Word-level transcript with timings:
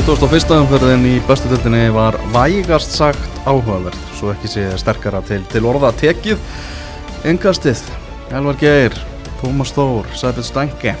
21. 0.00 0.54
umferðin 0.56 1.02
í 1.04 1.16
bestu 1.28 1.50
dildinni 1.50 1.90
var 1.92 2.16
vægast 2.32 2.94
sagt 2.96 3.40
áhugaverð 3.44 3.98
svo 4.16 4.30
ekki 4.32 4.48
sé 4.48 4.64
sterkara 4.80 5.20
til, 5.28 5.42
til 5.52 5.66
orða 5.68 5.90
tekið. 6.00 6.40
Engastið, 7.28 7.82
Elvar 8.32 8.56
Geir 8.62 8.96
Tómas 9.42 9.74
Þór, 9.76 10.08
Sæfið 10.16 10.48
Stange 10.48 10.96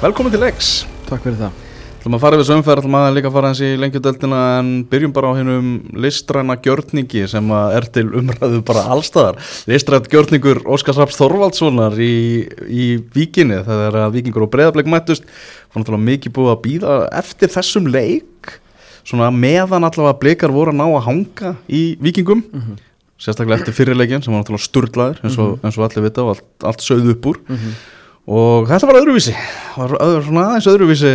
Velkomin 0.00 0.32
til 0.32 0.48
X 0.48 0.72
Takk 1.10 1.26
fyrir 1.26 1.40
það 1.44 1.65
Þú 2.06 2.10
maður 2.12 2.22
farið 2.22 2.38
við 2.38 2.44
þessu 2.44 2.54
umferð, 2.54 2.84
þú 2.84 2.90
maður 2.94 3.14
líka 3.16 3.30
fara 3.34 3.48
hans 3.50 3.60
í 3.66 3.68
lengjudeldina 3.82 4.40
en 4.60 4.66
byrjum 4.86 5.14
bara 5.16 5.30
á 5.34 5.38
hennum 5.40 5.70
listræna 6.04 6.54
gjörningi 6.62 7.24
sem 7.26 7.48
er 7.50 7.86
til 7.90 8.04
umræðu 8.20 8.60
bara 8.68 8.84
allstaðar. 8.94 9.40
Listrænt 9.66 10.06
gjörningur 10.12 10.60
Óskars 10.70 11.00
Raps 11.02 11.18
Þorvaldssonar 11.18 11.98
í, 11.98 12.46
í 12.70 12.84
vikinni 13.10 13.58
þegar 13.66 13.98
vikingur 14.14 14.44
og 14.46 14.52
breyðarbleik 14.52 14.92
mættust. 14.92 15.26
Það 15.26 15.74
var 15.74 15.82
náttúrulega 15.82 16.08
mikið 16.12 16.34
búið 16.38 16.52
að 16.52 16.62
býða 16.68 17.00
eftir 17.24 17.52
þessum 17.56 17.90
leik, 17.90 18.54
svona 19.02 19.32
meðan 19.34 19.90
allavega 19.90 20.20
bleikar 20.22 20.54
voru 20.54 20.76
að 20.76 20.78
ná 20.78 20.86
að 20.86 21.04
hanga 21.08 21.52
í 21.66 21.82
vikingum. 22.06 22.46
Mm 22.46 22.62
-hmm. 22.68 22.78
Sérstaklega 23.18 23.64
eftir 23.64 23.74
fyrirleikin 23.80 24.22
sem 24.22 24.30
var 24.30 24.44
náttúrulega 24.44 24.68
sturglaður 24.70 25.18
eins 25.24 25.38
og, 25.42 25.48
mm 25.48 25.58
-hmm. 25.58 25.66
eins 25.66 25.78
og 25.78 25.90
allir 25.90 26.06
vita 26.06 26.22
og 26.22 26.36
allt, 26.36 26.48
allt 26.62 26.86
sögð 26.86 27.10
upp 27.16 27.26
úr. 27.26 27.42
Mm 27.48 27.56
-hmm 27.56 27.95
og 28.26 28.66
þetta 28.70 28.90
var 28.90 29.00
öðruvísi. 29.00 29.36
Var 29.76 29.96
öðru, 30.02 30.24
svona 30.26 30.44
aðeins 30.50 30.68
öðruvísi 30.72 31.14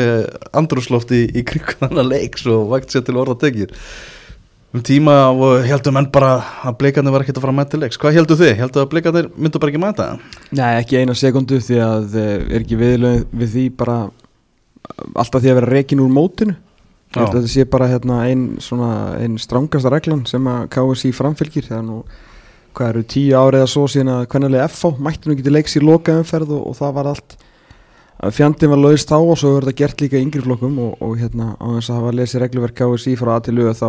andrúslofti 0.62 1.22
í, 1.26 1.30
í 1.42 1.46
krigunana 1.48 2.06
leiks 2.08 2.48
og 2.50 2.72
vægt 2.72 2.96
sér 2.96 3.06
til 3.08 3.20
orða 3.20 3.38
tekið 3.46 3.76
um 4.72 4.84
tíma 4.88 5.16
og 5.36 5.66
heldum 5.68 6.00
enn 6.00 6.08
bara 6.14 6.38
að 6.64 6.78
bleikarnir 6.80 7.12
var 7.12 7.26
ekkert 7.26 7.42
að 7.42 7.44
fara 7.44 7.52
að 7.52 7.60
mæta 7.60 7.80
leiks. 7.82 8.00
Hvað 8.00 8.16
heldur 8.16 8.40
þið? 8.40 8.54
Heldur 8.62 8.86
að 8.86 8.92
bleikarnir 8.94 9.30
myndu 9.36 9.60
bara 9.60 9.74
ekki 9.74 9.84
mæta? 9.84 10.08
Það? 10.08 10.42
Nei, 10.62 10.70
ekki 10.80 11.02
eina 11.02 11.16
sekundu 11.20 11.60
því 11.60 11.80
að 11.84 12.18
er 12.24 12.60
ekki 12.62 12.80
viðlöð 12.80 13.24
við 13.41 13.55
því 13.55 13.66
bara 13.82 13.98
alltaf 15.12 15.44
því 15.44 15.52
að 15.52 15.57
vera 15.60 15.72
rekin 15.76 16.04
úr 16.04 16.13
mótinu? 16.16 16.55
Þetta 17.12 17.44
sé 17.52 17.66
bara 17.68 17.90
hérna, 17.91 18.22
einn 18.24 18.46
ein 19.20 19.35
strángasta 19.41 19.91
reglan 19.91 20.24
sem 20.30 20.46
að 20.48 20.70
KSI 20.72 21.12
framfylgir 21.16 21.68
það 21.68 21.82
er 21.82 21.88
nú 21.90 21.98
hvað 22.77 22.91
eru 22.94 23.04
tíu 23.14 23.38
árið 23.38 23.66
að 23.66 23.72
svo 23.74 23.86
síðan 23.91 24.14
að 24.16 24.27
hvernig 24.32 24.64
FH 24.68 24.91
mætti 25.04 25.30
nú 25.30 25.38
getið 25.40 25.55
leiks 25.58 25.77
í 25.77 25.84
loka 25.84 26.18
umferð 26.22 26.54
og, 26.58 26.64
og 26.72 26.78
það 26.80 26.96
var 26.98 27.10
allt 27.12 27.36
fjandin 28.30 28.70
var 28.70 28.82
lögist 28.82 29.12
á 29.12 29.18
og 29.18 29.38
svo 29.40 29.55
verður 29.55 29.72
þetta 29.72 29.82
gert 29.82 30.02
líka 30.04 30.22
yngri 30.22 30.44
flokkum 30.46 30.80
og, 30.84 30.96
og 31.02 31.16
hérna 31.18 31.54
á 31.58 31.66
þess 31.78 31.91
að 31.91 32.00
hafa 32.00 32.16
lesið 32.20 32.44
regluverk 32.44 32.78
KSI 32.78 33.16
frá 33.18 33.34
að 33.36 33.46
til 33.48 33.55
lögu 33.58 33.76
þá 33.80 33.88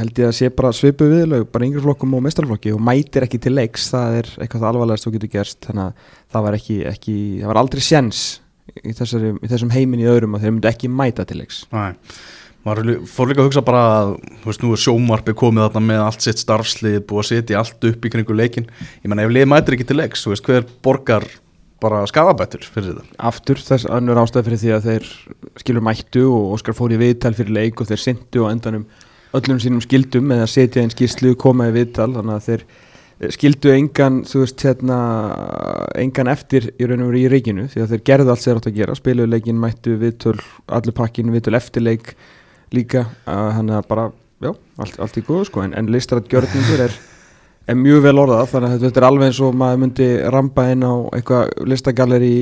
held 0.00 0.20
ég 0.22 0.30
að 0.30 0.36
sé 0.38 0.50
bara 0.54 0.70
svipu 0.76 1.08
viðlög 1.10 1.48
bara 1.52 1.66
yngri 1.66 1.82
flokkum 1.84 2.14
og 2.16 2.24
mestarflokki 2.24 2.72
og 2.72 2.82
mætir 2.86 3.26
ekki 3.26 3.40
til 3.42 3.56
leiks 3.58 3.88
það 3.92 4.20
er 4.20 4.34
eitthvað 4.38 4.68
alvarlegast 4.70 5.06
þú 5.06 5.14
getur 5.16 5.32
gerst 5.34 5.66
þannig 5.66 5.88
að 5.88 6.12
það 6.32 6.46
var 6.46 6.58
ekki, 6.60 6.76
ekki 6.88 7.16
það 7.40 7.52
var 7.52 7.62
aldrei 7.64 7.84
sjens 7.84 8.20
í, 8.70 8.94
þessari, 8.94 9.32
í 9.36 9.50
þessum 9.50 9.74
heimin 9.74 10.04
í 10.04 10.08
öðrum 10.08 10.38
að 10.38 10.46
þeir 10.46 10.54
myndi 10.56 10.70
ekki 10.70 10.92
mæta 10.94 11.26
til 11.28 11.40
leiks. 11.42 11.64
Næ 11.74 11.90
maður 12.66 13.04
fór 13.08 13.30
líka 13.30 13.42
að 13.42 13.48
hugsa 13.48 13.64
bara 13.64 13.84
að 14.00 14.10
veist 14.44 14.64
nú 14.64 14.72
er 14.74 14.82
sjómarfi 14.82 15.34
komið 15.38 15.66
þarna 15.66 15.82
með 15.86 16.02
allt 16.04 16.26
sitt 16.26 16.42
starfslið 16.42 16.98
búið 17.08 17.22
að 17.22 17.28
setja 17.30 17.60
allt 17.60 17.86
upp 17.90 18.04
í 18.04 18.12
kringu 18.12 18.36
leikin 18.36 18.66
ég 19.00 19.06
menna 19.08 19.24
ef 19.24 19.32
lið 19.32 19.48
mætir 19.48 19.76
ekki 19.76 19.86
til 19.88 20.00
leiks 20.00 20.26
veist 20.28 20.44
hver 20.48 20.66
borgar 20.84 21.24
bara 21.80 22.02
skadabættur 22.08 22.66
fyrir 22.66 22.98
þetta? 22.98 23.16
Aftur 23.30 23.62
þess 23.64 23.88
annur 23.88 24.20
ástæð 24.20 24.50
fyrir 24.50 24.60
því 24.60 24.74
að 24.76 24.88
þeir 24.90 25.06
skilur 25.62 25.86
mættu 25.86 26.26
og 26.28 26.58
Óskar 26.58 26.76
fór 26.76 26.92
í 26.92 27.00
viðtal 27.00 27.32
fyrir 27.38 27.56
leik 27.56 27.80
og 27.80 27.88
þeir 27.88 28.02
syndu 28.04 28.44
og 28.44 28.50
endanum 28.52 28.84
öllum 29.36 29.60
sínum 29.62 29.80
skildum 29.84 30.28
með 30.28 30.44
að 30.44 30.52
setja 30.52 30.84
einn 30.84 30.92
skilslu 30.92 31.32
koma 31.40 31.70
í 31.70 31.74
viðtal 31.78 32.10
þannig 32.18 32.36
að 32.36 32.46
þeir 32.50 32.66
skildu 33.36 33.72
engan 33.74 34.22
veist 34.24 34.62
hérna 34.64 34.98
engan 36.00 36.30
eftir 36.32 36.70
í 36.80 36.88
raun 36.88 37.04
og 37.04 37.10
veru 37.12 37.20
í 37.20 37.30
reikinu 37.32 37.66
því 37.68 37.82
að 37.84 37.90
þeir 37.94 38.04
gerðu 38.10 38.32
allt 38.32 38.44
sér 38.44 38.60
átt 38.60 38.68
að 38.70 38.78
gera 38.80 38.96
spiluleikin 38.96 39.60
mættu 39.60 39.96
viðtöl 40.00 40.36
líka 42.74 43.04
hann 43.26 43.70
er 43.70 43.86
bara, 43.88 44.08
já, 44.42 44.54
allt, 44.78 44.98
allt 44.98 45.20
í 45.20 45.24
góðu 45.26 45.48
sko 45.50 45.64
en, 45.66 45.76
en 45.78 45.90
listrætt 45.92 46.30
gjörningur 46.30 46.84
er, 46.86 46.96
er 47.66 47.78
mjög 47.78 48.04
vel 48.06 48.16
orðað 48.24 48.50
þannig 48.54 48.74
að 48.74 48.84
þetta 48.86 49.02
er 49.02 49.08
alveg 49.10 49.30
eins 49.30 49.40
og 49.44 49.56
maður 49.58 49.84
myndi 49.84 50.10
rampa 50.34 50.66
inn 50.72 50.86
á 50.86 50.94
eitthvað 51.18 51.70
listagalleri 51.70 52.34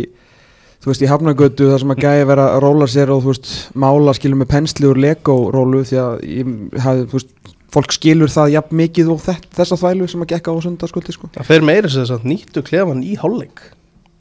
þú 0.79 0.93
veist 0.93 1.05
í 1.05 1.11
Hafnagötu 1.11 1.71
þar 1.73 1.83
sem 1.83 1.95
að 1.95 2.03
gæði 2.05 2.27
vera 2.31 2.49
að 2.55 2.61
róla 2.65 2.89
sér 2.91 3.13
og 3.15 3.25
þú 3.25 3.33
veist 3.33 3.55
mála 3.75 4.15
skilur 4.17 4.43
með 4.43 4.51
pensli 4.53 4.89
úr 4.89 5.01
Lego-rólu 5.03 5.85
því 5.89 6.03
að 6.03 6.27
ég 6.29 6.53
hafi, 6.85 7.07
þú 7.11 7.19
veist 7.19 7.55
fólk 7.75 7.93
skilur 7.93 8.33
það 8.33 8.53
jafn 8.55 8.79
mikið 8.81 9.11
og 9.13 9.25
þessa 9.25 9.77
þvælu 9.77 10.07
sem 10.09 10.23
að 10.25 10.31
gekka 10.33 10.55
á 10.55 10.57
sundarskvöldi 10.65 11.15
sko. 11.15 11.29
Það 11.35 11.51
fer 11.51 11.67
meira 11.67 11.91
þess 11.93 12.15
að 12.15 12.29
nýttu 12.31 12.63
klefan 12.65 13.03
í 13.05 13.17
hálfleik. 13.21 13.65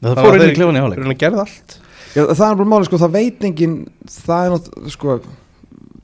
Það 0.04 0.20
fór 0.20 0.36
inn 0.36 0.44
í 0.44 0.56
klefan 0.58 0.76
í 0.76 0.82
hálfleik. 0.82 1.06
er 2.18 2.34
það 2.34 2.50
er 2.50 2.58
bara 2.58 2.70
máli 2.72 2.88
sko, 2.88 3.00
það 3.00 3.14
veit 3.14 3.46
engin 3.48 3.76
það 4.10 4.44
er 4.44 4.54
náttúrulega 4.54 4.92
sko 4.94 5.16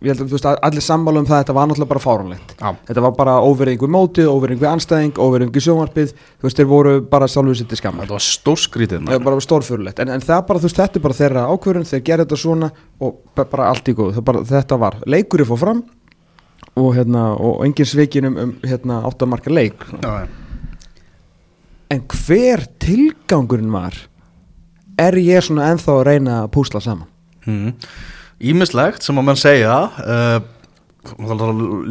ég 0.04 0.12
held 0.12 0.22
að 0.24 0.30
þú 0.30 0.36
veist 0.36 0.46
allir 0.68 0.84
sammála 0.84 1.20
um 1.22 1.26
það 1.28 1.40
þetta 1.42 1.56
var 1.56 1.68
náttúrulega 1.70 1.90
bara 1.90 2.02
fáránlegt. 2.04 2.54
Þetta 2.88 3.04
var 3.04 3.14
bara 3.16 3.34
óverðingu 3.44 3.88
mótið, 3.90 4.28
óverðingu 4.28 4.68
anstæðing 4.68 5.18
óverðingu 5.20 5.62
sjónvarpið, 5.64 6.14
þú 6.38 6.48
veist 6.48 6.60
þeir 6.60 6.68
voru 6.70 6.94
bara 7.10 7.28
sjálfur 7.30 7.58
sitt 7.58 7.72
í 7.72 7.80
skamma 7.80 8.04
þetta 8.04 8.16
var 8.18 8.26
stórskrítið 8.26 9.04
það 9.08 9.16
var 9.16 9.26
bara 9.30 9.44
stórfurlegt, 9.46 10.04
en, 10.04 10.14
en 10.14 10.24
það 10.24 10.46
bara 10.50 10.62
þú 10.62 10.68
veist 10.68 10.80
þetta 10.82 11.00
er 11.00 11.04
bara 11.06 11.18
þeirra 11.20 11.44
ákverðun, 11.50 11.88
þeir 11.90 12.04
gerði 12.08 12.26
þetta 12.26 12.40
svona 12.44 12.70
og 13.00 13.20
bara 13.40 13.68
allt 13.72 13.90
í 13.90 13.96
góð, 13.98 14.22
bara, 14.28 14.44
þetta 14.48 14.80
var 14.84 14.98
leikurinn 15.08 15.50
fór 15.50 15.62
fram 15.64 15.84
og, 16.74 16.88
hérna, 16.96 17.26
og 17.34 17.62
engin 17.66 17.88
sveikin 17.88 18.30
um, 18.30 18.40
um 18.44 18.56
hérna, 18.64 19.00
áttamarka 19.08 19.52
leik. 19.52 19.86
Já, 20.02 20.26
en 21.94 22.02
hver 22.10 22.66
tilgangurinn 22.82 23.72
var? 23.72 23.96
Er 25.00 25.16
ég 25.18 25.42
svona 25.42 25.72
enþá 25.72 25.96
að 25.98 26.04
reyna 26.08 26.42
að 26.42 26.52
púsla 26.54 26.82
saman? 26.82 27.08
Mm 27.46 27.72
ímislegt 28.50 29.02
sem 29.02 29.18
að 29.18 29.26
mann 29.28 29.40
segja 29.40 29.76
uh, 30.04 30.40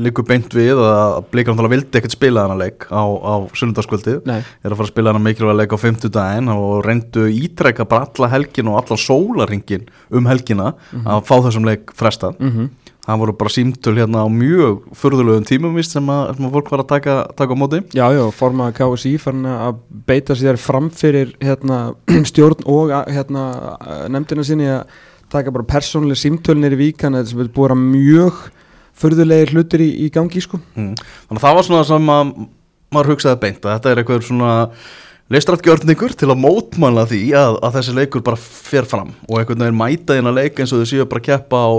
líkur 0.03 0.25
beint 0.25 0.53
við 0.55 0.79
að 0.81 1.23
Blíkar 1.31 1.69
vildi 1.69 1.99
ekkert 1.99 2.15
spila 2.15 2.45
hana 2.47 2.57
leik 2.57 2.87
á, 2.89 3.03
á 3.03 3.33
sunnundaskvöldi 3.53 4.19
er 4.25 4.41
að 4.41 4.75
fara 4.75 4.87
að 4.87 4.91
spila 4.91 5.13
hana 5.13 5.23
mikilvæg 5.23 5.59
leik 5.59 5.75
á 5.75 5.77
50 5.77 6.13
daginn 6.13 6.49
og 6.53 6.83
reyndu 6.85 7.27
ítrekka 7.29 7.85
bara 7.85 8.07
alla 8.09 8.31
helgin 8.33 8.71
og 8.71 8.79
alla 8.81 8.97
sólaringin 8.97 9.85
um 10.09 10.25
helgina 10.25 10.73
mm 10.73 10.99
-hmm. 10.99 11.07
að 11.07 11.25
fá 11.29 11.35
þessum 11.45 11.65
leik 11.65 11.93
fresta 11.93 12.33
mm 12.39 12.49
-hmm. 12.49 12.69
það 13.05 13.19
voru 13.19 13.33
bara 13.33 13.49
símtöl 13.49 13.97
hérna 13.97 14.25
á 14.25 14.27
mjög 14.27 14.81
förðulegum 14.93 15.45
tímum 15.45 15.75
vist 15.75 15.91
sem 15.91 16.09
að, 16.09 16.35
sem 16.35 16.45
að 16.45 16.51
fólk 16.51 16.71
var 16.71 16.79
að 16.79 16.87
taka, 16.87 17.27
taka 17.35 17.53
á 17.53 17.57
móti 17.57 17.83
Já, 17.93 18.13
já, 18.13 18.31
formaða 18.31 18.73
KSI 18.73 19.17
fann 19.17 19.45
að 19.45 19.75
beita 20.07 20.35
sér 20.35 20.57
framfyrir 20.57 21.35
hérna, 21.41 21.93
stjórn 22.29 22.65
og 22.65 22.89
hérna, 22.89 23.77
nefndina 24.09 24.43
sinni 24.43 24.65
að 24.65 24.85
taka 25.33 25.53
bara 25.53 25.69
persónuleg 25.69 26.19
símtölnir 26.19 26.75
í 26.75 26.81
víkan 26.87 27.17
þetta 27.17 27.31
sem 27.33 27.41
er 27.43 27.53
búið 27.53 27.75
að 27.75 27.81
mjög 27.83 28.43
förðulegir 29.03 29.53
hlutir 29.55 29.83
í, 29.83 29.89
í 30.05 30.11
gangi 30.13 30.43
sko. 30.43 30.59
mm. 30.75 30.93
Þannig 30.99 31.39
að 31.39 31.47
það 31.47 31.57
var 31.57 31.67
svona 31.67 31.87
sem 31.89 32.13
að 32.13 32.33
maður 32.93 33.13
hugsaði 33.13 33.41
beint 33.41 33.65
að 33.65 33.75
þetta 33.75 33.91
er 33.91 34.01
eitthvað 34.01 34.25
svona 34.27 34.53
leistrættgjörningur 35.33 36.13
til 36.19 36.29
að 36.29 36.41
mótmanna 36.43 37.05
því 37.09 37.21
að, 37.39 37.57
að 37.65 37.77
þessi 37.77 37.95
leikur 37.97 38.25
bara 38.25 38.39
fer 38.39 38.87
fram 38.89 39.13
og 39.25 39.39
einhvern 39.39 39.63
veginn 39.65 39.79
mæta 39.79 40.17
inn 40.19 40.29
að 40.29 40.41
leika 40.41 40.63
eins 40.63 40.73
og 40.75 40.83
þau 40.83 40.91
séu 40.91 41.07
bara 41.09 41.23
að 41.23 41.29
keppa 41.29 41.61
á 41.63 41.71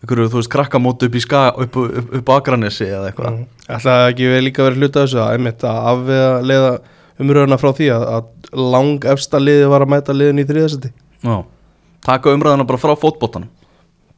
einhverju, 0.00 0.30
þú 0.32 0.40
veist, 0.40 0.50
krakkamót 0.50 1.04
upp 1.06 1.18
í 1.18 1.22
ska 1.22 1.42
upp, 1.60 1.76
upp, 1.76 2.14
upp 2.18 2.32
á 2.32 2.34
Akranessi 2.38 2.88
eða 2.88 3.10
eitthvað 3.10 3.36
mm. 3.36 3.46
Ætlaði 3.76 4.10
ekki 4.14 4.32
vel 4.32 4.42
líka 4.46 4.66
verið 4.66 4.82
hluta 4.82 5.04
þessu 5.04 5.22
að 5.22 5.36
einmitt 5.36 5.66
að 5.68 5.88
afvega 5.92 6.74
umröðuna 7.20 7.60
frá 7.60 7.70
því 7.76 7.90
að, 7.94 8.06
að 8.16 8.66
lang 8.74 9.08
efsta 9.12 9.42
liði 9.42 9.70
var 9.70 9.84
að 9.84 9.92
mæta 9.92 10.16
liðin 10.16 10.42
í 10.42 10.48
þriðasetti 10.48 10.94
Já 11.20 11.36
taka 12.06 12.34
umræðina 12.36 12.68
bara 12.68 12.82
frá 12.82 12.94
fótbótanum 12.98 13.50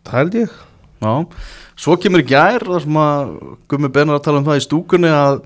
það 0.06 0.18
held 0.18 0.38
ég 0.42 0.58
Já. 1.02 1.14
svo 1.84 1.96
kemur 1.98 2.22
ekki 2.22 2.38
ær 2.38 2.66
þar 2.68 2.84
sem 2.84 3.00
að 3.04 3.32
Gummi 3.70 3.90
Bernar 3.94 4.20
að 4.20 4.26
tala 4.28 4.42
um 4.42 4.46
það 4.46 4.60
í 4.60 4.66
stúkunni 4.66 5.10
að, 5.10 5.40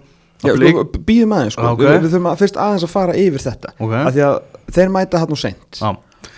að 0.44 0.64
Já, 0.64 0.72
sko, 0.72 0.88
býðum 0.98 1.37
aðeins 1.37 1.56
sko. 1.56 1.70
okay. 1.72 1.87
við, 1.87 2.02
við 2.02 2.11
þurfum 2.11 2.32
að 2.32 2.43
fyrst 2.43 2.61
aðeins 2.66 2.87
að 2.88 2.93
fara 2.93 3.16
yfir 3.20 3.46
þetta 3.46 3.72
okay. 3.78 4.02
af 4.02 4.16
því 4.16 4.26
að 4.26 4.37
þeir 4.76 4.93
mæta 4.96 5.22
hann 5.22 5.37
og 5.37 5.40
sent 5.40 5.81
Já 5.81 5.90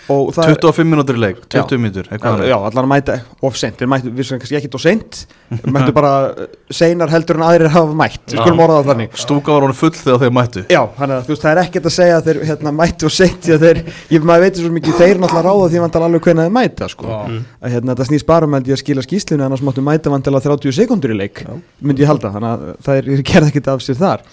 25 0.09 0.89
minútur 0.89 1.19
í 1.19 1.21
leik, 1.21 1.43
20 1.53 1.81
minútur 1.83 2.09
Já, 2.49 2.57
allar 2.57 2.87
mæta 2.89 3.19
of 3.45 3.57
sent 3.61 3.81
Við 3.81 4.25
sem 4.25 4.41
kannski 4.41 4.57
ekki 4.57 4.71
of 4.73 4.83
sent 4.83 5.27
Mættu 5.75 5.93
bara 5.97 6.13
uh, 6.33 6.49
seinar 6.73 7.13
heldur 7.13 7.39
en 7.39 7.45
aðrir 7.47 7.71
hafa 7.73 7.97
mætt 7.97 8.33
Við 8.33 8.41
skulum 8.41 8.63
orða 8.65 8.81
það 8.81 8.91
þannig. 8.93 9.19
Stúka 9.21 9.55
var 9.55 9.67
hann 9.67 9.77
full 9.77 9.93
þegar 9.97 10.21
þeir 10.23 10.35
mættu. 10.37 10.65
Já, 10.73 10.81
þannig 10.99 11.15
að 11.17 11.29
þú 11.29 11.33
veist, 11.33 11.45
það 11.45 11.53
er 11.53 11.61
ekkert 11.63 11.89
að 11.89 11.95
segja 11.95 12.19
að 12.19 12.29
þeir 12.29 12.41
hérna, 12.49 12.73
mættu 12.81 13.09
og 13.09 13.15
sent 13.15 13.49
þeir, 13.65 13.81
Ég 14.13 14.27
maður 14.29 14.45
veitir 14.45 14.65
svo 14.65 14.73
mikið, 14.75 14.99
þeir 14.99 15.23
náttúrulega 15.23 15.47
ráða 15.49 15.71
því 15.73 15.83
vantar 15.85 16.07
alveg 16.09 16.27
hvernig 16.29 16.49
þeir 16.49 16.55
mæta 16.59 16.91
sko. 16.93 17.09
mm. 17.09 17.41
að, 17.63 17.73
hérna, 17.77 17.97
Það 17.99 18.11
snýst 18.11 18.29
bara 18.29 18.51
með 18.51 18.71
að 18.75 18.83
skila 18.83 19.07
skýslinu 19.07 19.47
annars 19.47 19.65
máttu 19.65 19.85
mæta 19.85 20.13
vantilega 20.13 20.45
30 20.51 20.77
sekundur 20.77 21.15
í 21.15 21.19
leik 21.23 21.43
myndi 21.81 22.05
ég 22.05 22.13
halda, 22.13 22.35
þannig 22.37 22.53
að 22.53 22.69
það 22.85 23.11
gerð 23.33 23.51
ekkert 23.51 23.73
af 23.73 23.85
sér 23.85 23.99
þar. 24.03 24.29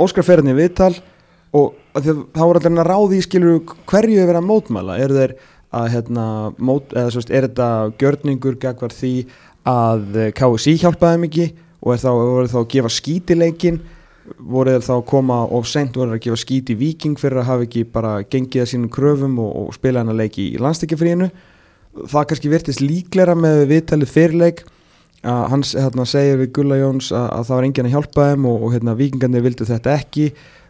Óskar 0.00 0.24
Ferðin 0.24 0.54
í 0.54 0.58
viðtal 0.58 0.94
og 1.56 1.74
þá 1.94 2.42
er 2.44 2.60
allir 2.60 2.88
ráði 2.88 3.20
í 3.20 3.24
skilur 3.24 3.60
hverju 3.88 4.22
er 4.22 4.28
verið 4.28 4.40
að 4.42 4.48
mótmæla? 4.48 4.98
Er 5.00 5.14
þeir 5.16 5.36
að 5.78 5.90
hérna 5.92 6.24
mót, 6.56 6.94
eða 6.96 7.12
veist 7.14 7.30
er 7.30 7.46
þetta 7.48 7.68
gjörningur 8.00 8.58
gegn 8.60 8.94
því 8.94 9.12
að 9.68 10.18
KSI 10.36 10.78
hjálpaði 10.80 11.22
mikið 11.26 11.54
og 11.84 11.94
er 11.94 12.02
þá, 12.02 12.10
er 12.12 12.50
þá 12.52 12.58
að 12.62 12.70
gefa 12.72 12.92
skítileikin 12.92 13.80
voru 14.38 14.74
þeir 14.74 14.84
þá 14.84 14.94
að 14.96 15.06
koma 15.08 15.36
og 15.56 15.68
sent 15.68 15.96
voru 15.96 16.16
að 16.16 16.24
gefa 16.24 16.40
skíti 16.40 16.76
viking 16.76 17.20
fyrir 17.20 17.42
að 17.42 17.48
hafa 17.48 17.68
ekki 17.68 17.84
bara 17.92 18.16
gengið 18.28 18.64
að 18.64 18.70
sínum 18.72 18.90
kröfum 18.92 19.38
og, 19.40 19.52
og 19.60 19.76
spila 19.76 20.02
hann 20.02 20.12
að 20.12 20.20
leiki 20.22 20.50
í 20.52 20.60
landstekjafríinu 20.60 21.30
það 22.06 22.26
kannski 22.30 22.52
virtist 22.52 22.82
líklega 22.84 23.36
með 23.38 23.64
viðtalið 23.72 24.12
fyrirleik. 24.12 24.66
Að 25.26 25.40
hans 25.50 25.72
hérna, 25.74 26.04
segir 26.06 26.38
við 26.38 26.52
Gulla 26.54 26.76
Jóns 26.78 27.08
að, 27.10 27.24
að 27.34 27.48
það 27.48 27.56
var 27.56 27.66
enginn 27.66 27.88
að 27.88 27.94
hjálpa 27.96 28.26
þeim 28.28 28.44
og, 28.46 28.60
og 28.62 28.74
hérna, 28.76 28.94
vikingarnir 29.00 29.44
vildu 29.48 29.66
þetta 29.66 29.96
ekki 29.98 30.26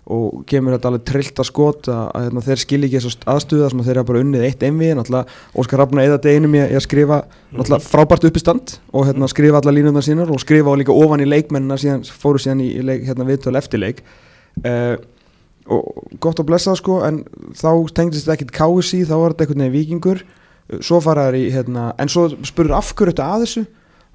og 0.09 0.45
kemur 0.49 0.73
þetta 0.73 0.89
alveg 0.89 1.03
trillt 1.09 1.41
að 1.43 1.47
skot 1.51 1.89
að, 1.93 2.05
að 2.17 2.25
hérna, 2.27 2.43
þeir 2.47 2.61
skilji 2.63 2.89
ekki 2.89 3.01
þessu 3.03 3.27
aðstuða 3.29 3.67
sem 3.69 3.83
að 3.83 3.91
þeir 3.91 4.01
hafa 4.01 4.09
bara 4.09 4.23
unnið 4.25 4.47
eitt 4.47 4.65
einvið 4.65 4.95
náttúrulega 4.97 5.61
Óskar 5.61 5.83
Rafna 5.83 6.07
eða 6.07 6.21
deginum 6.25 6.57
í 6.57 6.63
að 6.63 6.73
að 6.79 6.85
skrifa 6.87 7.19
náttúrulega 7.29 7.85
frábært 7.85 8.25
uppistand 8.31 8.75
og 8.89 9.05
hérna, 9.11 9.29
skrifa 9.29 9.61
alla 9.61 9.75
línundar 9.77 10.07
sínar 10.07 10.33
og 10.33 10.41
skrifa 10.41 10.73
og 10.73 10.81
líka 10.81 10.97
ofan 10.97 11.25
í 11.25 11.29
leikmennina 11.29 11.77
síðan, 11.81 12.09
fóru 12.09 12.41
síðan 12.41 12.65
í, 12.65 12.71
í 12.81 12.87
leik, 12.89 13.05
hérna, 13.11 13.29
viðtöl 13.29 13.55
eftir 13.61 13.85
leik. 13.85 14.01
Uh, 14.65 14.97
og 15.69 16.17
gott 16.25 16.41
að 16.41 16.49
blessa 16.49 16.73
það 16.73 16.81
sko 16.81 16.99
en 17.05 17.23
þá 17.53 17.71
tengdist 17.99 18.25
þetta 18.25 18.39
ekkit 18.39 18.55
KSI 18.57 19.05
þá 19.05 19.15
var 19.21 19.35
þetta 19.35 19.45
einhvern 19.45 19.65
veginn 19.67 19.77
vikingur 19.77 20.25
svo 20.85 21.01
fara 21.05 21.29
þær 21.29 21.37
í 21.37 21.47
hérna, 21.53 21.91
en 22.01 22.13
svo 22.13 22.29
spurður 22.49 22.79
af 22.81 22.95
hverju 22.95 23.13
þetta 23.13 23.29
að 23.35 23.45
þessu? 23.45 23.65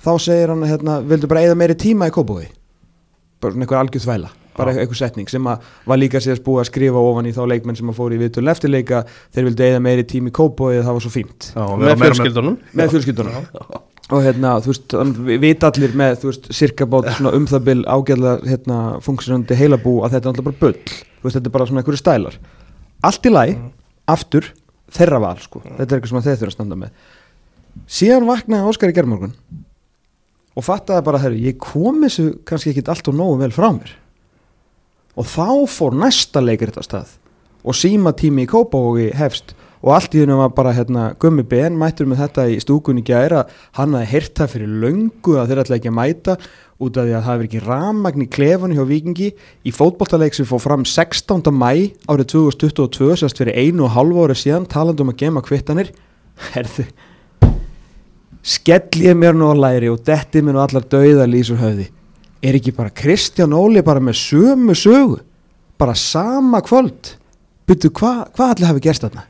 Þá 0.04 0.14
segir 0.26 0.52
hann 0.52 0.66
hérna, 0.68 1.00
vildu 1.06 1.30
bara 1.30 1.46
eigða 1.46 1.60
meiri 1.62 1.78
tíma 1.80 2.10
í 2.10 2.14
kópói 2.14 2.48
bara 3.44 3.54
svona 3.54 3.68
einhver 3.68 3.84
algjörð 3.84 4.08
þvæla 4.08 4.32
bara 4.58 4.74
einhver 4.76 5.00
setning 5.00 5.30
sem 5.32 5.48
að 5.50 5.64
var 5.90 6.00
líka 6.02 6.22
síðast 6.24 6.44
búið 6.46 6.64
að 6.64 6.70
skrifa 6.72 7.06
ofan 7.12 7.30
í 7.30 7.34
þá 7.36 7.42
leikmenn 7.54 7.80
sem 7.80 7.90
að 7.90 7.98
fóru 8.00 8.18
í 8.18 8.22
viðtölu 8.22 8.52
eftirleika. 8.54 9.04
Þeir 9.34 9.50
vildu 9.50 9.66
eigða 9.68 9.82
meiri 9.88 10.06
tíma 10.10 10.30
í 10.32 10.36
kópói 10.36 10.76
það 10.82 10.92
var 10.92 11.06
svo 11.06 11.14
fínt. 11.14 11.50
Já, 11.54 11.66
með 11.82 12.06
fjölskyldunum. 12.06 12.60
Með 12.78 12.94
fjölskyldunum. 12.96 13.50
Og 14.12 14.20
hérna, 14.20 14.58
þú 14.62 14.74
veist, 14.74 14.94
vita 15.42 15.70
allir 15.72 15.94
með, 15.98 16.18
þú 16.22 16.30
veist, 16.30 16.50
cirka 16.54 16.86
bát 16.92 17.08
svona 17.16 17.32
um 17.38 17.46
það 17.50 17.62
bil 17.70 17.78
ágæðlega, 17.88 18.50
hérna, 18.52 18.80
funksjonandi 19.06 19.58
heilabú 19.58 19.94
að 20.04 20.18
þetta 20.18 20.28
er 20.28 20.34
alltaf 20.34 20.48
bara 20.50 20.60
bull, 20.60 20.76
þú 20.84 21.24
veist, 21.24 21.38
þetta 21.38 21.50
er 21.50 21.56
bara 21.56 21.68
svona 21.70 21.82
einhverju 21.82 22.02
stælar. 22.02 22.36
Allt 23.08 23.30
í 23.30 23.32
læg, 23.32 23.54
aftur, 24.12 24.50
þeirra 24.94 25.22
val, 25.24 25.38
sko, 25.42 25.64
þetta 25.64 25.88
er 25.88 25.96
eitthvað 25.96 26.12
sem 26.12 26.26
þeir 26.28 26.38
þurfa 26.42 26.52
að 26.52 26.58
standa 26.58 26.80
með. 26.84 27.08
Síðan 27.90 28.28
vaknaði 28.28 28.70
Óskar 28.74 28.92
í 28.92 28.98
gerðmorgun 29.00 29.34
og 30.54 30.68
fattaði 30.68 31.08
bara, 31.08 31.24
herru, 31.24 31.40
ég 31.40 31.58
kom 31.64 32.04
þessu 32.04 32.28
kannski 32.46 32.74
ekkit 32.74 32.92
allt 32.92 33.10
og 33.10 33.18
nógu 33.18 33.40
vel 33.40 33.54
frá 33.56 33.72
mér. 33.72 33.96
Og 35.20 35.28
þá 35.30 35.68
fór 35.70 35.98
næsta 35.98 36.42
leikir 36.42 36.72
þetta 36.72 36.86
stað. 36.88 37.12
Og 37.64 37.78
síma 37.78 38.14
tími 38.18 38.46
í 38.46 38.50
Kópavogi 38.50 39.12
hefst. 39.16 39.54
Og 39.84 39.92
allt 39.98 40.16
í 40.16 40.22
hennu 40.24 40.38
var 40.40 40.54
bara 40.56 40.72
hérna 40.76 41.10
Gummi 41.20 41.44
Ben 41.44 41.76
mættur 41.76 42.08
með 42.08 42.24
þetta 42.24 42.46
í 42.54 42.60
stúkunni 42.64 43.04
gæra 43.04 43.44
hann 43.76 43.98
hafði 43.98 44.12
heyrt 44.14 44.38
það 44.40 44.54
fyrir 44.54 44.76
löngu 44.84 45.36
að 45.36 45.50
þeir 45.52 45.62
ætla 45.64 45.80
ekki 45.80 45.92
að 45.92 45.98
mæta 45.98 46.36
út 46.84 46.98
af 47.00 47.08
því 47.08 47.14
að 47.18 47.26
það 47.26 47.34
hefur 47.34 47.48
ekki 47.50 47.64
ramagn 47.66 48.24
í 48.24 48.30
klefanu 48.32 48.78
hjá 48.80 48.86
Víkingi. 48.88 49.32
Í 49.68 49.76
fótboltaleik 49.76 50.38
sem 50.38 50.48
fór 50.48 50.64
fram 50.64 50.88
16. 50.88 51.52
mæ 51.52 51.72
árið 52.08 52.32
2022 52.38 53.20
sérst 53.20 53.44
fyrir 53.44 53.60
einu 53.60 53.90
og 53.90 53.96
hálfu 53.98 54.24
ári 54.24 54.40
síðan 54.40 54.70
talandi 54.72 55.04
um 55.04 55.12
að 55.12 55.20
gema 55.26 55.44
kvittanir. 55.44 55.92
Herðu 56.56 56.88
skell 58.44 59.00
ég 59.00 59.16
mér 59.16 59.36
nú 59.38 59.48
á 59.48 59.56
læri 59.56 59.88
og 59.88 60.02
detti 60.04 60.42
mér 60.44 60.58
nú 60.58 60.64
allar 60.64 60.84
dauða 60.92 61.28
lísur 61.30 61.62
höfði 61.62 61.88
er 62.44 62.58
ekki 62.60 62.74
bara 62.76 62.94
Kristján 62.94 63.56
Óli 63.56 63.84
bara 63.86 64.04
með 64.04 64.20
sömu 64.22 64.76
sögu 64.78 65.20
bara 65.80 65.96
sama 65.98 66.62
kvöld 66.66 67.16
byrju 67.68 67.94
hvað 67.96 68.26
hva 68.36 68.50
allir 68.54 68.70
hafi 68.72 68.84
gerst 68.84 69.06
þarna 69.08 69.30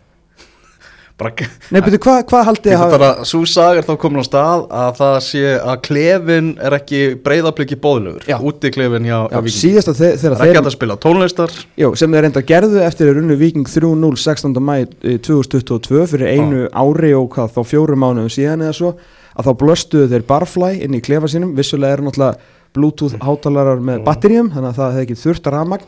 Nei, 1.24 1.77
betur, 1.80 2.00
hvað 2.01 2.24
hva 2.31 2.39
haldið 2.48 2.74
að 2.74 2.94
bara, 2.95 3.10
svo 3.30 3.44
sag 3.48 3.77
er 3.80 3.86
þá 3.86 3.92
komin 4.01 4.19
á 4.19 4.25
stað 4.25 4.63
að 4.74 4.95
það 4.98 5.18
sé 5.24 5.44
að 5.62 5.75
klefin 5.86 6.48
er 6.57 6.75
ekki 6.80 7.01
breyðabliki 7.24 7.77
bóðlegur, 7.80 8.25
Já. 8.27 8.36
úti 8.42 8.71
klefin 8.74 9.06
hjá, 9.07 9.19
hjá 9.30 9.36
Já, 9.38 9.44
Víking. 9.45 9.59
síðast 9.59 9.92
að 9.92 10.00
þeir, 10.01 10.09
er 10.09 10.33
ekki 10.33 10.42
þeir 10.42 10.57
hægt 10.57 10.69
að 10.71 10.75
spila 10.75 10.98
tónlistar 11.06 11.54
já, 11.80 11.88
sem 12.01 12.18
þeir 12.18 12.25
reynda 12.25 12.44
gerðu 12.50 12.81
eftir 12.83 13.13
runnu 13.13 13.38
Viking 13.39 13.69
3-0 13.69 14.19
16. 14.25 14.57
mæ 14.57 14.74
eh, 14.81 15.19
2022 15.30 16.04
fyrir 16.16 16.33
einu 16.33 16.66
ári 16.74 17.13
og 17.16 17.30
hvað 17.38 17.54
þá 17.56 17.62
fjórum 17.71 18.04
mánuðum 18.04 18.33
síðan 18.33 18.66
eða 18.66 18.77
svo 18.81 18.92
að 19.38 19.48
þá 19.48 19.54
blöstuðu 19.62 20.12
þeir 20.16 20.27
barfly 20.33 20.74
inn 20.81 20.98
í 20.98 21.04
klefa 21.06 21.30
sínum 21.31 21.54
vissulega 21.56 22.00
eru 22.00 22.09
náttúrulega 22.09 22.42
bluetooth 22.73 23.15
hátalarar 23.23 23.79
með 23.83 24.03
batteríum 24.07 24.51
þannig 24.53 24.69
að 24.73 24.79
það 24.81 24.91
hefði 24.97 25.05
ekki 25.07 25.21
þurft 25.23 25.47
að 25.49 25.55
ramag 25.57 25.85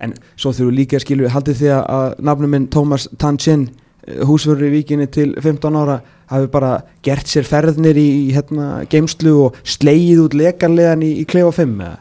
en 0.00 0.14
svo 0.36 0.52
þurfum 0.54 0.70
við 0.70 0.78
líka 0.78 0.96
að 0.98 1.04
skilju 1.06 1.32
haldið 1.34 1.60
því 1.62 1.70
að- 1.74 2.18
nafnum 2.28 2.50
minn 2.54 2.68
Thomas 2.70 3.08
Tanchin 3.18 3.68
húsverður 4.28 4.68
í 4.70 4.74
Víkinni 4.78 5.06
til 5.12 5.34
15 5.36 5.76
ára 5.76 6.00
hafi 6.30 6.46
bara 6.52 6.82
gert 7.04 7.26
sér 7.28 7.44
ferðnir 7.48 7.96
í, 7.98 8.08
í 8.28 8.34
hérna, 8.36 8.84
geimslu 8.88 9.34
og 9.46 9.56
slegið 9.64 10.22
út 10.26 10.34
lekanlegan 10.38 11.02
í, 11.04 11.10
í 11.22 11.24
klefa 11.28 11.52
5 11.62 11.74
eða 11.80 11.96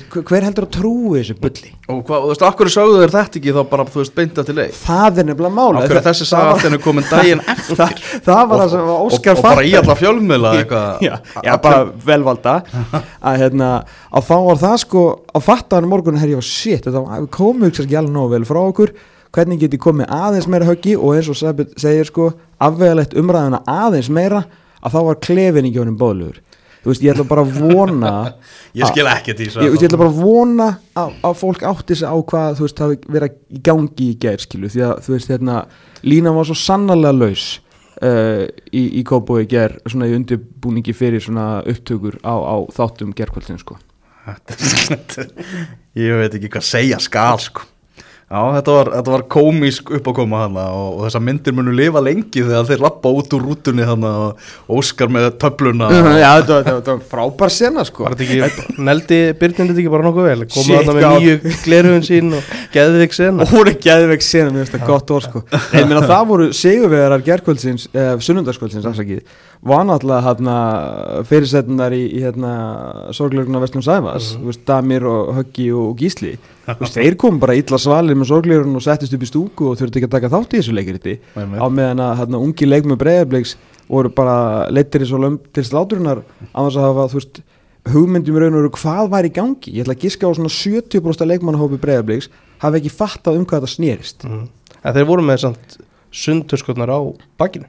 hver- 0.00 0.44
heldur 0.46 0.64
að 0.66 0.70
trúi 0.76 1.18
þessu 1.20 1.34
bulli? 1.42 1.70
Og 1.92 1.98
hvað, 2.06 2.16
og 2.16 2.24
þú 2.24 2.30
veist, 2.32 2.42
akkur 2.48 2.70
sögðu 2.72 2.98
þeir 3.02 3.12
þetta 3.14 3.38
ekki 3.40 3.52
þá 3.56 3.60
bara, 3.70 3.84
þú 3.92 3.98
veist, 4.00 4.14
beinta 4.16 4.44
til 4.48 4.54
leið? 4.56 4.74
Það 4.86 5.18
er 5.22 5.26
nefnilega 5.28 5.54
mála 5.56 5.82
Akkur 5.82 6.00
þessi 6.06 6.26
saga 6.28 6.50
allt 6.54 6.66
henni 6.66 6.78
komin 6.84 7.06
daginn 7.10 7.42
eftir? 7.52 7.76
það, 7.80 8.02
það 8.26 8.42
var 8.52 8.62
það 8.62 8.70
sem 8.74 8.86
var 8.88 9.02
Óskar 9.08 9.32
og, 9.32 9.40
og 9.42 9.48
bara 9.48 9.64
í 9.68 9.72
alla 9.80 9.96
fjölmiðla 10.02 10.52
eitthvað 10.62 11.02
já, 11.06 11.14
já, 11.48 11.52
bara 11.66 11.82
velvalda. 12.06 12.54
Að 13.32 13.40
hérna, 13.42 13.70
að 14.12 14.28
þá 14.30 14.34
var 14.46 14.62
það 14.62 14.76
sko 14.84 15.02
að 15.34 15.46
fatta 15.48 15.80
hann 15.80 15.90
morgun, 15.90 16.20
var 16.22 16.46
shit 16.46 16.86
var- 16.86 17.26
komum 17.34 17.68
ykkur 17.68 17.84
ekki 17.88 17.98
alveg 18.00 18.14
nógu 18.16 18.32
vel 18.36 18.44
frá 18.48 18.62
okkur. 18.68 18.94
Hvernig 19.32 19.60
get 19.62 19.72
ég 19.72 19.80
komið 19.80 20.10
aðeins 20.12 20.46
meira 20.52 20.66
höggi? 20.68 20.92
Og 21.00 21.14
eins 21.16 21.28
og 21.32 21.38
segir 21.80 22.04
sko 22.04 22.30
afvegalegt 22.60 23.14
umræðuna 23.16 23.62
aðeins 23.64 24.10
meira 24.12 24.42
að 24.84 24.92
þá 24.92 24.98
var 25.06 25.20
klefin 25.24 25.68
í 25.68 25.72
þú 26.82 26.92
veist, 26.92 27.04
ég 27.04 27.14
ætla 27.14 27.26
bara 27.30 27.44
að 27.46 27.58
vona 27.62 28.12
ég 28.78 28.90
skil 28.90 29.08
ekki 29.10 29.36
því 29.38 29.48
ég, 29.50 29.76
ég 29.76 29.86
ætla 29.88 30.00
bara 30.00 30.12
að 30.12 30.20
vona 30.22 30.68
að, 30.98 31.16
að 31.28 31.36
fólk 31.42 31.66
átti 31.72 31.98
sig 31.98 32.08
á 32.08 32.16
hvað 32.32 32.58
þú 32.58 32.66
veist, 32.66 32.84
hafi 32.84 33.00
verið 33.16 33.36
í 33.48 33.62
gangi 33.68 34.08
í 34.08 34.16
gær 34.22 34.42
skilu, 34.42 34.70
því 34.72 34.86
að 34.88 34.94
þú 35.06 35.16
veist, 35.16 35.32
hérna 35.32 35.58
lína 36.02 36.34
var 36.36 36.48
svo 36.48 36.58
sannarlega 36.58 37.18
laus 37.18 37.46
uh, 38.02 38.44
í, 38.70 38.84
í 39.00 39.04
Kópói 39.08 39.46
gær 39.50 39.78
svona 39.86 40.10
í 40.10 40.16
undirbúningi 40.18 40.94
fyrir 40.96 41.22
svona 41.24 41.62
upptökur 41.68 42.20
á, 42.26 42.34
á 42.34 42.56
þáttum 42.74 43.14
gerkvöldin 43.16 43.60
sko. 43.62 43.78
Ég 45.98 46.14
veit 46.14 46.34
ekki 46.38 46.50
hvað 46.52 46.66
segja 46.68 46.98
skal 47.02 47.40
sko 47.42 47.66
Já, 48.32 48.40
þetta 48.56 48.74
var, 48.78 48.88
þetta 48.94 49.12
var 49.12 49.22
komísk 49.28 49.90
uppákoma 49.98 50.38
hana 50.46 50.62
og, 50.72 50.86
og 50.94 51.02
þessar 51.04 51.22
myndir 51.26 51.52
munu 51.52 51.74
lifa 51.76 52.00
lengi 52.00 52.40
þegar 52.40 52.64
þeir 52.70 52.80
lappa 52.86 53.10
út 53.12 53.34
úr 53.36 53.42
rútunni 53.44 53.84
hana 53.84 54.12
og 54.22 54.46
Óskar 54.72 55.12
með 55.12 55.26
töfluna 55.42 55.90
Já, 55.92 56.30
þetta 56.40 56.54
var, 56.54 56.64
þetta 56.70 56.94
var 56.94 57.02
frábær 57.10 57.52
sena 57.52 57.84
sko. 57.84 58.06
Var 58.06 58.16
þetta 58.16 58.48
ekki, 58.48 58.78
neldi 58.88 59.20
Byrnin 59.36 59.68
þetta 59.72 59.84
ekki 59.84 59.92
bara 59.92 60.08
nokkuð 60.08 60.28
vel? 60.30 60.46
Komið 60.54 60.78
þarna 60.78 60.96
með 60.96 61.18
nýju 61.18 61.54
glerhugin 61.66 62.08
sín 62.08 62.32
og 62.38 62.50
geðvik 62.72 63.16
sena. 63.18 63.44
Og 63.44 63.52
hún 63.52 63.68
er 63.68 63.78
geðveik 63.84 64.24
sena, 64.24 64.48
mér 64.48 64.64
finnst 64.64 64.78
það 64.78 64.88
gott 64.88 65.14
orð 65.18 65.28
sko. 65.28 65.44
Nei, 65.74 65.82
meina, 65.90 66.02
það 66.08 66.28
voru 66.32 66.48
sigurvegarar 66.56 67.26
gerkvöldsins 67.28 67.88
eh, 67.92 68.14
sunnundarskvöldsins, 68.24 68.88
afsakið 68.88 69.20
var 69.62 69.84
náttúrulega 69.86 70.26
hérna 70.26 70.54
fyrirsetnar 71.28 71.94
í, 71.94 72.00
í 72.18 72.22
hérna 72.24 72.52
sorglegurna 73.14 73.60
Vestlum 73.62 73.84
Sæfas, 73.86 74.32
mm 74.34 74.48
veist, 74.48 74.64
Damir 74.66 75.06
og 75.06 75.34
Höggi 75.36 75.68
og 75.78 76.00
Gísli, 76.00 76.32
veist, 76.66 76.96
þeir 76.98 77.16
kom 77.20 77.38
bara 77.42 77.54
illa 77.58 77.78
svalir 77.78 78.18
með 78.18 78.32
sorglegurinn 78.32 78.78
og 78.78 78.82
settist 78.82 79.14
upp 79.14 79.22
í 79.22 79.30
stúku 79.30 79.70
og 79.70 79.78
þurfti 79.78 80.00
ekki 80.00 80.10
að 80.10 80.16
taka 80.16 80.32
þátt 80.32 80.56
í 80.56 80.60
þessu 80.62 80.74
leikiriti 80.74 81.14
Einmitt. 81.36 81.62
á 81.62 81.66
meðan 81.70 82.02
að 82.02 82.16
hérna 82.22 82.42
ungi 82.42 82.68
leikmur 82.68 82.98
breyðarbleiks 82.98 83.56
voru 83.86 84.10
bara 84.14 84.36
leittir 84.72 85.04
í 85.04 85.08
svo 85.10 85.20
löm 85.22 85.38
til 85.54 85.64
sláturinnar 85.68 86.24
þess 86.50 86.78
að 86.80 86.88
hafa, 86.88 87.06
þú 87.12 87.20
veist 87.20 87.42
hugmyndum 87.92 88.38
í 88.38 88.42
raun 88.42 88.56
og 88.56 88.62
veru 88.62 88.72
hvað 88.78 89.08
var 89.10 89.26
í 89.26 89.32
gangi. 89.34 89.72
Ég 89.74 89.82
ætla 89.82 89.96
að 89.96 90.04
giska 90.04 90.30
á 90.30 90.34
svona 90.38 90.52
70% 90.54 91.26
leikmannahópi 91.26 91.80
breyðarbleiks 91.82 92.28
hafi 92.62 92.78
ekki 92.78 92.92
fattað 92.94 93.40
um 93.40 93.46
hvað 93.46 93.64
þetta 93.64 93.74
snýrist 93.74 94.26
mm. 94.28 94.44
En 94.82 94.94
þeir 94.96 95.06
voru 95.06 95.22
með 95.26 95.44
samt 95.44 95.76
sundurskotnar 96.12 96.90
á 96.90 96.98
bakinu. 97.38 97.68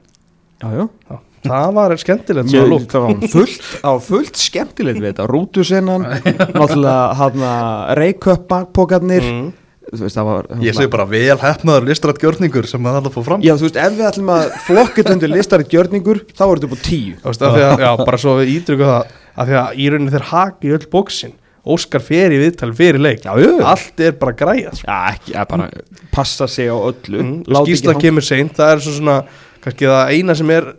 Já, 0.62 0.68
já. 0.74 0.86
Já. 1.10 1.18
Það 1.44 1.74
var 1.76 1.94
skemmtilegt 2.00 2.50
svo 2.50 2.62
Mjög, 2.64 2.86
það 2.92 3.04
var 3.04 3.28
fullt, 3.34 3.66
á 3.84 3.92
fullt 4.00 4.40
skemmtilegt 4.40 5.00
við 5.02 5.10
þetta, 5.10 5.26
rútusennan 5.28 6.06
náttúrulega 6.56 8.38
bakpokarnir. 8.48 9.28
Mm. 9.28 9.52
þú 9.94 10.00
veist 10.06 10.16
það 10.16 10.28
var 10.30 10.48
Ég 10.64 10.76
segi 10.78 10.90
bara 10.94 11.06
vel 11.08 11.36
hefnaður 11.42 11.88
listrætt 11.90 12.22
gjörningur 12.22 12.68
sem 12.70 12.88
það 12.88 12.98
alltaf 13.00 13.16
fór 13.18 13.26
fram. 13.28 13.44
Já 13.44 13.52
þú 13.60 13.68
veist 13.68 13.78
ef 13.84 13.94
við 13.98 14.08
ætlum 14.08 14.32
að 14.34 14.58
flokkut 14.64 15.12
undir 15.12 15.32
listarið 15.34 15.72
gjörningur 15.76 16.22
þá 16.32 16.44
er 16.46 16.54
þetta 16.54 16.68
upp 16.70 16.74
á 16.74 16.80
tíu. 16.88 17.14
Veist, 17.24 17.44
af 17.44 17.54
því 17.54 17.64
að, 17.68 17.84
já, 17.84 17.90
bara 18.00 18.20
svo 18.24 18.36
við 18.40 18.52
ítrykku 18.56 18.90
það 18.90 19.14
að 19.34 19.50
því 19.50 19.58
að 19.60 19.80
í 19.80 19.88
rauninni 19.92 20.14
þeir 20.14 20.28
haki 20.32 20.76
öll 20.78 20.86
bóksin 20.92 21.40
Óskar 21.64 22.02
fer 22.04 22.28
í 22.28 22.38
viðtali 22.42 22.74
fyrir 22.76 23.00
leik. 23.00 23.22
Já. 23.24 23.32
Allt 23.64 24.00
er 24.04 24.16
bara 24.20 24.34
græjað 24.36 24.74
sko. 24.82 24.84
já 24.84 25.14
ekki, 25.14 25.36
bara 25.48 25.68
passa 26.12 26.44
sig 26.48 26.68
á 26.68 26.76
öllu. 26.76 27.22
Mm. 27.22 27.38
Hang- 27.48 28.02
kemur 28.02 28.24
seint 28.26 28.52
Það 28.52 28.72
er 28.74 28.82
svo 28.84 28.92
svona, 28.98 29.14
kannski 29.64 29.88
það 29.88 30.12
eina 30.12 30.36
sem 30.36 30.50
er 30.52 30.74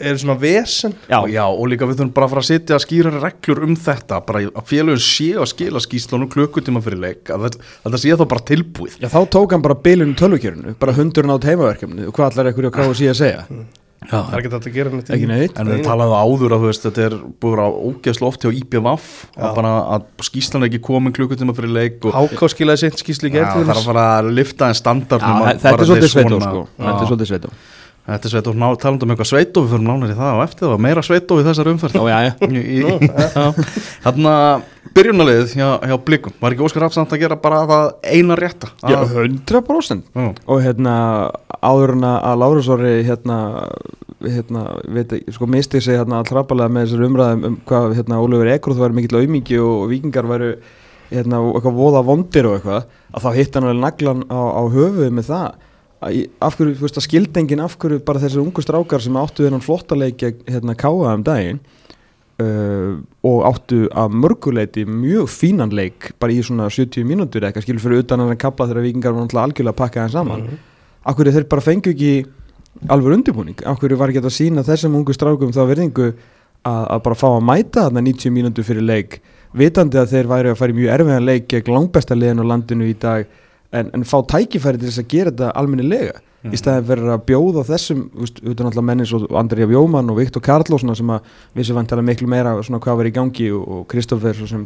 er 0.00 0.18
svona 0.20 0.36
vesen. 0.40 0.94
Já, 1.10 1.18
og, 1.22 1.28
já, 1.32 1.42
og 1.48 1.68
líka 1.72 1.88
við 1.88 1.98
þurfum 2.00 2.12
bara 2.16 2.28
að 2.28 2.34
fara 2.34 2.44
að 2.44 2.48
setja 2.50 2.78
skýra 2.84 3.12
reglur 3.22 3.62
um 3.66 3.74
þetta 3.76 4.20
bara 4.28 4.44
að 4.48 4.68
félagin 4.70 5.02
sé 5.04 5.30
að 5.38 5.50
skila 5.54 5.82
skýslunum 5.84 6.30
klukkutíma 6.32 6.82
fyrir 6.84 7.02
leik 7.02 7.32
að 7.34 7.48
þetta, 7.48 7.98
sé 8.04 8.14
þá 8.18 8.24
bara 8.34 8.46
tilbúið. 8.52 9.00
Já 9.02 9.08
þá 9.12 9.20
tók 9.38 9.52
hann 9.56 9.64
bara 9.66 9.74
bilinu 9.88 10.14
tölvukjörinu 10.18 10.76
bara 10.78 10.96
hundurinn 10.98 11.34
á 11.34 11.38
heimaverkefni 11.42 12.06
og 12.08 12.14
hvað 12.16 12.32
allar 12.32 12.52
ekkur 12.52 12.70
á 12.70 12.76
kráðu 12.78 12.98
síðan 13.02 13.16
að 13.16 13.22
segja? 13.24 13.44
Það 14.08 14.28
er 14.30 14.38
ekki 14.38 14.50
þetta 14.52 14.68
að 14.70 14.74
gera 14.76 14.90
neitt 14.94 15.08
í- 15.08 15.12
ekki 15.16 15.26
neitt. 15.26 15.56
En 15.58 15.66
við 15.72 15.80
talaðum 15.82 16.14
áður 16.22 16.52
að 16.54 16.60
þú 16.62 16.68
veist, 16.68 16.84
þetta 16.86 17.02
er 17.08 17.14
búið 17.42 17.58
á 17.58 17.68
ógeðslu 17.88 18.28
oft 18.28 18.44
hjá 18.46 18.52
IPVF 18.54 19.08
að 19.34 19.56
bara 19.58 19.72
að 19.96 20.04
skýslan 20.28 20.66
ekki 20.68 20.78
komin 20.86 21.12
klukkutíma 21.16 21.54
fyrir 21.56 21.74
leik 21.74 22.06
og 22.06 22.14
Háká 22.14 22.48
skilaði 22.54 22.84
seint 22.84 23.02
skísli 23.02 23.32
Já, 23.34 23.42
það 23.56 23.64
er 23.66 23.74
að 23.74 23.88
fara 23.90 24.04
að 24.20 24.30
lifta 24.38 24.68
en 24.70 24.78
standard 24.78 25.26
Já, 25.26 25.58
þetta 25.58 25.74
er 25.74 25.90
svolítið 25.90 26.14
sveitó 26.14 26.38
sko 26.46 26.62
þetta 28.08 28.28
er 28.28 28.32
sveit 28.32 28.48
og 28.50 28.56
ná, 28.56 28.66
talandi 28.80 29.04
um 29.04 29.12
eitthvað 29.12 29.30
sveit 29.30 29.58
og 29.58 29.66
við 29.66 29.74
fyrir 29.74 29.84
nánar 29.84 30.12
í 30.12 30.16
það 30.16 30.38
og 30.38 30.42
eftir 30.46 30.64
það 30.64 30.72
var 30.72 30.82
meira 30.86 31.04
sveit 31.04 31.32
og 31.34 31.40
í 31.42 31.46
þessari 31.48 31.72
umferð. 31.74 31.98
Ó, 32.00 32.04
já, 32.08 32.18
já. 32.24 33.46
Þannig 34.06 34.30
að 34.32 34.66
byrjunaliðið 34.96 35.52
hjá, 35.58 35.68
hjá 35.90 35.96
Blikum 36.06 36.34
var 36.40 36.54
ekki 36.54 36.64
Óskar 36.66 36.84
Rafsand 36.86 37.12
að 37.12 37.22
gera 37.22 37.38
bara 37.40 37.60
það 37.68 37.90
eina 38.08 38.38
rétta? 38.38 38.70
Já, 38.82 38.96
að, 39.02 39.14
100% 39.26 40.08
Já. 40.16 40.30
og 40.48 40.64
hérna 40.64 40.94
áður 41.60 41.94
en 41.96 42.08
að 42.08 42.40
Lárusóri 42.42 42.94
hérna, 43.06 43.38
hérna 44.24 44.64
veit 44.88 45.14
ekki, 45.18 45.36
sko 45.36 45.50
misti 45.50 45.82
sig 45.84 45.98
hérna 45.98 46.24
trappalega 46.26 46.72
með 46.72 46.88
þessar 46.88 47.06
umræðum 47.10 47.46
um 47.50 47.60
hvað 47.68 47.96
hérna 47.98 48.20
Ólefur 48.24 48.52
Ekruð 48.54 48.82
var 48.82 48.96
mikill 48.96 49.20
aumingi 49.20 49.60
og 49.62 49.88
vikingar 49.92 50.28
væru 50.30 50.52
hérna 51.12 51.40
og 51.44 51.58
eitthvað 51.58 51.78
voða 51.78 52.04
vondir 52.08 52.48
og 52.48 52.58
eitthvað 52.58 52.88
að 53.08 53.24
þá 53.24 53.30
hitt 53.38 53.56
hann 53.56 53.68
vel 53.70 53.80
naglan 53.80 54.26
á, 54.28 54.40
á 54.40 54.62
höfuð 54.72 55.14
með 55.14 55.30
það. 55.30 55.48
að 55.48 55.67
af 55.98 56.54
hverju, 56.58 56.76
þú 56.78 56.86
veist 56.86 57.00
að 57.00 57.08
skildengin 57.08 57.64
af 57.64 57.74
hverju 57.80 58.04
bara 58.06 58.22
þessir 58.22 58.44
ungu 58.44 58.62
strákar 58.62 59.02
sem 59.02 59.18
áttu 59.18 59.46
þennan 59.46 59.64
flottaleik 59.64 60.22
hérna 60.46 60.76
káa 60.78 61.12
um 61.16 61.24
daginn 61.26 61.58
uh, 62.38 63.00
og 63.26 63.44
áttu 63.50 63.86
að 63.90 64.14
mörguleiti 64.22 64.86
mjög 64.86 65.26
fínan 65.32 65.74
leik 65.74 66.12
bara 66.22 66.34
í 66.34 66.40
svona 66.46 66.70
70 66.70 67.06
mínútur 67.08 67.42
eitthvað 67.42 67.66
skilur 67.66 67.82
fyrir 67.82 68.06
utan 68.06 68.22
að 68.22 68.36
kapla 68.38 68.70
þegar 68.70 68.86
vikingar 68.86 69.16
var 69.16 69.24
náttúrulega 69.26 69.50
algjörlega 69.50 69.74
að 69.74 69.80
pakka 69.82 70.06
þeim 70.06 70.14
saman. 70.14 70.48
Mm 70.48 70.66
af 71.08 71.16
hverju 71.16 71.34
þeir 71.34 71.48
bara 71.48 71.64
fengu 71.64 71.92
ekki 71.94 72.12
alveg 72.92 73.16
undirbúning, 73.16 73.62
af 73.66 73.80
hverju 73.80 73.98
var 73.98 74.12
ekki 74.12 74.22
að 74.22 74.34
sína 74.34 74.64
þessum 74.66 74.98
ungu 74.98 75.14
strákum 75.16 75.54
þá 75.54 75.62
verðingu 75.70 76.08
að, 76.10 76.82
að 76.84 77.02
bara 77.06 77.18
fá 77.18 77.28
að 77.30 77.44
mæta 77.48 77.86
þarna 77.86 78.04
90 78.06 78.34
mínútur 78.34 78.66
fyrir 78.66 78.86
leik 78.86 79.20
vitandi 79.56 79.98
að 79.98 80.12
þeir 80.12 80.30
væri 80.30 80.52
að 80.52 80.58
fara 80.60 80.74
í 80.74 80.76
mjög 80.76 80.94
erfiðan 80.94 81.28
leik 81.28 81.46
gegn 81.50 81.74
langbesta 81.74 82.18
liðin 82.18 82.44
á 82.44 82.50
landinu 82.52 82.88
í 82.88 82.96
dag 83.00 83.30
en, 83.72 83.90
en 83.94 84.04
fá 84.08 84.18
tækifæri 84.32 84.78
til 84.80 84.88
þess 84.88 85.02
að 85.02 85.08
gera 85.12 85.30
þetta 85.34 85.52
almennilega. 85.60 86.16
Í 86.48 86.56
staðin 86.56 86.84
fyrir 86.86 87.08
að 87.10 87.22
bjóða 87.26 87.64
þessum 87.66 88.02
úst, 88.22 88.36
utan 88.46 88.68
alltaf 88.68 88.84
menni 88.86 89.04
svo 89.10 89.24
Andrija 89.36 89.66
Bjóman 89.66 90.08
og 90.12 90.20
Viktor 90.20 90.42
Karló 90.46 90.78
sem 90.78 91.10
að 91.10 91.26
vissu 91.58 91.74
vantala 91.74 92.04
miklu 92.06 92.28
meira 92.30 92.52
svona 92.62 92.78
hvað 92.84 93.00
var 93.00 93.08
í 93.10 93.12
gangi 93.16 93.48
og, 93.50 93.64
og 93.66 93.80
Kristoffer 93.90 94.36
svo 94.38 94.46
sem 94.46 94.62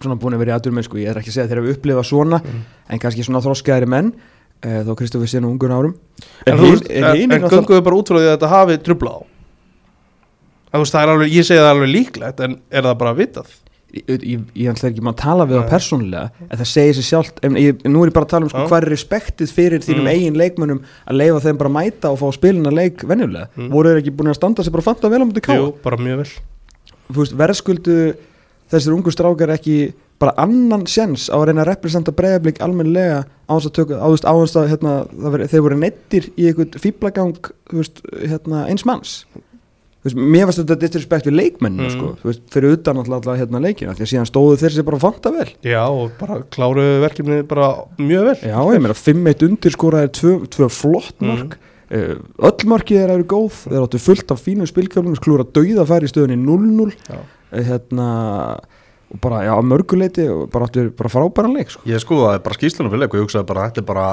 svona 0.00 0.16
búin 0.20 0.34
að 0.34 0.40
vera 0.46 0.54
í 0.54 0.56
aðurmennsku 0.56 0.98
ég 1.02 1.12
er 1.12 1.20
ekki 1.20 1.28
að 1.28 1.36
segja 1.36 1.44
að 1.44 1.52
þeir 1.52 1.60
hafa 1.60 1.74
upplifað 1.76 2.08
svona 2.08 2.40
en 2.88 3.02
kannski 3.04 3.26
svona 3.26 3.44
þroskaðari 3.44 3.90
menn. 3.92 4.10
E, 4.64 4.80
þó 4.88 4.94
Kristoffer 4.96 5.28
sé 5.28 5.42
nú 5.44 5.52
ungur 5.52 5.76
árum. 5.76 5.92
En, 6.48 6.56
en, 6.56 7.04
en 7.36 7.44
náttúrulega- 7.44 7.76
við 7.76 7.84
bara 7.90 8.00
út 8.00 8.08
frá 8.10 8.18
því 8.18 8.24
að 8.30 8.34
þetta 8.38 8.52
hafi 8.54 8.80
trubla 8.88 9.12
á 9.12 9.20
Það, 10.74 10.96
er 11.04 11.12
alveg, 11.12 11.30
ég 11.36 11.46
segi 11.46 11.60
það 11.60 11.70
alveg 11.70 11.90
líklegt 11.92 12.40
en 12.42 12.56
er 12.74 12.82
það 12.88 12.96
bara 12.98 13.14
vitað 13.14 13.52
ég, 13.94 14.44
ætla 14.72 14.90
ekki 14.90 15.02
maður 15.04 15.14
að 15.14 15.22
tala 15.22 15.46
við 15.50 15.56
það 15.60 15.68
persónulega 15.70 16.46
en 16.48 16.60
það 16.60 16.70
segir 16.72 16.96
sér 16.98 17.06
sjálft. 17.08 17.40
En 17.46 17.58
ég, 17.60 17.84
nú 17.86 18.02
er 18.02 18.10
ég 18.10 18.16
bara 18.16 18.26
að 18.28 18.32
tala 18.34 18.48
um 18.48 18.52
sko, 18.52 18.64
hvað 18.70 18.78
er 18.82 18.88
respektið 18.94 19.52
fyrir 19.54 19.84
þínum 19.86 20.04
Mm. 20.04 20.12
eigin 20.14 20.38
leikmönnum 20.40 20.80
að 21.06 21.18
leifa 21.20 21.42
þeim 21.46 21.58
bara 21.60 21.70
að 21.70 21.76
mæta 21.78 22.10
og 22.10 22.18
fá 22.20 22.26
að 22.28 22.36
spilina 22.38 22.72
leik 22.74 23.04
venjulega? 23.06 23.48
Mm. 23.56 23.68
voru 23.70 23.92
þeir 23.92 24.02
ekki 24.02 24.16
búin 24.18 24.32
að 24.32 24.38
standa 24.40 24.62
sér 24.66 24.74
bara 24.74 24.88
fanta 24.88 25.10
vel 25.12 25.22
á 25.22 25.26
mútið 25.28 25.46
ká 25.46 25.54
Jú, 25.56 25.68
bara 25.84 25.96
mjög 25.96 26.24
vel. 26.24 26.32
Verðskuldu 27.38 27.98
þessir 28.72 28.94
ungu 28.96 29.12
strákar 29.12 29.52
ekki 29.54 29.92
bara 30.22 30.34
annan 30.40 30.86
sjens 30.88 31.26
á 31.28 31.36
að 31.36 31.48
reyna 31.50 31.64
að 31.64 31.70
representa 31.72 32.14
breyðablík 32.16 32.60
almennilega 32.64 33.24
á 33.44 33.52
þess 33.58 33.68
að 33.68 33.74
tökja 33.78 33.98
á 34.00 34.08
þess 34.14 34.56
að, 34.56 34.62
að 34.62 34.70
hérna, 34.72 34.94
þeir 35.50 35.64
voru 35.66 35.78
neittir 35.80 36.28
í 36.38 36.46
einhvern 36.48 36.78
fýblagang 36.80 37.50
hérna, 38.24 38.64
eins 38.70 38.86
manns 38.88 39.16
veist, 40.04 40.16
mér 40.20 40.46
varst 40.50 40.60
þetta 40.62 40.76
disrespekt 40.84 41.26
við 41.30 41.36
leikmennina 41.40 41.88
Mm. 41.88 41.94
sko, 41.96 42.08
þú 42.22 42.28
veist, 42.30 42.42
fyrir 42.52 42.76
utan 42.76 42.96
alltaf, 43.00 43.14
alltaf 43.20 43.38
hérna 43.40 43.60
leikina 43.64 43.94
því 43.96 44.04
að 44.04 44.10
síðan 44.12 44.28
stóðu 44.30 44.58
þeir 44.60 44.74
sér 44.76 44.86
bara 44.88 44.98
fanta 45.02 45.32
vel 45.34 45.48
Já, 45.64 45.82
og 45.88 46.10
bara 46.20 46.42
kláru 46.54 46.84
verkefni 47.04 47.42
bara 47.48 47.68
mjög 47.98 48.24
vel 48.30 48.36
Já, 48.50 48.58
ég 48.74 48.82
meina 48.84 48.94
5-1 48.94 49.46
undir 49.48 49.72
skoraði 49.74 50.12
tvö, 50.20 50.34
tvö 50.48 50.68
flott 50.70 51.14
Mm. 51.20 51.28
mark 51.32 51.58
mm. 51.90 52.22
öll 52.44 52.68
markið 52.74 53.00
þeir 53.00 53.14
eru 53.16 53.24
góð 53.34 53.58
þeir 53.68 53.82
áttu 53.86 53.98
fullt 54.02 54.30
af 54.34 54.40
fínum 54.44 54.66
spilkjöflum 54.68 55.16
klúra 55.22 55.44
dauða 55.44 55.84
færi 55.88 56.08
í 56.08 56.12
stöðunni 56.12 56.38
0-0 56.40 56.92
Já. 57.08 57.18
Eh, 57.54 57.62
hérna 57.62 58.08
og 59.14 59.20
bara, 59.20 59.42
já, 59.46 59.54
mörguleiti 59.62 60.24
og 60.32 60.48
bara 60.50 60.66
áttu 60.66 60.88
bara 60.96 61.08
frábæran 61.12 61.52
leik 61.54 61.70
sko. 61.70 61.82
Ég 61.86 62.00
skoðaði 62.02 62.40
bara 62.42 62.56
skýslunum 62.56 62.90
fyrir 62.90 63.04
leik 63.04 63.14
og 63.14 63.20
ég 63.20 63.26
hugsaði 63.28 63.46
bara 63.46 63.68
þetta 63.68 63.82
er 63.82 63.86
bara, 63.86 64.06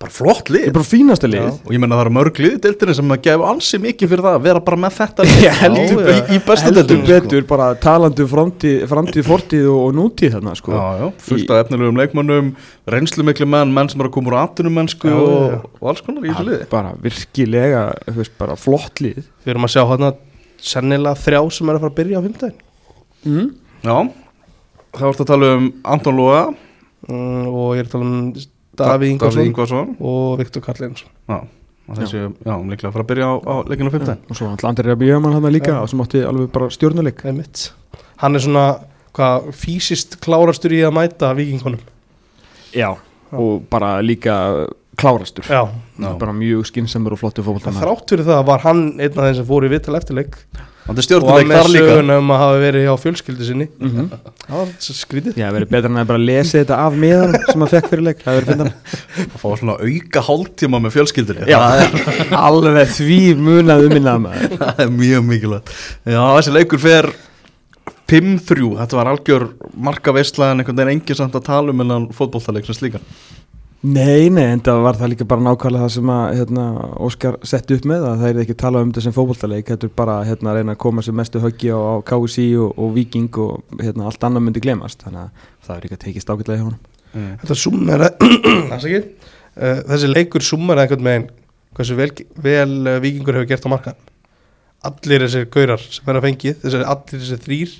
bara 0.00 0.12
flott 0.12 0.50
lið. 0.52 0.66
Er 0.68 0.74
bara 0.76 0.86
fínasta 0.86 1.28
liðið 1.30 1.54
og 1.64 1.72
ég 1.74 1.80
menna 1.82 1.96
það 1.96 2.04
eru 2.04 2.12
mörg 2.16 2.40
lið 2.42 2.56
í 2.56 2.60
deildinni 2.66 2.96
sem 2.98 3.14
að 3.14 3.22
gefa 3.26 3.48
ansi 3.52 3.80
mikið 3.80 4.10
fyrir 4.12 4.24
það 4.26 4.36
að 4.38 4.44
vera 4.46 4.62
bara 4.66 4.80
með 4.82 4.96
þetta 4.98 5.26
lið. 5.26 5.38
Ég 5.46 5.58
heldur 5.62 6.02
Já, 6.02 6.16
í, 6.16 6.36
í 6.36 6.58
heldur 6.66 7.02
betur 7.06 7.48
bara 7.48 7.68
talandi 7.80 8.24
um 8.26 8.30
framtíð, 8.32 8.84
framtíð 8.92 9.26
fortíð 9.30 9.70
og, 9.72 9.80
og 9.86 9.96
nútíð 9.96 10.36
þarna 10.36 10.54
sko. 10.60 10.76
Já, 10.76 11.00
já, 11.00 11.06
fullt 11.30 11.54
af 11.54 11.62
efnilegum 11.64 12.00
leikmönnum 12.02 12.52
reynslumiklu 12.92 13.48
menn, 13.50 13.72
menn 13.76 13.90
sem 13.92 14.04
eru 14.04 14.12
að 14.12 14.16
koma 14.18 14.32
úr 14.32 14.38
atvinnumennsku 14.42 15.10
Já, 15.10 15.16
og, 15.16 15.48
já. 15.54 15.58
og 15.80 15.90
alls 15.92 16.04
konar 16.06 16.26
í 16.26 16.32
þessu 16.32 16.48
liði. 16.50 16.68
bara 16.76 16.92
virkilega 17.06 17.82
þú 18.04 18.16
veist, 18.20 18.36
bara 18.40 18.58
flott 18.60 19.02
lið. 19.04 19.22
Við 19.46 19.54
erum 19.54 19.68
að 19.68 19.74
sjá 19.76 19.84
hérna 19.90 20.12
sennilega 20.62 21.16
þrjá 21.20 21.40
sem 21.54 21.70
er 21.70 21.78
að 21.78 21.84
fara 21.84 21.92
að 21.92 21.98
byrja 22.00 22.20
á 22.20 22.24
fimmtæðin 22.26 22.60
mm. 23.26 23.48
Já, 23.86 23.96
þá 24.96 25.02
ertu 25.10 25.24
að 25.24 25.30
tala 25.30 25.50
um 25.56 25.66
Anton 25.94 26.18
Lóa 26.18 26.42
mm, 26.50 27.48
og 27.50 27.66
ég 27.76 27.82
er 27.82 27.88
að 27.88 27.94
tala 27.96 28.08
um 28.08 28.20
Davíð 28.84 29.12
Ingvarsson 29.14 29.46
Ingvarsson. 29.46 29.96
og 30.00 30.38
Viktor 30.40 30.62
Karlinsson 30.62 31.08
Já, 31.28 31.38
og 31.88 31.98
þessi, 32.00 32.22
já, 32.22 32.54
líklega 32.70 32.90
að 32.90 32.96
fara 32.96 33.04
að 33.06 33.10
byrja 33.12 33.26
á, 33.30 33.34
á 33.42 33.54
leikinu 33.70 33.90
15 33.94 34.16
og 34.30 34.36
svo 34.38 34.50
hann 34.50 34.68
Andri 34.70 34.88
Rabi 34.90 35.10
Jöman 35.10 35.36
hann 35.36 35.52
líka 35.52 35.80
sem 35.88 36.00
átti 36.04 36.24
alveg 36.26 36.52
bara 36.54 36.70
stjórnuleik 36.70 37.22
Hann 38.16 38.34
er 38.34 38.40
svona, 38.40 38.66
hvað, 39.12 39.50
fysiskt 39.52 40.18
klárastur 40.24 40.72
í 40.72 40.80
að 40.86 40.94
mæta 40.96 41.34
vikingunum 41.36 41.80
já. 42.72 42.96
og 43.32 43.66
bara 43.70 44.00
líka 44.00 44.66
klárastur. 44.96 45.44
Já, 45.44 45.68
Já. 45.98 46.18
bara 46.18 46.32
mjög 46.32 46.64
skinsamur 46.70 47.12
og 47.12 47.20
flottu 47.20 47.44
fókbaltamaður 47.44 47.84
þrátt 47.84 48.12
fyrir 48.14 48.28
það 48.30 48.46
var 48.48 48.64
hann 48.64 48.82
einn 48.96 49.12
af 49.12 49.26
þeim 49.26 49.36
sem 49.36 49.48
fór 49.48 49.66
í 49.66 49.70
vital 49.72 49.98
eftirleik. 49.98 50.38
er 50.56 50.75
og 50.86 51.02
stjórnuleik 51.02 51.40
hann 51.40 51.50
með 51.50 51.58
þar 51.58 51.70
líka. 51.72 51.90
söguna 51.90 52.16
um 52.20 52.30
að 52.30 52.40
hafa 52.42 52.58
verið 52.62 52.84
hjá 52.86 52.92
fjölskyldu 53.02 53.46
sinni. 53.48 53.66
Mm 53.80 53.90
-hmm. 53.90 54.32
Það 54.46 54.56
var 54.60 54.68
skrítið. 54.78 55.38
Já, 55.40 55.46
verið 55.52 55.70
betra 55.70 55.90
en 55.90 56.00
að 56.02 56.10
bara 56.12 56.22
lesa 56.22 56.58
þetta 56.58 56.78
af 56.86 56.94
miðan 56.94 57.36
sem 57.50 57.60
maður 57.60 57.74
fekk 57.74 57.88
fyrir 57.90 58.04
leik, 58.06 58.22
það 58.22 58.36
verið 58.36 58.50
finnan 58.52 58.72
að 59.34 59.38
fá 59.42 59.48
svona 59.58 59.76
auka 59.82 60.20
hálftíma 60.28 60.82
með 60.84 60.94
fjölskyldunni. 60.96 61.46
Já. 61.50 61.58
það 61.58 61.82
er, 61.82 62.34
Alveg 62.46 62.88
því 62.94 63.20
munað 63.34 63.86
um 63.86 63.96
minnað 63.96 64.20
maður. 64.26 64.58
Það 64.66 64.84
er 64.84 64.90
mjög 64.90 65.24
mikilvægt. 65.26 65.72
Já, 66.04 66.22
þessi 66.36 66.52
leikur 66.54 66.78
fer 66.78 67.10
5-3, 68.06 68.78
þetta 68.78 68.96
var 68.96 69.08
algjör 69.10 69.48
marka 69.74 70.12
veistlaðan 70.14 70.62
einhvern 70.62 70.78
veginn 70.78 71.00
engin 71.00 71.18
samt 71.18 71.34
að 71.34 71.48
tala 71.48 71.74
um 71.74 71.80
innan 71.82 72.06
fótbolltaleik 72.14 72.66
sem 72.68 72.78
slíkan 72.78 73.02
Nei, 73.84 74.30
nei, 74.32 74.46
en 74.54 74.62
það 74.64 74.78
var 74.86 74.96
það 74.96 75.10
líka 75.12 75.26
bara 75.28 75.44
nákvæmlega 75.44 75.84
það 75.84 75.92
sem 75.92 76.10
að 76.10 76.22
hérna, 76.38 76.62
Óskar 77.04 77.34
setti 77.46 77.76
upp 77.76 77.84
með 77.86 78.06
að 78.08 78.22
það 78.22 78.30
er 78.30 78.38
ekki 78.42 78.54
að 78.54 78.62
tala 78.62 78.80
um 78.82 78.88
þetta 78.90 79.04
sem 79.04 79.14
fótboltaleik 79.14 79.68
þetta 79.68 79.86
er 79.86 79.92
bara 80.00 80.14
hérna, 80.24 80.50
að 80.50 80.56
reyna 80.56 80.74
að 80.74 80.80
koma 80.86 81.04
sem 81.04 81.16
mestu 81.18 81.42
höggi 81.42 81.70
á, 81.70 81.78
á 81.78 81.94
KSI 82.08 82.46
og, 82.64 82.70
og 82.80 82.94
Viking 82.96 83.40
og 83.44 83.76
hérna, 83.82 84.06
allt 84.08 84.24
annað 84.26 84.46
myndi 84.46 84.62
glemast 84.64 85.04
þannig 85.04 85.26
að 85.26 85.48
það 85.68 85.76
er 85.76 85.86
ekki 85.86 85.98
að 85.98 86.02
tekist 86.06 86.32
ágætlega 86.32 86.58
hjá 86.58 86.66
honum. 86.70 86.82
Þetta 87.42 87.58
summera 87.60 88.08
uh, 88.16 89.80
Þessi 89.92 90.10
leikur 90.10 90.44
summera 90.44 90.86
einhvern 90.86 91.06
veginn 91.06 91.28
hversu 91.76 91.96
vel, 92.00 92.10
vel 92.42 92.70
uh, 92.88 93.00
vikingur 93.04 93.38
hefur 93.38 93.50
gert 93.52 93.68
á 93.68 93.72
markan 93.72 94.00
Allir 94.86 95.26
þessir 95.26 95.50
gaurar 95.52 95.82
sem 95.84 96.08
er 96.08 96.18
að 96.18 96.26
fengið 96.30 96.62
þessir, 96.64 96.86
allir 96.86 97.22
þessir 97.22 97.44
þrýr 97.44 97.76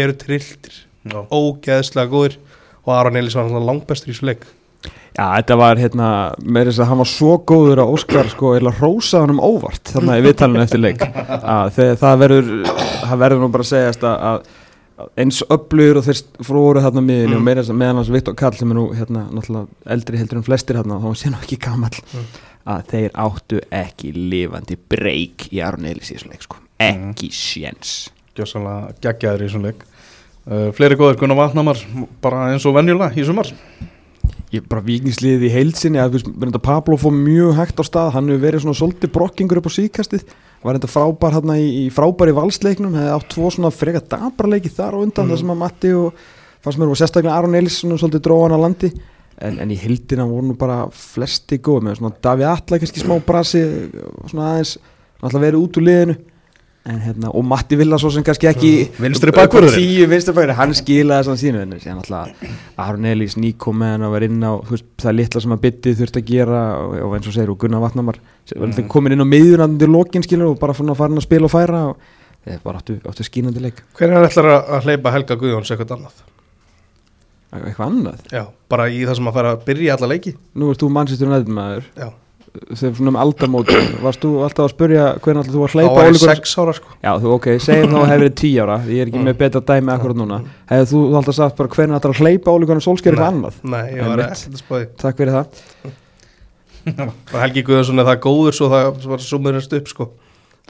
eru 0.00 0.16
trilltir. 0.20 0.80
Já, 1.02 1.20
ógeðslega 1.32 2.10
góðir. 2.12 2.36
Og 2.84 2.92
Aron 2.94 3.18
Elís 3.18 3.34
var 3.36 3.46
náttúrulega 3.46 3.68
langbestur 3.70 4.12
í 4.12 4.14
þessu 4.14 4.28
leik 4.28 4.44
Já, 5.10 5.24
þetta 5.36 5.56
var 5.60 5.76
hérna, 5.82 6.08
með 6.40 6.70
þess 6.70 6.80
að 6.80 6.88
hann 6.92 7.00
var 7.02 7.08
svo 7.10 7.32
góður 7.50 7.80
að 7.82 7.90
Óskar 7.96 8.28
sko, 8.30 8.52
eða 8.56 8.70
rósa 8.78 9.20
hann 9.24 9.34
um 9.34 9.40
óvart 9.42 9.90
þannig 9.92 10.14
að 10.14 10.26
við 10.28 10.36
talum 10.40 10.62
eftir 10.62 10.80
leik. 10.80 11.02
Að 11.02 11.72
þegar 11.76 11.98
það 12.00 12.20
verður 12.24 12.50
það 12.70 13.22
verður 13.24 13.42
nú 13.42 13.48
bara 13.52 13.66
að 13.66 13.70
segjast 13.72 14.06
að, 14.06 14.24
að 14.30 15.10
eins 15.24 15.40
öflugur 15.50 15.98
og 16.00 16.06
þeir 16.06 16.22
fróru 16.46 16.84
þarna 16.84 17.02
miðinni 17.04 17.34
Mm. 17.34 17.40
og 17.40 17.44
meira 17.48 17.62
þess 17.64 17.72
að 17.74 17.78
meðan 17.82 18.00
hans 18.00 18.12
Viktor 18.14 18.34
Karl 18.36 18.56
sem 18.60 18.70
er 18.72 18.78
nú 18.78 18.86
hérna 18.96 19.22
náttúrulega 19.32 19.92
eldri 19.96 20.18
heldur 20.20 20.40
en 20.40 20.46
flestir 20.46 20.76
hérna 20.80 20.98
þá 21.00 21.06
hann 21.08 21.20
sé 21.20 21.30
nú 21.34 21.38
ekki 21.42 21.58
gamall 21.66 22.00
Mm. 22.14 22.26
að 22.76 22.82
þeir 22.94 23.10
áttu 23.26 23.60
ekki 23.82 24.12
lifandi 24.14 24.76
breyk 24.92 25.48
í 25.52 25.62
Aron 25.64 25.88
Elís 25.90 26.12
í 26.12 26.16
þessu 26.18 26.30
leik 26.30 26.42
sko, 26.46 26.56
ekki 26.78 27.30
séns. 27.34 27.94
Gjössalega 28.36 28.92
geggjaður 29.02 29.42
í 29.42 29.48
þessum 29.48 29.64
leik. 29.68 29.80
Uh, 30.50 30.68
Fleiri 30.72 30.96
góður 30.96 31.18
Gunnar 31.20 31.36
Vatnamar 31.36 31.80
bara 32.24 32.46
eins 32.52 32.64
og 32.68 32.76
venjulega 32.78 33.12
í 33.20 33.24
sumar 33.26 33.48
ég 34.50 34.66
bara 34.66 34.82
vikingsliðið 34.84 35.46
í 35.46 35.52
heilsinni 35.54 36.00
að 36.02 36.20
Pablo 36.62 36.96
fór 36.98 37.14
mjög 37.14 37.54
hægt 37.58 37.80
á 37.80 37.84
stað 37.86 38.14
hann 38.16 38.30
hefur 38.32 38.42
verið 38.42 38.64
svona 38.64 38.78
svolítið 38.80 39.12
brokkingur 39.14 39.60
upp 39.60 39.70
á 39.70 39.72
síkastið 39.76 40.24
var 40.64 40.76
þetta 40.76 40.90
frábær 40.92 41.36
hérna 41.38 41.56
í, 41.60 41.68
í 41.84 41.92
frábæri 41.94 42.34
valsleiknum, 42.36 42.96
hefði 42.98 43.14
átt 43.14 43.30
tvo 43.32 43.52
svona 43.54 43.70
freka 43.72 44.02
dabraleiki 44.12 44.72
þar 44.74 44.98
á 44.98 45.02
undan 45.04 45.24
Mm. 45.24 45.30
þar 45.30 45.40
sem 45.40 45.52
að 45.54 45.60
Matti 45.62 45.92
og 45.96 46.12
fannst 46.60 46.80
mér 46.80 46.92
og 46.92 46.98
sérstaklega 47.00 47.36
Aron 47.36 47.56
Elís 47.56 47.78
svona 47.80 47.96
svolítið 47.96 48.24
dróðan 48.26 48.56
á 48.56 48.64
landi. 48.64 48.90
En, 49.40 49.56
en 49.56 49.70
í 49.72 49.78
heildina 49.80 50.26
voru 50.28 50.50
nú 50.50 50.56
bara 50.60 50.82
flesti 50.92 51.56
góð 51.64 51.86
með 51.86 51.96
svona 51.96 52.18
Daví 52.20 52.44
Atla 52.44 52.76
kannski 52.76 53.00
smá 53.00 53.16
brasi 53.24 53.62
svona 54.28 54.50
aðeins 54.50 54.74
náttúrulega 55.22 55.46
verið 55.46 55.62
út 55.62 55.78
úr 55.80 55.86
liðinu 55.86 56.16
en 56.90 57.00
hérna, 57.04 57.30
og 57.32 57.44
Matti 57.46 57.78
Villa 57.78 57.98
svo 58.00 58.10
sem 58.12 58.24
kannski 58.26 58.48
ekki 58.50 58.70
Vinstri 59.00 59.32
tíu 59.32 60.06
vinstri 60.10 60.34
bakvörður, 60.34 60.56
hann 60.58 60.74
skilaði 60.76 61.28
svona 61.28 61.40
sínu 61.40 61.62
en 61.64 61.74
síðan 61.80 62.00
alltaf 62.02 62.80
Aron 62.84 63.08
Elís 63.10 63.36
Níko 63.40 63.74
með 63.76 63.94
hann 63.94 64.06
að 64.08 64.14
vera 64.16 64.30
inn 64.30 64.46
á 64.46 64.52
veist, 64.70 64.88
það 65.00 65.16
litla 65.18 65.44
sem 65.44 65.56
að 65.56 65.62
bytti 65.66 65.94
þurft 66.00 66.20
að 66.20 66.32
gera 66.32 66.62
og, 66.80 66.96
og 67.06 67.16
eins 67.16 67.30
og 67.30 67.36
segir, 67.36 67.52
og 67.54 67.60
Gunnar 67.62 67.84
Vatnamar 67.84 68.20
mm. 68.56 68.88
komin 68.92 69.16
inn 69.16 69.24
á 69.24 69.32
miðjunandi 69.32 69.90
lokin 69.90 70.26
skilur 70.26 70.54
og 70.54 70.58
bara 70.62 70.76
fann 70.76 70.92
að 70.92 71.00
fara 71.02 71.16
að 71.16 71.26
spila 71.26 71.48
og 71.48 71.54
færa 71.54 71.84
og 71.92 72.10
þeir 72.44 72.64
bara 72.64 72.80
áttu, 72.80 72.96
áttu 73.04 73.26
skínandi 73.26 73.62
leik. 73.62 73.82
Hvernig 73.98 74.30
ætlar 74.30 74.50
að 74.54 74.74
að 74.76 74.88
hleypa 74.88 75.14
Helga 75.14 75.36
Guðjóns 75.40 75.72
eitthvað 75.74 75.96
annað? 75.98 76.26
eitthvað 77.50 77.86
annað, 77.88 78.26
Já, 78.30 78.44
bara 78.70 78.86
í 78.90 79.02
það 79.02 79.16
sem 79.18 79.28
að 79.30 79.38
fara 79.40 79.54
að 79.56 79.62
byrja 79.66 79.96
alla 79.96 80.10
leiki. 80.12 80.34
Nú 80.54 80.70
ert 80.70 80.82
þú 80.82 80.90
mannsistur 80.94 81.30
næðmaður 81.30 81.88
Já, 81.98 82.08
þegar 82.50 82.94
svona 82.98 83.12
um 83.12 83.18
aldamót 83.20 83.70
varst 84.02 84.24
þú 84.24 84.30
alltaf 84.46 84.64
að 84.66 84.72
spurja 84.72 85.04
hvernig 85.22 85.42
alltaf 85.42 85.54
þú 85.54 85.62
að 85.62 85.70
þá 85.70 85.76
hleypa 85.76 85.94
var 85.94 86.08
ég 86.08 86.14
ólíkur 86.14 86.32
sex 86.32 86.54
ára 86.58 86.74
sko. 86.76 86.94
Já, 86.98 87.10
þú 87.22 87.34
ok, 87.36 87.48
segjum 87.62 87.92
þá 87.92 87.98
að 88.00 88.08
hefur 88.10 88.24
verið 88.24 88.36
10 88.40 88.56
ára 88.64 88.78
ég 88.86 89.02
er 89.04 89.10
ekki 89.10 89.22
með 89.26 89.38
betra 89.42 89.62
dæmi 89.70 89.94
akkurat 89.94 90.20
núna. 90.20 90.40
Hefur 90.70 90.90
þú 90.90 91.02
alltaf 91.20 91.38
sagt 91.38 91.60
bara 91.60 91.72
hvernig 91.76 91.98
alltaf 91.98 92.16
að 92.16 92.24
hleypa 92.24 92.54
ólíkunar 92.56 92.84
sólsker 92.84 93.14
eitthvað 93.14 93.30
annað? 93.30 93.60
Nei, 93.62 93.84
ég 93.94 94.10
var 94.10 94.24
ekkert 94.26 94.56
að 94.56 94.64
spáði 94.64 94.88
Takk 95.04 95.22
fyrir 95.22 95.36
það. 95.38 95.62
Helgi 97.44 97.64
Guðjónsson 97.68 98.02
er 98.02 98.10
það 98.10 98.20
góður 98.26 98.56
svo 98.56 98.70
það 98.72 99.06
var 99.12 99.24
sumurist 99.24 99.78
upp 99.78 99.90
sko 99.92 100.10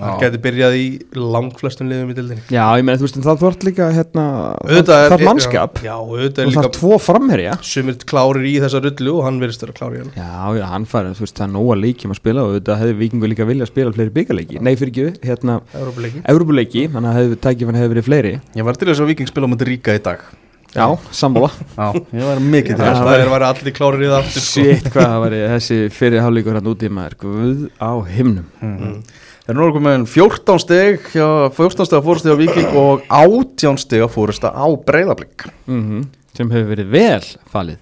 Já. 0.01 0.13
geti 0.25 0.41
byrjað 0.47 0.77
í 0.81 0.85
langflestum 1.15 1.89
liðum 1.91 2.11
í 2.11 2.17
dildinni 2.17 2.43
Já, 2.51 2.65
ég 2.81 2.85
meina 2.89 2.99
þú 3.01 3.07
veist 3.07 3.19
það 3.21 3.41
þvart 3.43 3.67
líka 3.69 3.89
hérna, 3.95 4.25
Auðvitað 4.65 5.05
er- 5.05 5.11
það 5.13 5.17
er 5.21 5.27
mannskap. 5.29 5.81
Já, 5.85 5.95
auðvitað 6.01 6.11
og 6.11 6.25
er 6.25 6.35
það 6.41 6.51
líka 6.55 6.65
er 6.71 6.75
tvo 6.79 6.99
framherja. 7.05 7.55
sumir 7.63 7.95
klárir 8.11 8.49
í 8.51 8.55
þessa 8.65 8.83
rullu 8.87 9.15
og 9.19 9.25
hann 9.29 9.41
verðist 9.45 9.65
vera 9.67 9.77
klárir 9.77 9.97
í 9.97 10.05
hann 10.05 10.13
Já, 10.17 10.59
já, 10.61 10.67
hann 10.73 10.87
farið, 10.91 11.17
þú 11.21 11.27
veist, 11.27 11.37
það 11.39 11.47
er 11.49 11.55
nóga 11.57 11.79
leikjum 11.85 12.15
að 12.17 12.21
spila 12.23 12.45
og 12.49 12.53
þetta 12.59 12.79
hefði 12.81 12.99
vikingu 13.05 13.31
líka 13.35 13.47
vilja 13.49 13.65
að 13.69 13.73
spila 13.75 13.95
fleiri 13.97 14.15
byggarleiki 14.19 14.61
Nei, 14.61 14.75
fyrir 14.81 14.93
ekki, 14.95 15.09
hérna, 15.29 15.61
Európa-leiki 15.75 16.23
Európuleiki, 16.35 16.87
þannig 16.91 17.21
að 17.21 17.35
tækifan 17.45 17.77
hefði 17.81 17.95
verið 17.95 18.07
fleiri. 18.11 18.35
Ég 18.57 18.65
var 18.65 18.75
til 18.81 18.89
þess 18.89 19.01
að 19.05 19.11
Viking 19.15 19.29
spila 19.29 19.49
dag. 20.01 20.21
Já, 20.71 20.87
sammála. 21.11 21.49
Já, 21.75 21.87
ég 22.15 22.23
var 22.29 22.39
mikið 22.39 22.77
til 22.79 22.85
þess. 22.85 23.01
Það 23.03 23.15
er 23.17 23.25
að 23.25 23.33
vera 23.35 23.49
allir 23.51 23.75
klárir 23.75 24.05
í 24.05 24.11
það 24.11 24.19
aftur 24.21 24.45
sko. 24.45 24.67
Hvað 24.95 25.09
það 25.09 25.17
var 25.25 25.35
þessi 25.55 25.79
fyrir 25.97 26.23
hálfleikur 26.23 26.59
hann 26.61 26.71
úti 26.71 26.87
í 26.87 26.93
maður, 26.95 27.17
guð 27.25 27.65
á 27.83 27.91
himnum. 28.07 28.47
Mhm. 28.63 28.93
Það 29.03 29.30
er 29.51 29.59
nú 29.59 29.67
okkur 29.69 29.83
með 29.85 30.07
14 30.15 30.59
steg 30.65 31.07
hjá 31.15 31.29
14 31.57 31.87
steg 31.89 31.99
að 32.01 32.07
fórstu 32.09 32.33
á 32.33 32.37
Viking 32.41 32.73
og 32.81 33.05
18 33.09 33.79
steg 33.85 34.03
að 34.07 34.13
fórstu 34.17 34.51
á 34.51 34.67
Breiðablík 34.87 35.47
mm 35.67 36.03
sem 36.41 36.47
hefur 36.55 36.69
verið 36.71 36.91
vel 36.95 37.25
falið. 37.53 37.79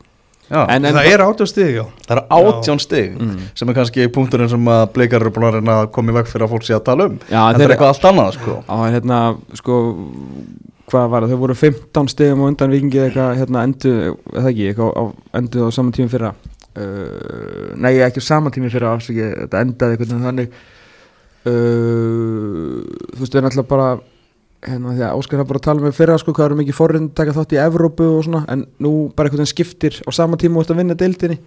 Já, 0.48 0.62
En- 0.72 0.84
en- 0.88 0.94
Það 0.96 1.06
er 1.12 1.20
átjá 1.20 1.46
stig, 1.46 1.74
já. 1.76 1.82
það 2.08 2.14
eru 2.16 2.22
18 2.32 2.78
steg 2.80 3.18
Mm. 3.20 3.36
sem 3.54 3.68
er 3.68 3.74
kannski 3.76 4.06
punkturinn 4.08 4.48
sem 4.48 4.64
að 4.64 4.92
bleikar 4.94 5.20
eru 5.20 5.30
búin 5.30 5.44
að 5.50 5.54
reyna 5.58 5.74
að 5.84 5.90
koma 5.92 6.10
í 6.10 6.14
veg 6.16 6.26
fyrir 6.26 6.46
að 6.46 6.50
fólk 6.54 6.64
sé 6.64 6.72
að 6.74 6.84
tala 6.84 7.04
um. 7.04 7.18
Já, 7.28 7.42
en 7.50 7.54
það 7.60 7.60
er 7.66 7.74
eitthvað 7.76 7.92
allt 7.92 8.06
annað 8.08 8.32
sko. 8.38 8.64
Á 8.66 8.76
hérna 8.88 9.18
sko 9.54 9.74
hvað 10.88 11.10
var 11.12 11.22
það, 11.26 11.30
þau 11.34 11.40
voru 11.42 11.54
15 11.60 12.08
stegum 12.08 12.40
og 12.40 12.48
undan 12.48 12.70
vikingi 12.72 13.02
eitthvað 13.04 13.36
hérna 13.42 13.62
endu 13.68 13.92
eða 14.32 14.48
ekki, 14.48 14.68
eitthvað 14.72 14.92
á, 14.96 15.02
endu 15.34 15.58
á 15.60 15.70
saman 15.76 15.92
tími 15.92 16.08
fyrra? 16.08 16.32
Uh, 16.78 17.74
nei 17.76 17.98
ekki 18.06 18.22
á 18.22 18.24
saman 18.24 18.52
tími 18.54 18.70
fyrra 18.72 18.94
afsaki, 18.96 19.20
þetta 19.44 19.60
endaði 19.64 19.96
eitthvað 19.98 20.24
þannig 20.24 20.48
uh, 21.48 22.78
þú 23.14 23.20
veist 23.22 23.34
við 23.34 23.40
erum 23.40 23.50
alltaf 23.50 23.68
bara 23.70 23.88
hérna 24.68 24.94
því 24.96 25.04
að 25.06 25.18
Óskar 25.20 25.38
har 25.42 25.46
bara 25.48 25.60
að 25.60 25.66
tala 25.68 25.84
með 25.84 25.94
fyrra 25.98 26.16
sko 26.18 26.32
hvað 26.34 26.48
eru 26.50 26.56
mikið 26.58 26.76
forrind 26.78 27.12
taka 27.18 27.34
þátt 27.36 27.52
í 27.54 27.60
Evrópu 27.62 28.08
og 28.16 28.24
svona 28.26 28.40
en 28.50 28.64
nú 28.82 28.92
bara 29.14 29.30
eitthvað 29.30 29.50
skiptir 29.52 30.00
á 30.02 30.10
sama 30.14 30.38
tíma 30.40 30.58
út 30.62 30.72
að 30.74 30.80
vinna 30.82 30.96
deildinni 30.98 31.38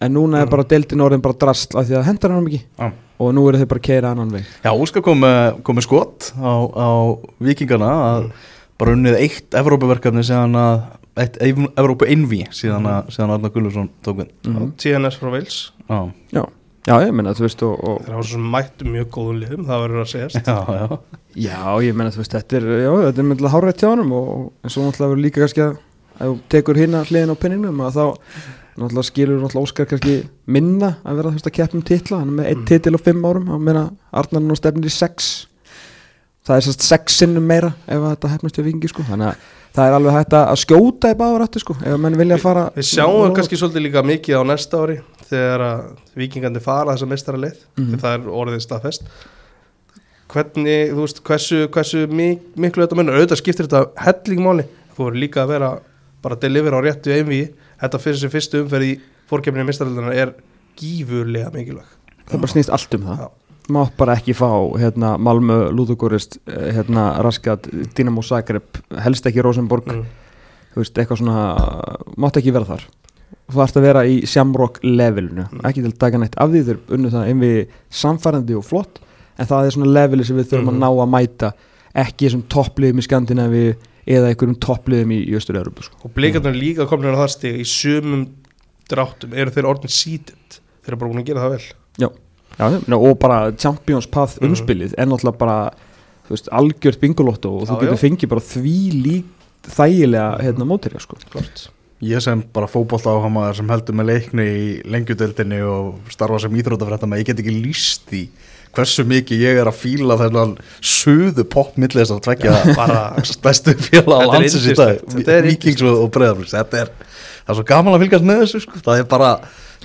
en 0.00 0.14
núna 0.16 0.40
er 0.42 0.48
bara 0.50 0.64
deildin 0.66 1.02
orðin 1.04 1.22
bara 1.22 1.36
drasl 1.38 1.76
af 1.78 1.86
því 1.86 1.98
að 2.00 2.06
hendar 2.08 2.32
hann 2.34 2.46
mikið 2.48 2.62
Já. 2.80 2.88
og 3.20 3.34
nú 3.36 3.44
eru 3.50 3.60
þeir 3.60 3.68
bara 3.70 3.82
að 3.82 3.86
keira 3.90 4.10
annan 4.14 4.30
veg. 4.32 4.46
Já, 4.64 4.70
Óskar 4.72 5.04
kom, 5.04 5.20
með- 5.22 5.58
kom 5.62 5.76
með 5.78 5.86
skot 5.86 6.30
á, 6.40 6.52
á 6.72 6.88
Vikingana 7.44 7.90
að 8.08 8.30
bara 8.80 8.94
unnið 8.96 9.18
eitt 9.20 9.58
Evrópuverkefni 9.60 10.24
síðan 10.24 10.56
að 10.56 10.86
eitt 11.20 11.36
Evrópu 11.44 12.08
innví 12.08 12.46
síðan 12.56 12.88
að 12.88 13.10
síðan 13.12 13.28
að 13.34 13.36
Arna 13.36 13.50
Gulluðsson 13.52 13.90
tók 14.02 14.22
við. 14.22 14.30
Mm 14.48 14.72
TNS 14.80 15.20
frá 15.20 15.30
Wales. 15.36 15.58
Já, 15.90 16.00
Já, 16.32 16.42
já, 16.86 16.94
ég 17.04 17.12
meina, 17.16 17.34
þú 17.36 17.44
veist, 17.46 17.64
og, 17.66 17.74
og 17.84 17.98
Það 18.06 18.16
var 18.18 18.28
svo 18.30 18.40
mættu 18.54 18.88
mjög 18.88 19.10
góðum 19.16 19.40
liðum, 19.42 19.66
það 19.68 19.82
verður 19.84 20.02
að 20.04 20.08
segjast. 20.14 20.40
Já, 20.46 20.80
já. 20.80 21.18
Já, 21.40 21.60
ég 21.86 21.98
meina, 21.98 22.14
þú 22.14 22.22
veist, 22.22 22.36
þetta 22.38 22.58
er, 22.60 22.68
já, 22.84 22.90
þetta 23.06 23.22
er 23.22 23.28
myndið 23.30 23.52
hárætt 23.54 23.84
hjá 23.84 23.90
honum 23.92 24.14
og 24.16 24.30
en 24.64 24.72
svo 24.72 24.86
náttúrulega 24.86 25.12
verður 25.12 25.24
líka 25.26 25.44
kannski 25.44 25.66
að 25.66 25.76
ef 26.20 26.24
þú 26.24 26.32
tekur 26.52 26.80
hérna 26.80 27.04
hliðin 27.08 27.32
á 27.32 27.42
penningnum 27.42 27.84
að 27.86 28.00
þá 28.00 28.04
náttúrulega 28.80 29.06
skilur 29.10 29.38
náttúrulega 29.40 29.68
Óskar 29.68 29.88
kannski 29.90 30.16
minna 30.50 30.90
að 31.04 31.20
vera 31.20 31.30
þú 31.30 31.38
veist 31.38 31.50
að 31.50 31.56
keppum 31.60 31.84
titla, 31.86 32.18
hann 32.22 32.32
er 32.32 32.36
með 32.40 32.50
einn 32.50 32.66
titil 32.68 32.96
á 32.96 33.00
fimm 33.00 33.24
árum, 33.28 33.48
hann 33.52 33.64
meina 33.68 33.86
Arnar 34.10 34.44
nú 34.44 34.56
stefnir 34.58 34.90
í 34.90 34.94
sex. 34.94 35.30
Það 36.48 36.56
er 36.56 36.66
sérst 36.66 36.86
sex 36.88 37.20
sinnum 37.20 37.46
meira 37.46 37.74
ef 37.86 38.00
að 38.00 38.12
þetta 38.14 38.32
hefnast 38.34 38.60
við 38.60 38.70
vingi, 38.70 38.90
sko, 38.90 39.04
þannig 39.06 39.30
að 39.30 39.48
það 39.74 39.86
er 39.86 39.96
alveg 39.98 40.12
hægt 40.18 40.34
að 40.34 40.46
að 40.52 40.60
skjóta 40.64 41.10
í 41.12 41.18
báður 41.20 41.44
aftur, 41.46 41.60
sko, 41.64 41.76
ef 41.80 41.92
að 41.94 42.00
menn 42.04 42.16
vilja 42.18 42.38
fara 42.42 42.64
Við 42.76 42.88
sjáum 42.90 43.34
kannski 43.36 43.58
svolítið 43.60 43.84
líka 43.86 44.02
mikið 44.06 44.40
á 44.40 44.42
næsta 44.50 44.80
ári 44.82 44.96
þegar 45.30 45.60
að 45.66 45.82
vikingandi 46.18 46.60
fara 46.64 46.94
þessa 46.96 47.08
mestara 47.12 47.38
leið 47.38 47.58
Mhm. 47.78 47.92
því 47.94 48.00
það 48.02 48.14
er 48.14 48.32
orðið 48.40 48.64
staðfest. 48.66 49.02
Hvernig, 50.30 50.92
þú 50.94 51.00
veist, 51.04 51.20
hversu, 51.26 51.60
hversu 51.74 52.04
mik 52.06 52.42
miklu 52.56 52.84
þetta 52.86 52.98
munur, 52.98 53.16
auðvitað 53.18 53.40
skiptir 53.40 53.66
þetta 53.66 53.90
hellingmáli, 54.04 54.64
þú 54.94 55.04
voru 55.08 55.18
líka 55.18 55.42
að 55.42 55.48
vera 55.56 55.70
bara 56.22 56.36
að 56.36 56.40
delivera 56.44 56.78
á 56.78 56.82
réttu 56.86 57.10
einví 57.16 57.40
þetta 57.80 57.98
fyrir 57.98 58.20
sem 58.20 58.30
fyrstu 58.30 58.60
umferð 58.62 58.86
í 58.86 58.92
fórkefninni 59.30 59.66
mestaraldarna 59.66 60.14
er 60.14 60.34
gífurlega 60.78 61.50
mikilvæg 61.54 61.88
það 62.30 62.40
bara 62.44 62.52
snýst 62.52 62.70
allt 62.70 62.94
um 62.94 63.06
það. 63.08 63.18
Já. 63.24 63.28
Mátt 63.74 63.96
bara 63.96 64.16
ekki 64.18 64.34
fá 64.36 64.48
hérna, 64.80 65.16
Malmö, 65.18 65.70
Ludogorist 65.74 66.38
hérna, 66.46 67.10
Raskat, 67.22 67.68
Dinamo 67.96 68.22
Zagreb 68.22 68.80
helst 69.04 69.26
ekki 69.26 69.42
Rosenborg 69.44 69.86
mm. 69.86 70.04
veist, 70.76 70.96
eitthvað 70.98 71.22
svona 71.22 71.44
mátt 72.20 72.36
ekki 72.40 72.52
vera 72.54 72.68
þar 72.68 72.86
þú 73.50 73.58
þarfst 73.58 73.78
að 73.80 73.86
vera 73.88 74.02
í 74.06 74.20
Shamrock 74.26 74.78
levelinu, 74.86 75.46
Mm. 75.50 75.64
ekki 75.66 75.82
til 75.82 75.90
að 75.92 75.98
taka 75.98 76.18
neitt 76.18 76.36
af 76.38 76.50
því 76.50 76.64
þeir 76.68 76.78
unnu 76.96 77.10
það 77.10 77.30
einvi 77.32 77.52
samfærandi 77.90 78.56
og 78.58 78.64
flott 78.64 79.00
en 79.38 79.46
það 79.46 79.66
er 79.66 79.70
svona 79.74 79.94
leveli 79.96 80.24
sem 80.24 80.36
við 80.36 80.50
þurfum 80.52 80.68
Mhm. 80.70 80.74
að 80.74 80.82
ná 80.84 80.90
að 80.90 81.10
mæta 81.14 81.52
ekki 81.94 82.28
þessum 82.28 82.42
toppliðum 82.48 82.98
í 82.98 83.06
Skandinavi 83.06 83.64
eða 84.06 84.28
einhverjum 84.30 84.58
toppliðum 84.62 85.10
í, 85.12 85.18
Östur-Európu 85.34 85.82
sko. 85.82 85.96
og 86.04 86.14
blikarnir 86.14 86.54
líka 86.54 86.86
komin 86.86 87.10
á 87.10 87.18
það 87.18 87.30
stig 87.30 87.60
í 87.60 87.66
sumum 87.66 88.28
dráttum 88.90 89.34
eru 89.34 89.50
þeir 89.50 89.68
orðin 89.70 89.90
seated 89.90 90.58
þeir 90.82 90.92
eru 90.92 90.96
bara 90.96 91.10
búin 91.10 91.22
að 91.22 91.26
gera 91.26 91.40
það 91.44 91.50
vel 91.50 91.66
Já, 91.98 92.08
meina, 92.60 92.96
og 93.10 93.18
bara 93.18 93.52
Champions 93.56 94.06
Path 94.06 94.38
Mhm. 94.40 94.50
umspilið 94.50 94.94
er 94.98 95.06
náttúrulega 95.06 95.38
bara 95.38 95.70
þú 96.28 96.30
veist, 96.36 96.48
algjört 96.52 97.00
bingolotto 97.00 97.50
og 97.60 97.68
þú 97.68 97.74
Já, 97.74 97.80
getur 97.80 97.96
já. 97.96 98.02
fengið 98.06 98.28
bara 98.28 98.40
því 98.40 99.02
lík 99.04 99.24
þægilega 99.66 100.40
hérna 100.42 100.64
mótirja 100.68 101.00
sko. 101.00 101.16
klart 101.30 101.68
Ég 102.02 102.18
sem 102.22 102.42
bara 102.54 102.66
fótbolta 102.66 103.10
áhamaður 103.12 103.56
sem 103.56 103.68
heldur 103.68 103.92
með 103.94 104.06
leikni 104.08 104.44
í 104.48 104.82
lengjudeldinni 104.88 105.58
og 105.68 105.98
starfa 106.08 106.38
sem 106.40 106.50
íþrótafrættam 106.56 107.12
ég 107.18 107.26
get 107.26 107.36
ekki 107.42 107.52
líst 107.62 108.06
því 108.08 108.22
hversu 108.72 109.04
mikið 109.04 109.42
ég 109.44 109.58
er 109.60 109.66
að 109.68 109.76
fíla 109.82 110.16
þennan 110.16 110.56
suðu 110.80 111.44
pop 111.44 111.76
milli 111.76 112.00
þess 112.00 112.14
að 112.14 112.22
tvekja 112.24 112.74
bara 112.78 113.02
stærstu 113.22 113.74
félag 113.76 114.16
á 114.16 114.28
landsins 114.32 114.66
í 114.70 114.74
dag 114.78 115.28
er 115.28 115.42
Víkings 115.50 115.82
og, 115.82 116.10
Breiðaflix 116.10 116.54
þetta 116.56 116.80
er, 116.86 116.88
það 117.44 117.52
er 117.52 117.54
svo 117.60 117.64
gaman 117.68 117.94
að 117.98 118.04
fylgjast 118.06 118.24
með 118.24 118.40
þessu 118.46 118.60
sko. 118.64 118.78
það 118.80 118.98
er 118.98 119.04
bara, 119.04 119.30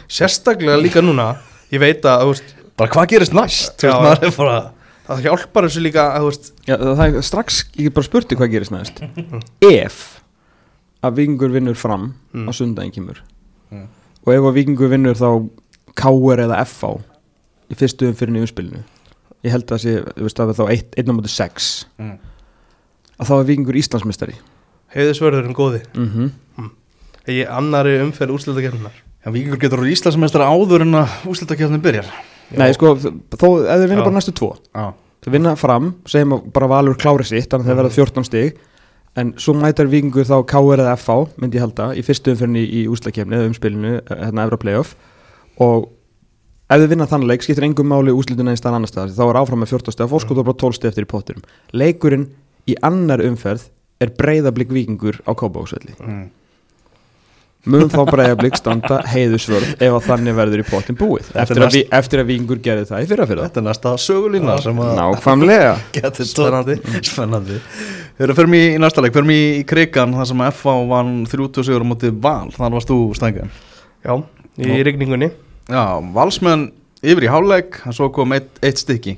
sérstaklega 0.08 0.80
líka 0.80 1.02
núna 1.04 1.36
ég 1.74 1.82
veit 1.84 2.06
að 2.08 2.22
þú 2.24 2.32
veist, 2.32 2.55
bara 2.78 2.92
hvað 2.92 3.08
gerist 3.14 3.34
næst? 3.36 3.84
Já. 3.84 3.94
veist, 4.02 4.24
er 4.24 4.36
bara 4.38 4.58
það 5.08 5.22
hjálpar 5.28 5.68
þessu 5.68 5.84
líka 5.86 6.06
veist 6.26 6.52
Já, 6.68 6.76
það 6.82 7.04
er 7.20 7.22
strax, 7.26 7.60
ég 7.78 7.88
get 7.90 7.94
bara 7.96 8.08
spurti 8.10 8.36
hvað 8.40 8.52
gerist 8.56 8.74
næst. 8.74 9.02
Ef 9.64 10.00
að 11.06 11.20
vikingur 11.22 11.54
vinnur 11.54 11.78
fram 11.78 12.14
Mm. 12.34 12.50
á 12.50 12.52
sundaginn 12.52 12.92
kemur. 12.96 13.22
Mm. 13.72 13.88
og 14.26 14.34
ef 14.34 14.42
að 14.50 14.56
vikingur 14.58 14.90
vinnur 14.92 15.16
þá 15.16 15.30
KR 15.96 16.42
eða 16.44 16.58
FH 16.66 16.90
í 17.72 17.76
fyrstu 17.80 18.10
umfyrinni 18.10 18.42
umspilinu. 18.44 18.82
Ég 19.46 19.52
held 19.54 19.70
að 19.72 19.80
sé, 19.84 19.94
það 20.50 20.58
þá 20.58 20.66
1 20.98 21.10
á 21.10 21.14
móti 21.14 21.30
6 21.32 21.86
Mm. 22.00 22.18
að 23.20 23.28
þá 23.30 23.34
er 23.40 23.46
vikingur 23.46 23.78
Íslandsmeistari. 23.80 24.36
Heiðisvörðurinn 24.96 25.56
góði. 25.56 25.82
Mm. 25.96 26.32
Í 27.28 27.42
annari 27.50 27.98
umferð 28.04 28.36
úrslutakefnunar 28.38 28.94
Já, 29.26 29.32
Víkingur 29.34 29.58
getur 29.58 29.80
úr 29.82 29.90
Íslandsmeistra 29.90 30.46
áður 30.46 30.82
en 30.86 30.92
að 31.00 31.10
úslitakefnin 31.26 31.82
byrjar 31.82 32.06
Nei, 32.52 32.70
sko, 32.74 32.94
þó, 32.96 33.48
ef 33.66 33.80
þeir 33.82 33.90
vinna 33.90 34.04
bara 34.06 34.16
næstu 34.20 34.36
tvo. 34.38 34.54
Já, 34.76 34.94
Þeir 35.26 35.34
vinna 35.34 35.56
fram, 35.58 35.96
segjum 36.06 36.34
að 36.36 36.52
bara 36.54 36.68
Valur 36.70 36.96
klári 37.02 37.26
sitt 37.26 37.50
þannig 37.50 37.66
að 37.66 37.70
þeir 37.72 37.76
Mhm. 37.76 37.82
verða 37.82 37.96
14 37.96 38.24
stig. 38.26 38.58
En 39.18 39.34
svo 39.34 39.54
mætar 39.56 39.88
vikingur 39.90 40.26
þá 40.28 40.46
KR 40.46 40.78
eða 40.84 40.94
FH 41.00 41.40
myndi 41.42 41.58
ég 41.58 41.62
halda, 41.66 41.96
í 41.96 42.04
fyrstu 42.06 42.36
umfyrinni 42.36 42.62
í 42.68 42.86
úslakefni 42.88 43.34
eða 43.34 43.50
umspilinu, 43.50 44.02
hérna 44.06 44.44
Evra 44.46 44.58
Playoff. 44.58 44.96
Og 45.58 45.90
ef 46.70 46.82
þið 46.82 46.90
vinna 46.90 47.08
þann 47.08 47.28
leik 47.30 47.42
skiptir 47.46 47.64
engum 47.68 47.88
máli 47.88 48.14
úslituna 48.14 48.50
einn 48.54 48.58
stað 48.60 48.78
annar 48.78 48.90
stað 48.90 49.14
þá 49.16 49.24
er 49.30 49.40
áfram 49.42 49.62
með 49.62 49.72
14 49.74 49.94
steg 49.94 50.06
og 50.08 50.14
fórskot 50.16 50.40
og 50.42 50.46
bara 50.46 50.58
12 50.58 50.74
steg 50.80 50.90
eftir 50.92 51.06
í 51.06 51.10
potturum 51.12 51.44
leikurinn 51.78 52.26
í 52.68 52.76
annar 52.82 53.22
umferð 53.22 53.68
er 54.02 54.10
breyðablík 54.18 54.74
vikingur 54.74 55.20
á 55.30 55.32
Kópavóksvelli 55.38 55.94
mm. 56.00 56.24
Mun 57.66 57.90
þá 57.90 57.98
breyðablík 58.12 58.58
standa 58.60 59.00
heiðusvörð 59.10 59.72
ef 59.82 59.96
að 59.98 60.04
þannig 60.06 60.36
verður 60.38 60.62
í 60.62 60.66
pottin 60.70 60.98
búið 61.00 61.30
eftir 61.34 61.58
að, 61.58 61.64
næst- 61.66 61.78
vi, 61.80 61.84
eftir 61.98 62.22
að 62.22 62.30
vingur 62.30 62.60
gerði 62.66 62.86
það 62.92 63.04
í 63.06 63.10
fyrra 63.10 63.28
fyrir 63.30 63.42
Þetta 63.48 63.62
er 63.62 63.66
næsta 63.70 63.94
sögulína 64.06 64.58
sem 64.62 64.82
að 64.86 64.92
nákvæmlega. 65.00 65.72
Getur 65.98 66.30
Spennandi. 66.30 66.78
Spennandi 67.10 67.58
Við 68.16 68.24
erum 68.28 68.38
fyrir 68.40 68.52
mig 68.54 68.66
í 68.70 68.80
næsta 68.80 69.02
leik, 69.04 69.16
fyrir 69.18 69.28
mig 69.28 69.44
í 69.60 69.64
krigan 69.68 70.14
þar 70.16 70.30
sem 70.30 70.44
að 70.46 70.54
FA 70.62 70.76
vann 70.94 71.14
30 71.28 71.66
sigur 71.68 71.84
á 71.84 71.88
móti 71.90 72.14
Val, 72.14 72.48
þannig 72.56 72.78
varst 72.80 72.94
þú 72.94 73.00
stængan 73.18 73.50
Já, 74.06 74.14
í 74.62 74.78
rigningunni. 74.86 75.32
Já, 75.68 75.84
Valsmenn 76.16 76.70
yfir 77.06 77.26
í 77.26 77.32
hálfleik 77.34 77.82
en 77.90 77.96
svo 77.98 78.12
kom 78.14 78.32
eitt, 78.38 78.52
eitt 78.64 78.80
stykki 78.80 79.18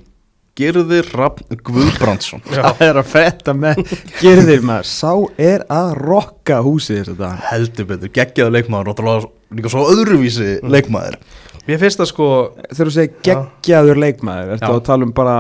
Gerðir 0.57 1.09
Raffn 1.13 1.59
Guðbrandsson. 1.67 2.41
Það 2.49 2.83
er 2.87 2.99
að 3.01 3.09
fetta 3.11 3.53
með 3.53 3.81
gerðir 4.21 4.63
maður, 4.65 4.87
sá 4.89 5.11
er 5.37 5.65
að 5.69 5.91
rokka 6.01 6.61
húsið 6.65 7.01
þess 7.03 7.13
að 7.13 7.19
dag 7.21 7.43
heldur 7.51 7.89
betur, 7.91 8.13
geggjaðu 8.15 8.55
leikmaður 8.55 8.93
og 8.93 8.97
það 9.01 9.27
líka 9.57 9.73
svo 9.73 9.85
öðruvísi 9.93 10.55
leikmaður. 10.65 11.19
Mér 11.67 11.81
finnst 11.81 11.99
það 11.99 12.07
sko 12.13 12.27
þegar 12.71 12.89
þú 12.89 12.93
segir 12.95 13.15
geggjaður 13.27 13.99
leikmaður 13.99 14.53
ertu 14.55 14.69
Já. 14.69 14.75
að 14.77 14.85
tala 14.87 15.03
um 15.07 15.09
bara 15.15 15.35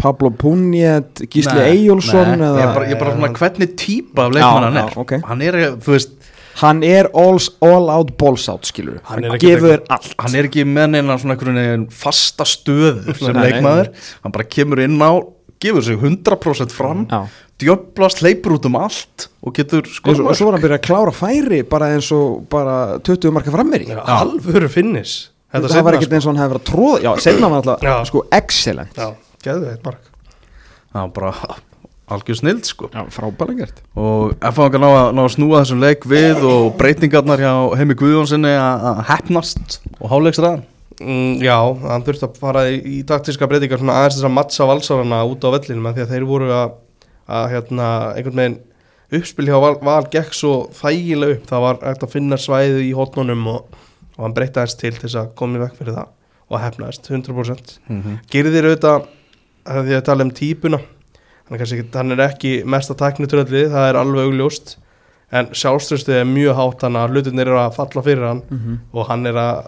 Pablo 0.00 0.30
Puniet, 0.32 1.20
Gísli 1.28 1.58
Nei, 1.58 1.66
Eyjólfsson 1.74 2.30
nei, 2.32 2.46
eða 2.48 2.62
ég 2.62 2.94
er 2.94 3.00
bara, 3.02 3.12
svona 3.12 3.30
hvernig 3.36 3.74
típa 3.76 4.24
af 4.24 4.32
leikmann 4.32 4.64
Já, 4.64 4.70
hann 4.70 4.80
er. 4.80 4.96
ok. 5.02 5.12
hann 5.28 5.44
er, 5.44 5.58
þú 5.84 5.92
veist, 5.92 6.16
hann 6.62 6.82
er 6.86 7.08
all, 7.12 7.38
all 7.64 7.90
out 7.92 8.14
balls 8.20 8.48
out 8.48 8.64
skilur 8.68 8.98
Hann 9.10 9.24
hann, 9.24 9.34
er 9.36 9.40
gefur 9.42 9.82
allt. 9.92 10.14
hann 10.22 10.34
er 10.38 10.48
ekki 10.48 10.64
með 10.68 10.92
neina 10.94 11.16
svona 11.20 11.36
einhvern 11.36 11.88
fasta 11.92 12.46
stöðu 12.48 13.14
sem 13.20 13.36
leikmaður. 13.36 13.90
Hann 14.24 14.32
bara 14.36 14.46
kemur 14.48 14.80
inn 14.84 14.96
á, 15.04 15.12
gefur 15.62 15.84
sig 15.84 15.96
100% 16.00 16.72
fram 16.76 17.04
Já. 17.10 17.22
djöblast, 17.62 18.20
leipur 18.24 18.56
út 18.58 18.66
um 18.68 18.76
allt 18.80 19.28
og 19.40 19.54
getur 19.56 19.86
sko 19.88 20.12
svo, 20.16 20.26
og 20.28 20.36
svo 20.36 20.48
var 20.50 20.56
hann 20.58 20.64
byrjað 20.66 20.80
að 20.80 20.86
klára 20.88 21.14
færi 21.16 21.62
bara 21.68 21.92
eins 21.94 22.10
og 22.16 22.42
bara 22.52 22.98
20 23.04 23.32
marka 23.36 23.52
frammeri 23.54 23.88
Alvöru 23.96 24.68
finnis. 24.72 25.30
Þetta 25.52 25.70
það 25.72 25.86
var 25.86 25.96
ekkert 25.96 26.16
eins 26.18 26.26
og 26.26 26.34
hann 26.34 26.42
hefði 26.42 26.52
verið 26.56 26.64
að 26.64 26.68
tróða 26.72 26.98
já, 27.06 27.10
senna 27.24 27.48
var 27.52 27.62
alltaf 27.62 28.10
sko 28.10 28.24
excellent. 28.36 28.98
Já, 28.98 29.12
geðu 29.46 29.68
þetta 29.70 29.88
mark. 29.88 30.10
Það 30.92 31.00
var 31.00 31.12
bara 31.16 31.32
algjör 32.06 32.38
snild 32.38 32.64
sko. 32.68 32.88
Já, 32.94 33.02
frábælega 33.10 33.64
gert. 33.64 33.82
Og 33.98 34.36
F-fangar 34.40 34.80
ná, 34.82 34.86
að- 34.86 35.12
ná 35.16 35.22
að 35.24 35.32
snúa 35.34 35.60
þessum 35.62 35.80
leik 35.82 36.06
við 36.06 36.44
og 36.46 36.76
breytingarnar 36.78 37.42
hjá 37.42 37.52
Heimi 37.80 37.94
Guðjónssoni 37.98 38.52
að 38.54 38.86
að 38.92 39.00
heppnast 39.10 39.78
og 40.00 40.10
háleiksraðan 40.12 40.62
mm, 41.00 41.42
Já, 41.42 41.56
hann 41.82 42.04
þurfti 42.06 42.28
að 42.28 42.38
fara 42.38 42.62
í, 42.70 42.78
í 42.78 43.02
taktíska 43.08 43.48
breytingar 43.50 43.82
svona 43.82 43.98
aðeins 43.98 44.20
þess 44.20 44.28
að 44.28 44.36
mattsa 44.38 44.68
valsarana 44.70 45.24
út 45.26 45.42
á 45.42 45.48
vellinum 45.56 45.86
af 45.90 45.96
því 45.96 46.04
að 46.06 46.14
þeir 46.14 46.28
voru 46.30 46.50
að, 46.54 46.76
að 47.26 47.50
hérna, 47.56 47.90
einhvern 48.14 48.42
veginn 48.42 48.58
uppspil 49.16 49.46
hjá 49.50 49.58
Val, 49.62 49.76
val 49.82 50.06
gekk 50.10 50.34
svo 50.34 50.54
þægilega 50.74 51.36
upp. 51.36 51.44
Það 51.50 51.60
var 51.66 51.82
hægt 51.82 52.02
að 52.06 52.14
finna 52.14 52.38
svæðu 52.38 52.80
í 52.82 52.92
hotnunum 52.94 53.46
og, 53.52 53.76
og 54.16 54.24
hann 54.24 54.34
breytti 54.34 54.58
aðeins 54.62 54.78
til 54.78 54.92
til 54.94 55.02
þess 55.08 55.18
að 55.20 55.34
komi 55.38 55.58
vekk 55.62 55.78
fyrir 55.78 55.94
það 55.98 56.12
og 56.46 56.60
hefnaðist 56.62 57.08
100% 57.10 57.78
mm 57.88 58.02
-hmm. 58.02 58.18
Girðir 58.30 58.68
auðvitað 58.70 59.06
að 59.66 59.86
því 59.88 59.94
að 59.96 60.04
tala 60.06 60.24
um 60.24 60.30
típuna 60.30 60.78
hann 61.48 61.54
er, 61.54 61.58
kannski, 61.62 61.78
ekki- 61.82 61.94
hann 61.96 62.12
er 62.12 62.22
ekki 62.28 62.52
mesta 62.66 62.94
tæknitröðlið, 62.94 63.70
það 63.70 63.88
er 63.90 63.98
alveg 64.00 64.26
augljóst. 64.30 64.76
En 65.32 65.46
sjálfströstið 65.50 66.20
er 66.20 66.24
mjög 66.30 66.54
hátt 66.54 66.82
hann 66.86 66.94
að 67.00 67.10
hlutinir 67.16 67.46
eru 67.48 67.58
að 67.58 67.74
falla 67.74 68.02
fyrir 68.02 68.26
hann 68.28 68.42
Mhm. 68.50 68.78
og 68.94 69.06
hann 69.08 69.26
er 69.26 69.32
að 69.34 69.66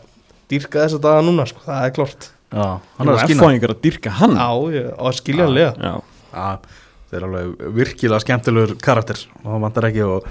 dýrka 0.48 0.84
þessa 0.86 1.00
daga 1.00 1.22
núna 1.22 1.46
sko, 1.48 1.60
það 1.66 1.84
er 1.84 1.90
klart 1.90 2.28
Já, 2.52 2.62
hann 2.62 2.80
hann 2.98 3.08
er 3.08 3.12
er 3.12 3.16
að 3.18 3.28
skýna 3.28 3.42
F-fáingar 3.42 3.70
að 3.74 3.80
dyrka 3.82 4.10
hann. 4.10 4.36
Á, 4.38 4.50
ég- 4.72 4.94
og 4.98 5.12
skiljanlega 5.14 5.74
já. 5.76 6.02
Já, 6.32 6.58
það 7.10 7.18
er 7.18 7.26
alveg 7.26 7.74
virkilega 7.74 8.20
skemmtilegur 8.24 8.78
karakter. 8.80 9.26
Og 9.44 9.50
það 9.52 9.60
vantar 9.60 9.82
ekki 9.90 10.02
og 10.06 10.24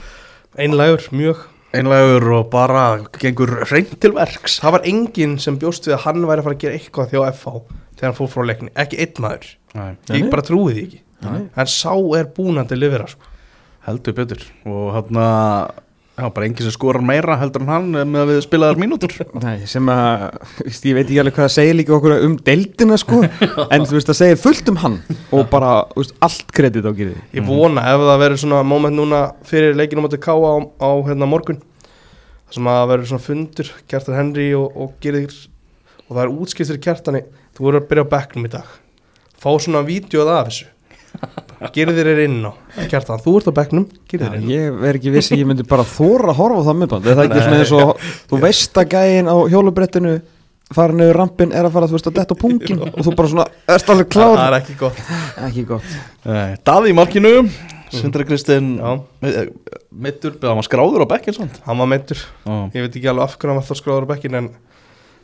einlægur, 0.58 1.10
mjög. 1.12 1.38
Einlegur 1.74 2.32
og 2.40 2.50
bara 2.50 2.98
gengur 3.20 3.52
reynd 3.70 4.00
til 4.00 4.12
verks. 4.16 4.60
Það 4.64 4.72
var 4.72 4.82
enginn 4.88 5.38
sem 5.40 5.58
bjóst 5.60 5.86
við 5.86 5.94
að 5.98 6.00
hann 6.08 6.22
væri 6.26 6.40
að 6.40 6.44
fara 6.48 6.56
að 6.56 6.60
gera 6.64 6.78
eitthvað 6.80 7.12
þjá 7.12 7.34
FH 7.34 7.62
þegar 7.98 8.08
hann 8.08 8.18
fór 8.18 8.30
frá 8.32 8.46
leikni, 8.48 8.70
ekki 8.76 8.98
einn 9.04 9.22
maður. 9.22 9.50
Nei, 9.76 9.98
ég 10.22 10.30
bara 10.32 10.42
trúi 10.42 10.74
því 10.74 10.84
ekki 10.88 11.00
Nei. 11.26 11.48
en 11.50 11.70
sá 11.72 11.94
er 12.18 12.30
búin 12.36 12.60
að 12.62 12.76
delivera 12.76 13.08
sko. 13.10 13.34
heldur 13.88 14.14
betur. 14.18 14.42
Og 14.68 14.90
hann 14.94 15.20
að 16.18 16.32
bara 16.34 16.48
enginn 16.48 16.66
sem 16.66 16.74
skorar 16.74 17.04
meira 17.06 17.36
heldur 17.38 17.62
en 17.62 17.70
hann 17.70 17.90
með 17.94 18.20
að 18.24 18.30
við 18.32 18.40
spilaðar 18.48 18.80
mínútur. 18.82 19.14
Nei, 19.44 19.68
sem 19.70 19.90
að, 19.94 20.24
ég 20.66 20.98
veit 20.98 21.04
ekki 21.06 21.20
alveg 21.22 21.36
hvað 21.38 21.46
að 21.46 21.54
segja 21.54 21.76
líka 21.78 21.96
okkur 21.98 22.16
um 22.26 22.38
deildina 22.48 22.98
sko. 22.98 23.22
En 23.74 23.86
þú 23.86 24.00
veist 24.00 24.12
að 24.14 24.20
segja 24.22 24.40
fullt 24.42 24.72
um 24.74 24.80
hann 24.82 24.98
og 25.36 25.46
bara 25.52 25.72
veist, 25.94 26.16
allt 26.26 26.50
kredit 26.58 26.88
á 26.90 26.92
gyrði. 26.92 27.22
Ég 27.38 27.46
vona 27.46 27.86
ef 27.94 28.06
það 28.10 28.24
verður 28.24 28.44
svona 28.44 28.64
moment 28.66 28.98
núna 28.98 29.24
fyrir 29.48 29.78
leikinu 29.78 30.06
móti 30.06 30.20
Káa 30.22 30.38
á, 30.42 30.56
á 30.82 30.90
hérna 31.06 31.30
morgun 31.30 31.62
sem 32.54 32.70
að 32.72 32.86
verður 32.94 33.12
svona 33.12 33.26
fundur 33.28 33.70
Kjartan 33.92 34.18
Henry 34.18 34.48
og, 34.56 34.72
og 34.74 34.96
Girðir 35.04 35.36
og 36.08 36.16
það 36.16 36.24
er 36.24 36.34
útskiptur 36.34 36.82
Kjartani 36.82 37.24
þú 37.58 37.68
voru 37.68 37.82
að 37.82 37.90
byrja 37.92 38.08
á 38.08 38.14
bekknum 38.16 38.48
í 38.48 38.54
dag. 38.58 38.74
Fá 39.38 39.52
svona 39.62 39.84
vídeoð 39.86 40.34
af 40.34 40.50
þessu 40.50 40.72
Girðir 41.74 42.10
er 42.12 42.20
inn 42.28 42.40
á. 42.46 42.52
Kjartan, 42.92 43.22
þú 43.24 43.36
ert 43.40 43.48
á 43.50 43.54
er 43.58 43.72
inn 43.74 43.86
á. 43.86 44.52
Ég 44.52 44.84
er 44.90 45.00
ekki 45.00 45.14
vissi, 45.14 45.38
ég 45.40 45.48
myndi 45.50 45.66
bara 45.68 45.86
þóra 45.88 46.30
að 46.34 46.42
horfa 46.42 46.60
á 46.62 46.68
það 46.68 46.78
myndband 46.82 47.08
Er 47.08 47.18
það 47.18 47.24
ekki 47.26 47.40
Nei. 47.40 47.46
svona 47.48 47.62
eins 47.64 47.72
og 47.78 48.04
þú 48.30 48.42
veist 48.44 48.82
að 48.82 48.92
gæin 48.94 49.32
á 49.32 49.36
hjólubrettinu 49.54 50.14
fara 50.78 50.94
niður 50.94 51.18
rampin 51.22 51.56
er 51.56 51.66
að 51.66 51.74
fara 51.78 51.88
þú 51.90 51.98
veist 51.98 52.12
að 52.12 52.20
detta 52.20 52.36
á 52.38 52.42
pungin 52.44 52.84
og 52.84 53.00
þú 53.00 53.16
bara 53.16 53.32
svona, 53.32 53.48
erst 53.74 53.90
alveg 53.94 54.10
það 54.12 54.14
klár 54.14 54.44
er 54.44 54.58
ekki 54.60 54.78
gott. 54.84 55.02
Ekki 55.48 55.66
gott. 55.72 55.98
Nei, 56.28 56.58
Daði 56.68 56.94
í 56.94 56.98
markinu. 56.98 57.34
Sindri 57.88 58.26
Kristinn 58.28 58.74
Já. 58.78 58.98
mittur, 59.96 60.34
beða 60.36 60.52
hann 60.52 60.60
var 60.60 60.68
skráður 60.68 61.06
á 61.08 61.12
bekkin 61.14 61.38
svont 61.38 61.60
hann 61.64 61.80
var 61.80 61.88
meittur, 61.88 62.20
ég 62.76 62.84
veit 62.84 62.98
ekki 63.00 63.08
alveg 63.08 63.24
af 63.24 63.38
hverju 63.38 63.54
hann 63.54 63.62
var 63.62 63.68
þá 63.70 63.80
skráður 63.80 64.08
á 64.08 64.12
bekkin 64.12 64.36
en 64.42 64.50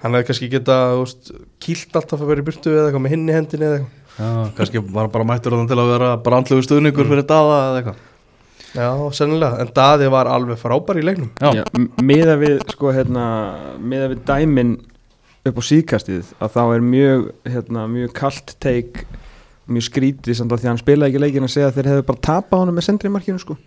hann 0.03 0.15
hefði 0.15 0.29
kannski 0.29 0.49
geta 0.51 0.77
úst, 0.99 1.33
kýlt 1.63 1.99
alltaf 1.99 2.23
að 2.23 2.31
vera 2.31 2.43
í 2.43 2.47
burtu 2.47 2.71
eða 2.71 2.87
eitthvað 2.87 3.03
með 3.05 3.15
hinn 3.15 3.27
í 3.27 3.35
hendinni 3.35 3.67
eða 3.67 3.81
eitthvað 3.81 4.02
kannski 4.17 4.81
var 4.93 5.09
bara 5.13 5.27
mættur 5.27 5.55
til 5.67 5.77
að 5.79 5.91
vera 5.95 6.09
brandlegu 6.21 6.65
stuðningur 6.65 7.09
fyrir 7.09 7.25
Daða 7.29 7.59
eða 7.67 7.79
eitthvað. 7.81 8.01
Já, 8.73 8.87
sennilega, 9.13 9.59
en 9.61 9.69
Daði 9.75 10.07
var 10.09 10.29
alveg 10.33 10.57
frábær 10.57 10.97
í 10.97 11.03
leiknum. 11.05 11.29
Já, 11.37 11.59
Já, 11.59 11.63
Miða 12.01 12.37
við, 12.41 12.55
sko, 12.73 12.89
hérna 12.93 13.25
Miða 13.81 14.07
við 14.15 14.23
dæmin 14.25 14.71
upp 15.43 15.59
á 15.59 15.63
síðkastið 15.67 16.31
að 16.41 16.55
þá 16.55 16.63
er 16.63 16.87
mjög, 16.87 17.27
hérna, 17.53 17.83
mjög 17.91 18.15
kalt 18.17 18.55
teik 18.63 19.03
mjög 19.69 19.85
skrítið 19.89 20.39
samt 20.39 20.53
að 20.55 20.63
því 20.63 20.67
að 20.67 20.71
hann 20.73 20.81
spilaði 20.81 21.13
ekki 21.13 21.21
leikin 21.23 21.45
að 21.47 21.53
segja 21.53 21.69
að 21.69 21.77
þeir 21.77 21.89
hefðu 21.91 22.05
bara 22.09 22.23
tapað 22.27 22.63
honum 22.63 22.77
með 22.79 22.87
sendri 22.87 23.11
í 23.11 23.13
markinu 23.13 23.41
sko. 23.43 23.57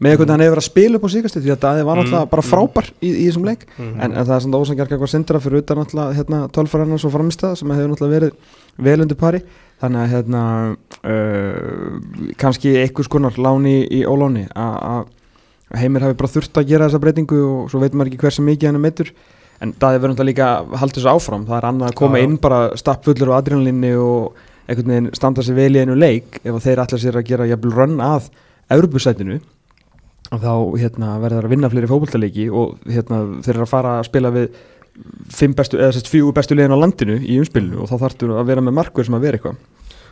Með 0.00 0.14
eitthvað 0.14 0.32
hann 0.32 0.42
hefur 0.44 0.54
verið 0.54 0.62
að 0.62 0.68
spila 0.70 0.98
upp 0.98 1.04
á 1.04 1.10
síðkastið 1.14 1.44
því 1.44 1.52
að 1.52 1.62
Daði 1.64 1.84
var 1.86 1.98
Mm, 1.98 2.04
náttúrulega 2.06 2.30
bara 2.30 2.44
mm. 2.44 2.50
frábær 2.50 2.90
í, 3.02 3.10
í 3.10 3.24
þessum 3.26 3.46
leik. 3.48 3.66
Mm. 3.76 3.94
en, 4.00 4.12
en 4.14 4.24
það 4.24 4.34
er 4.36 4.44
samt 4.46 4.58
ósangjark 4.60 4.94
eitthvað 4.94 5.12
sendra 5.12 5.40
fyrir 5.42 5.64
utan 5.64 5.80
náttúrulega 5.82 6.16
hérna, 6.16 6.38
tölfræðarnas 6.54 7.04
og 7.04 7.12
framistæða 7.14 7.58
sem 7.58 7.74
hefur 7.74 7.90
náttúrulega 7.90 8.14
verið 8.16 8.32
vel 8.86 9.04
undir 9.04 9.18
pari 9.20 9.42
þannig 9.80 10.02
að 10.02 10.12
hérna 10.14 10.42
uh, 11.00 12.34
kannski 12.40 12.76
einhvers 12.82 13.10
konar 13.12 13.38
láni 13.40 13.80
í 13.88 14.04
óláni 14.04 14.46
að 14.54 15.08
heimir 15.80 16.04
hafi 16.04 16.18
bara 16.18 16.32
þurft 16.32 16.58
að 16.58 16.72
gera 16.72 16.88
þessa 16.88 17.02
breytingu 17.02 17.40
og 17.46 17.70
svo 17.70 17.80
veit 17.82 17.94
maður 17.94 18.10
ekki 18.10 18.24
hversu 18.24 18.44
mikið 18.44 18.70
hann 18.70 18.80
er 18.80 18.84
meittur 18.84 19.12
en 19.60 19.74
það 19.76 19.94
er 19.94 20.02
verið 20.02 20.14
náttúrulega 20.14 20.30
líka 20.30 20.48
að 20.50 20.76
halda 20.80 20.96
þessu 20.98 21.10
áfram. 21.12 21.46
Það 21.48 21.58
er 21.58 21.68
annað 21.68 21.90
að 21.90 21.98
koma 22.00 22.20
inn 22.24 22.36
bara 22.40 22.60
stappfullur 22.80 23.32
á 23.32 23.38
adrenalinni 23.38 23.92
og 24.00 24.38
einhvern 24.70 24.92
veginn 24.94 25.10
standa 25.16 25.44
sér 25.44 25.58
vel 25.58 25.72
í 25.76 25.82
einu 25.82 25.96
leik 25.98 26.40
ef 26.40 26.60
þeir 26.64 26.84
ætla 26.84 27.00
sér 27.02 27.18
að 27.20 27.26
gera 27.28 27.48
jafnvel 27.50 27.74
rönn 27.76 28.02
að 28.04 28.30
Evropasætinu 28.70 29.40
og 30.30 30.42
þá 30.44 30.52
hérna, 30.78 31.14
verður 31.22 31.48
að 31.48 31.54
vinna 31.54 31.70
fleiri 31.72 31.90
fótboltaleiki 31.90 32.46
og 32.54 32.76
hérna, 32.86 33.22
þeir 33.42 33.56
eru 33.56 33.66
að 33.66 33.72
fara 33.72 33.96
að 33.98 34.06
spila 34.06 34.30
við 34.34 34.60
bestu, 35.56 35.78
eða 35.80 35.92
sérst 35.96 36.10
fjögur 36.12 36.34
bestu 36.36 36.54
liðin 36.58 36.74
á 36.76 36.82
landinu 36.82 37.18
í 37.20 37.38
umspilinu 37.40 37.82
og 37.84 37.88
þá 37.90 37.96
þarftu 38.04 38.30
að 38.36 38.46
vera 38.50 38.64
með 38.64 38.76
markverð 38.80 39.06
sem 39.10 39.14
að 39.20 39.26
vera 39.28 39.38
eitthvað 39.40 39.56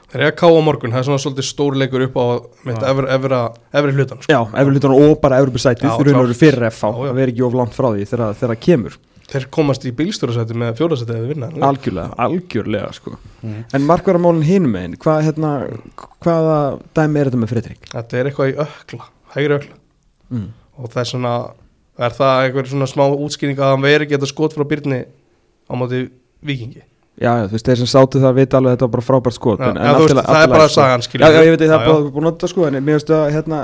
Það 0.08 0.22
er 0.22 0.30
að 0.30 0.36
káa 0.40 0.60
morgun, 0.64 0.92
það 0.94 0.98
er 1.02 1.04
svona 1.04 1.20
svolítið 1.20 1.44
stór 1.44 1.74
leikur 1.76 2.00
upp 2.06 2.14
á 2.16 2.24
mitt 2.64 2.78
efri, 2.80 3.08
efri, 3.12 3.40
efri 3.76 3.90
hlutan 3.92 4.22
sko. 4.22 4.32
Já, 4.32 4.38
eflutan 4.62 4.94
og 4.96 5.18
bara 5.20 5.36
raun 6.08 6.16
og 6.16 6.24
veru 6.24 6.32
klárt. 6.32 6.40
fyrir 6.40 6.64
FH, 6.70 6.88
Já, 6.88 7.04
já. 7.04 7.10
að 7.10 7.18
vera 7.18 7.32
ekki 7.34 7.44
of 7.44 7.56
langt 7.58 7.74
frá 7.76 7.88
því 7.92 8.06
þegar 8.08 8.38
það 8.40 8.54
kemur, 8.64 8.96
Þeir 9.28 9.44
komast 9.52 9.84
í 9.84 9.92
bílstjórasæti 9.92 10.54
með 10.56 10.78
fjórasæti 10.78 11.12
eða 11.12 11.28
vinna 11.28 11.48
algjörlega, 11.68 12.14
algjörlega 12.24 12.92
sko. 12.96 13.18
Mhm. 13.42 13.64
En 13.76 13.82
markverðarmálinn 13.84 14.46
hinum 14.48 14.72
megin, 14.72 14.96
hvað, 14.96 15.20
hérna, 15.28 15.50
hvaða 16.24 16.56
dæmi 16.96 17.20
er 17.20 17.28
þetta 17.28 17.40
með 17.42 17.52
Fredrik? 17.52 17.82
Þetta 17.92 18.16
er 18.22 18.30
eitthvað 18.30 18.52
í 18.54 18.56
ökla, 18.64 19.04
hægri 19.36 19.58
ökla 19.58 19.76
Mm. 20.32 20.48
og 20.78 20.88
það 20.92 21.00
er 21.00 21.10
svona 21.12 21.34
er 22.06 22.14
það 22.18 22.42
einhver 22.44 22.68
svona 22.70 22.86
smá 22.90 23.04
útskýring 23.10 23.58
að 23.58 23.72
hann 23.74 23.82
veri 23.82 24.06
þetta 24.10 24.28
skot 24.30 24.54
frá 24.54 24.64
Byrni 24.68 25.00
á 25.68 25.72
móti 25.78 26.04
vikingi 26.44 26.82
Já, 27.18 27.32
já, 27.34 27.44
þú 27.50 27.56
veist, 27.56 27.66
þeir 27.66 27.78
sem 27.80 27.88
sátu 27.90 28.20
það 28.22 28.36
vita 28.38 28.56
alveg 28.60 28.70
að 28.70 28.74
þetta 28.76 28.86
var 28.86 28.92
bara 28.94 29.06
frábært 29.08 29.34
skot 29.34 29.58
Já, 29.58 29.68
en, 29.72 29.78
já, 29.82 29.88
en 29.90 29.96
þú 29.98 30.04
veist, 30.06 30.18
það 30.28 30.42
er 30.42 30.50
bara 30.52 30.62
lagi, 30.62 30.70
sko. 30.70 30.80
sagan, 30.80 31.02
skilur 31.02 31.24
Já, 31.26 31.32
já, 31.34 31.40
ég 31.42 31.50
veit 31.54 31.62
að 31.64 31.68
það 31.68 31.74
Já, 31.74 31.80
er 31.82 31.88
bara 31.88 32.12
búin 32.14 32.22
að 32.22 32.28
nota 32.30 32.50
sko 32.52 32.66
en 32.68 32.76
mér 32.78 32.98
veist 33.00 33.10
að, 33.10 33.24
hérna 33.34 33.58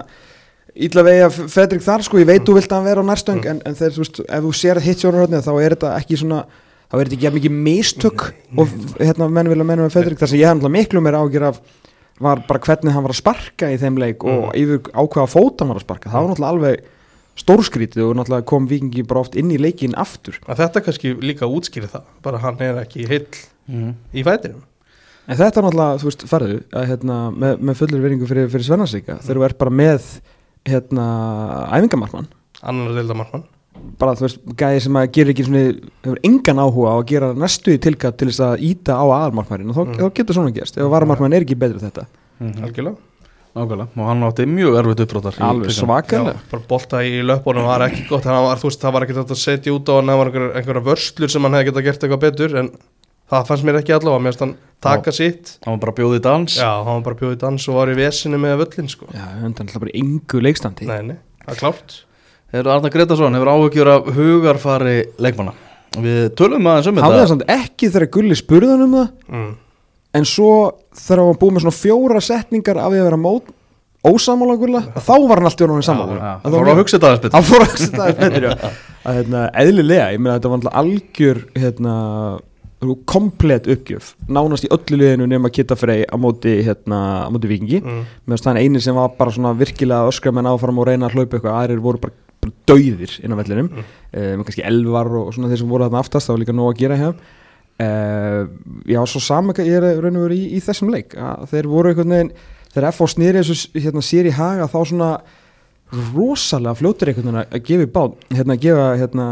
Ítla 0.74 1.04
vegi 1.06 1.20
að 1.22 1.36
Fredrik 1.54 1.84
þar 1.86 2.02
sko, 2.02 2.18
ég 2.18 2.26
veit 2.26 2.42
þú 2.48 2.56
vilt 2.56 2.72
að 2.72 2.80
hann 2.80 2.88
vera 2.88 3.04
á 3.06 3.10
nærstöng 3.12 3.38
Mm. 3.44 3.50
en, 3.52 3.60
en 3.70 3.76
þeir, 3.78 3.92
þú 3.94 4.02
veist, 4.02 4.18
ef 4.26 4.42
þú 4.42 4.52
sér 4.58 4.80
hitt 4.82 4.98
sjónarhörnið 5.04 5.44
þá 5.46 5.52
er 5.62 5.74
þetta 5.76 5.92
ekki 6.00 6.18
svona 6.18 6.40
þá 6.50 6.94
er 6.98 7.04
þetta 7.04 7.14
ekki 7.14 7.26
jafn 7.28 7.38
mikið 7.38 7.54
mistök 7.68 8.24
Nei, 8.26 8.58
og 8.58 8.74
hérna 8.98 9.28
menn 9.30 9.52
vilja 9.52 9.66
menna 9.70 9.86
með 9.86 9.94
Fredrik 9.94 10.18
þar 10.18 10.32
sem 10.34 10.40
ég 10.42 10.50
náttúrulega 10.50 10.74
miklu 10.74 11.04
meira 11.06 11.20
ágjur 11.22 11.46
af 11.52 11.60
var 12.26 12.42
bara 12.48 12.58
hvernig 12.66 12.90
hann 12.94 13.06
var 13.06 13.14
að 13.14 13.20
sparka 13.22 13.70
í 13.70 13.78
þeim 13.78 13.96
leik 14.02 14.26
og 14.26 14.50
Mm. 14.50 14.58
yfir 14.64 14.82
ákveða 14.98 15.30
fót 15.30 15.62
hann 15.62 15.70
var 15.70 15.78
að 15.78 15.86
sparka. 15.86 16.10
Það 16.10 16.18
var 16.18 16.28
náttúrulega 16.34 16.52
alveg 16.58 16.84
stórskrítið 17.36 18.04
og 18.08 18.16
náttúrulega 18.18 18.46
kom 18.46 18.68
vikingi 18.70 19.02
bara 19.06 19.20
oft 19.24 19.34
inn 19.36 19.50
í 19.50 19.58
leikin 19.58 19.94
aftur. 19.98 20.38
Að 20.46 20.62
þetta 20.62 20.84
kannski 20.86 21.14
líka 21.20 21.48
útskýri 21.50 21.88
það 21.90 22.02
bara 22.22 22.38
hann 22.38 22.60
er 22.60 22.82
ekki 22.84 23.08
heill 23.08 23.26
Mhm. 23.68 23.94
í 24.14 24.22
fætinum. 24.22 24.62
En 25.26 25.36
þetta 25.36 25.56
er 25.56 25.64
náttúrulega, 25.64 25.98
þú 26.00 26.04
veist, 26.04 26.24
ferðu 26.28 26.62
að, 26.70 26.86
hérna, 26.90 27.16
með, 27.32 27.58
með 27.64 27.74
fullir 27.80 28.02
veringu 28.02 28.26
fyrir, 28.28 28.48
fyrir 28.52 28.64
Svennarsíka 28.68 29.18
þegar 29.24 29.36
þú 29.40 29.44
ert 29.48 29.58
bara 29.58 29.70
með 29.70 30.20
hérna, 30.68 31.06
æfingamarkmann. 31.72 32.28
Annar 32.62 32.94
deildamarkmann 32.94 33.44
bara 33.98 34.14
þú 34.14 34.20
veist, 34.28 34.38
gæði 34.56 34.82
sem 34.84 34.92
að 35.00 35.08
gera 35.16 35.32
ekki 35.34 35.44
svona, 35.48 35.62
hefur 36.04 36.20
engan 36.28 36.60
áhuga 36.62 36.92
á 36.92 36.96
að 37.00 37.06
gera 37.10 37.32
næstu 37.34 37.72
í 37.74 37.80
tilkatt 37.82 38.16
til 38.20 38.28
þess 38.30 38.40
að 38.46 38.62
íta 38.68 38.94
á 38.94 39.04
aðalmarkmannin 39.04 39.70
og 39.70 39.74
þá, 39.76 39.82
Mm. 39.84 39.96
þá 39.98 40.14
getur 40.14 40.34
svona 40.38 40.54
gerst, 40.54 40.76
ef 40.78 40.84
varamarkmann 40.92 41.34
er 41.34 41.42
ekki 41.44 41.58
betri 41.58 41.80
þetta. 41.82 42.06
Mhm. 42.40 42.62
algjörlega 42.64 42.96
Nákvæmlega, 43.54 43.86
og 43.94 44.08
hann 44.10 44.24
átti 44.26 44.44
mjög 44.50 44.76
erfitt 44.80 45.00
uppbrottar 45.04 45.36
í 45.38 45.42
alveg 45.46 45.74
svakalega. 45.76 46.32
Já, 46.34 46.46
bara 46.50 46.64
bolta 46.72 47.02
í 47.06 47.20
löpunum 47.22 47.68
var 47.68 47.84
ekki 47.86 48.08
gott 48.08 48.26
hann 48.26 48.40
var, 48.42 48.58
þú 48.58 48.66
veist, 48.66 48.80
það 48.82 48.94
var 48.96 49.06
ekki 49.06 49.14
þetta 49.20 49.36
að 49.36 49.42
setja 49.44 49.74
út 49.76 49.90
á 49.90 49.94
hann 49.94 50.10
það 50.10 50.18
var 50.20 50.30
einhverja, 50.30 50.54
einhverja 50.58 50.82
vörslur 50.88 51.30
sem 51.30 51.46
hann 51.46 51.54
hefði 51.54 51.68
getað 51.68 51.86
gert 51.86 52.06
eitthvað 52.08 52.24
betur 52.24 52.56
en 52.58 52.70
það 53.30 53.46
fannst 53.50 53.68
mér 53.68 53.78
ekki 53.78 53.94
allavega 53.94 54.24
mér 54.24 54.34
fannst 54.34 54.42
hann 54.44 54.56
taka 54.84 55.14
sitt. 55.14 55.52
Hann 55.64 55.76
var 55.76 55.84
bara 55.86 55.96
bjóðið 56.00 56.24
dans. 56.26 56.56
Já, 56.58 56.70
hann 56.82 56.98
var 56.98 57.04
bara 57.06 57.20
bjóðið 57.22 57.38
dans 57.44 57.68
og 57.70 57.78
var 57.78 57.92
í 57.92 57.96
vesinu 58.00 58.40
með 58.42 58.56
völlin 58.64 58.90
sko. 58.90 59.06
Já, 59.14 59.24
undan 59.38 59.68
alltaf 59.68 59.84
bara 59.84 59.94
í 59.94 60.02
engu 60.02 60.42
leikstandi. 60.44 60.88
Nei, 60.90 61.00
nei, 61.12 61.16
það 61.46 61.54
er 61.54 61.60
klárt. 61.62 61.96
Hefur 62.54 62.70
Arna 62.74 62.90
Gretarsson 62.94 63.38
hefur 63.38 63.50
áhugjur 63.54 63.90
af 63.94 64.10
hugarfari 64.18 64.96
leikmanna. 65.22 65.54
Við 65.94 66.32
tölum 66.38 66.66
aðeins 66.66 66.90
um 66.90 66.98
Hafði 66.98 67.14
það 67.14 67.22
þetta 67.22 67.32
samt 67.32 67.50
ekki 67.54 67.90
þegar 67.94 68.10
Gulli 68.18 68.38
spurði 68.38 68.70
hann 68.74 68.84
um 68.88 68.96
það. 68.98 69.08
Mm. 69.30 69.52
En 70.14 70.24
svo 70.28 70.50
þegar 70.94 71.22
hann 71.24 71.38
búið 71.42 71.54
með 71.56 71.64
svona 71.66 71.78
fjóra 71.80 72.20
setningar 72.24 72.78
af 72.80 72.92
því 72.94 73.02
að 73.02 73.08
vera 73.10 73.20
mót 73.20 73.52
ósamála 74.04 74.56
Gulla, 74.60 74.80
þá 75.00 75.14
var 75.28 75.40
hann 75.40 75.48
alltaf 75.48 75.64
Já, 75.64 76.32
Það 76.42 76.42
Það 76.44 76.56
fór 76.58 76.70
að 76.72 76.80
hugsa 76.80 76.98
þetta 76.98 77.08
aðeins 77.08 77.22
betur. 77.24 77.36
Hann 77.36 77.46
fór 77.48 77.62
að 77.64 77.70
hugsa 77.70 77.86
þetta 77.86 78.02
aðeins 78.04 78.20
betur, 78.20 78.44
já. 78.44 78.72
að 79.08 79.14
hérna, 79.18 79.44
eðlilega, 79.62 80.08
ég 80.12 80.20
meina 80.20 80.34
þetta 80.36 80.50
var 80.52 80.58
alltaf 80.60 80.76
algjör 80.82 81.40
hérna, 81.62 81.94
komplet 83.08 83.68
uppgjöf, 83.72 84.10
nánast 84.28 84.66
í 84.66 84.70
öllu 84.76 84.98
liðinu 85.00 85.28
nema 85.30 85.48
Kitta 85.52 85.76
Frey 85.78 86.04
á 86.04 86.16
móti 86.20 86.52
hérna, 86.66 86.98
á 87.24 87.28
móti 87.32 87.48
vikingi, 87.48 87.80
Mm. 87.80 88.02
meðan 88.28 88.44
það 88.44 88.60
eini 88.60 88.82
sem 88.84 88.94
var 88.98 89.14
bara 89.16 89.32
svona 89.32 89.54
virkilega 89.56 90.10
öskra 90.10 90.32
menn 90.36 90.44
áfram 90.50 90.78
og 90.82 90.86
reyna 90.90 91.08
að 91.08 91.16
hlaupa 91.16 91.38
eitthvað, 91.38 91.56
aðrir 91.62 91.80
voru 91.80 92.02
bara, 92.02 92.12
bara 92.44 92.52
dauðir 92.68 93.14
inn 93.24 93.32
á 93.32 93.36
vellinum, 93.40 93.70
Mm. 93.72 93.88
um, 94.20 94.44
kannski 94.44 94.66
elvar 94.68 95.06
og, 95.08 95.30
og 95.30 95.32
svona 95.38 95.48
þeir 95.48 95.62
sem 95.64 95.72
voru 95.72 95.88
aftast, 95.88 96.28
það 96.28 96.34
var 96.36 96.42
líka 96.44 96.56
nóg 96.60 96.74
að 96.74 96.78
gera 96.84 96.96
hjá 97.00 97.14
uh, 97.82 98.42
já, 98.86 99.00
svo 99.10 99.22
saman 99.22 99.56
ég 99.58 99.78
er 99.78 100.02
raun 100.02 100.18
og 100.20 100.26
veru 100.28 100.36
í, 100.38 100.44
í 100.58 100.60
þessum 100.64 100.92
leik 100.94 101.16
að 101.18 101.48
þeir 101.52 101.70
voru 101.72 101.90
einhvern 101.92 102.14
veginn, 102.16 102.34
þegar 102.74 102.90
F.O. 102.92 103.08
snýri 103.10 103.42
þessu 103.42 103.72
hérna, 103.80 104.02
sér 104.04 104.28
í 104.30 104.34
haga 104.34 104.68
þá 104.70 104.78
svona 104.90 105.10
rosalega 106.14 106.74
fljótur 106.78 107.10
einhvern 107.12 107.30
veginn 107.30 107.42
að 107.44 107.64
gefa 107.68 107.86
í 107.86 107.90
bát, 107.94 108.14
hérna, 108.34 108.56
gefa, 108.60 108.86
hérna, 108.98 109.26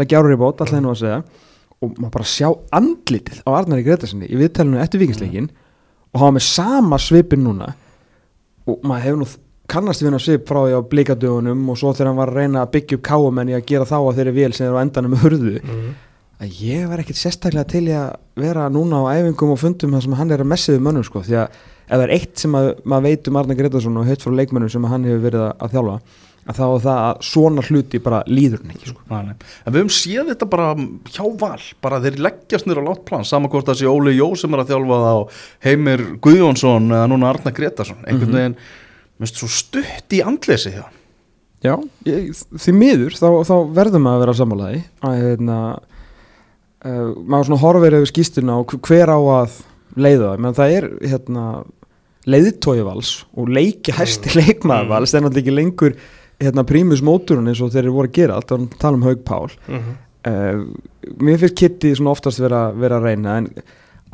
leggja 0.00 0.20
árur 0.20 0.34
í 0.34 0.40
bát, 0.40 0.60
alltaf 0.60 0.74
hennu 0.76 0.92
að 0.92 1.02
segja 1.02 1.22
og 1.76 1.92
maður 2.00 2.12
bara 2.14 2.28
sjá 2.32 2.48
andlitið 2.78 3.42
á 3.44 3.50
Arnari 3.52 3.84
Gretarsinni 3.84 4.28
í 4.32 4.38
viðtælunum 4.40 4.80
eftir 4.80 5.02
vikingsleikin 5.02 5.50
og 6.16 6.22
hafa 6.22 6.36
með 6.38 6.46
sama 6.46 6.98
svipin 7.00 7.42
núna 7.44 7.74
og 8.66 8.80
maður 8.80 9.04
hefur 9.04 9.20
nú 9.20 9.28
kannast 9.68 10.00
við 10.02 10.08
hann 10.14 10.22
svip 10.22 10.46
frá 10.48 10.62
því 10.62 10.78
á 10.78 10.88
blíkadögunum 10.88 11.66
og 11.72 11.76
svo 11.76 11.92
þegar 11.92 12.08
hann 12.12 12.20
var 12.20 12.32
að 12.32 12.38
reyna 12.40 12.62
að 12.64 12.72
byggja 12.76 12.96
upp 12.96 13.04
káamenn 13.10 13.50
í 13.52 13.56
að 13.58 13.64
gera 13.68 13.88
þá 13.90 13.96
að 13.98 14.18
þeirri 14.20 14.34
vel 14.38 14.50
sem 14.56 14.64
þeir 14.66 14.78
á 14.78 14.84
endanum 14.86 15.16
hurðu 15.20 15.54
Mm. 15.60 15.94
Að 16.42 16.58
ég 16.66 16.84
var 16.90 17.00
ekkert 17.00 17.16
sérstaklega 17.20 17.64
til 17.72 17.86
að 17.96 18.16
vera 18.36 18.66
núna 18.72 19.00
á 19.00 19.16
æfingum 19.16 19.54
og 19.54 19.60
fundum 19.62 19.94
þar 19.96 20.04
sem 20.04 20.16
hann 20.18 20.30
er 20.36 20.42
að 20.44 20.50
messiðu 20.52 20.82
mönnum 20.84 21.06
sko 21.06 21.22
því 21.24 21.38
að 21.40 21.56
ef 21.86 21.94
það 21.96 22.02
er 22.06 22.12
eitt 22.18 22.42
sem 22.42 22.56
að, 22.58 22.70
maður 22.84 23.04
veit 23.08 23.28
um 23.30 23.36
Arna 23.40 23.56
Gretarsson 23.56 23.96
og 24.00 24.08
heitt 24.10 24.24
frá 24.26 24.32
leikmönnum 24.36 24.72
sem 24.74 24.84
hann 24.90 25.04
hefur 25.08 25.22
verið 25.28 25.44
að, 25.46 25.52
að 25.64 25.76
þjálfa 25.76 25.98
að 26.46 26.58
þá 26.60 26.62
er 26.66 26.82
það 26.84 26.98
að 27.06 27.22
svona 27.26 27.62
hluti 27.66 27.98
bara 28.04 28.18
líður 28.30 28.60
ekki 28.70 28.90
sko 28.92 29.00
Nei, 29.10 29.22
nei. 29.26 29.32
En 29.66 29.72
við 29.74 29.80
höfum 29.80 29.94
séð 29.96 30.28
þetta 30.30 30.46
bara 30.52 30.66
hjá 31.10 31.24
val 31.40 31.64
bara 31.82 31.98
þeir 32.04 32.20
leggjast 32.28 32.68
nýra 32.68 32.84
á 32.84 32.88
látt 32.90 33.02
plan 33.08 33.24
saman 33.26 33.50
hvort 33.50 33.66
það 33.66 33.80
sé 33.80 33.88
Óli 33.90 34.12
Jó 34.14 34.28
sem 34.38 34.54
er 34.54 34.62
að 34.62 34.70
þjálfa 34.74 35.00
það 35.06 35.16
á 35.16 35.22
Heimir 35.66 36.04
Guðjónsson 36.22 36.86
eða 36.92 37.08
núna 37.10 37.32
Arna 37.32 37.50
Gretarsson 37.56 38.04
einhvern 38.06 38.28
Mhm. 38.30 38.36
veginn, 38.38 38.56
minnst 39.18 39.40
svo 39.40 39.48
stutt 39.50 40.14
í 40.14 40.22
andleysi 40.22 40.74
hjá 40.76 40.84
Já, 41.64 41.74
ég, 42.06 42.30
því 42.62 42.72
miður 42.76 43.14
þá, 43.16 43.26
þá 43.48 43.54
verðum 43.74 44.06
að 44.06 44.20
vera 44.22 44.34
sammálaði 44.38 44.82
að 45.02 45.14
hérna 45.24 45.58
uh, 46.86 47.10
maður 47.26 47.50
svona 47.50 47.62
horfir 47.64 47.98
yfir 47.98 48.12
skýstuna 48.12 48.60
og 48.62 48.76
hver 48.86 49.12
á 49.12 49.18
að 49.18 49.58
leiða 49.96 50.30
það, 50.30 50.44
menn 50.44 50.56
það 50.56 50.76
er 50.76 50.88
hérna 51.02 51.46
leiðtói 52.26 52.80
vals 52.86 53.12
og 53.38 53.52
leiki 53.54 53.94
hæsti 53.94 54.32
mm. 54.32 54.38
leikmaður 54.40 54.90
vals 54.94 55.14
en 55.14 55.28
alltaf 55.28 55.42
ekki 55.42 55.54
lengur 55.54 55.94
hérna 56.42 56.66
prímus 56.68 57.04
móturinn 57.06 57.48
eins 57.48 57.62
og 57.64 57.70
þeir 57.72 57.86
eru 57.86 57.94
voru 57.96 58.10
að 58.10 58.18
gera. 58.18 58.40
Alltaf 58.40 58.58
að 58.58 58.80
tala 58.82 58.98
um 58.98 59.06
Haug 59.06 59.22
Pál. 59.24 59.54
Mm 59.70 59.94
uh, 60.26 60.62
mér 61.22 61.40
finnst 61.40 61.58
Kitty 61.58 61.92
svona 61.96 62.14
oftast 62.14 62.40
vera, 62.42 62.68
vera 62.76 63.00
að 63.00 63.10
reyna 63.10 63.36
en 63.40 63.50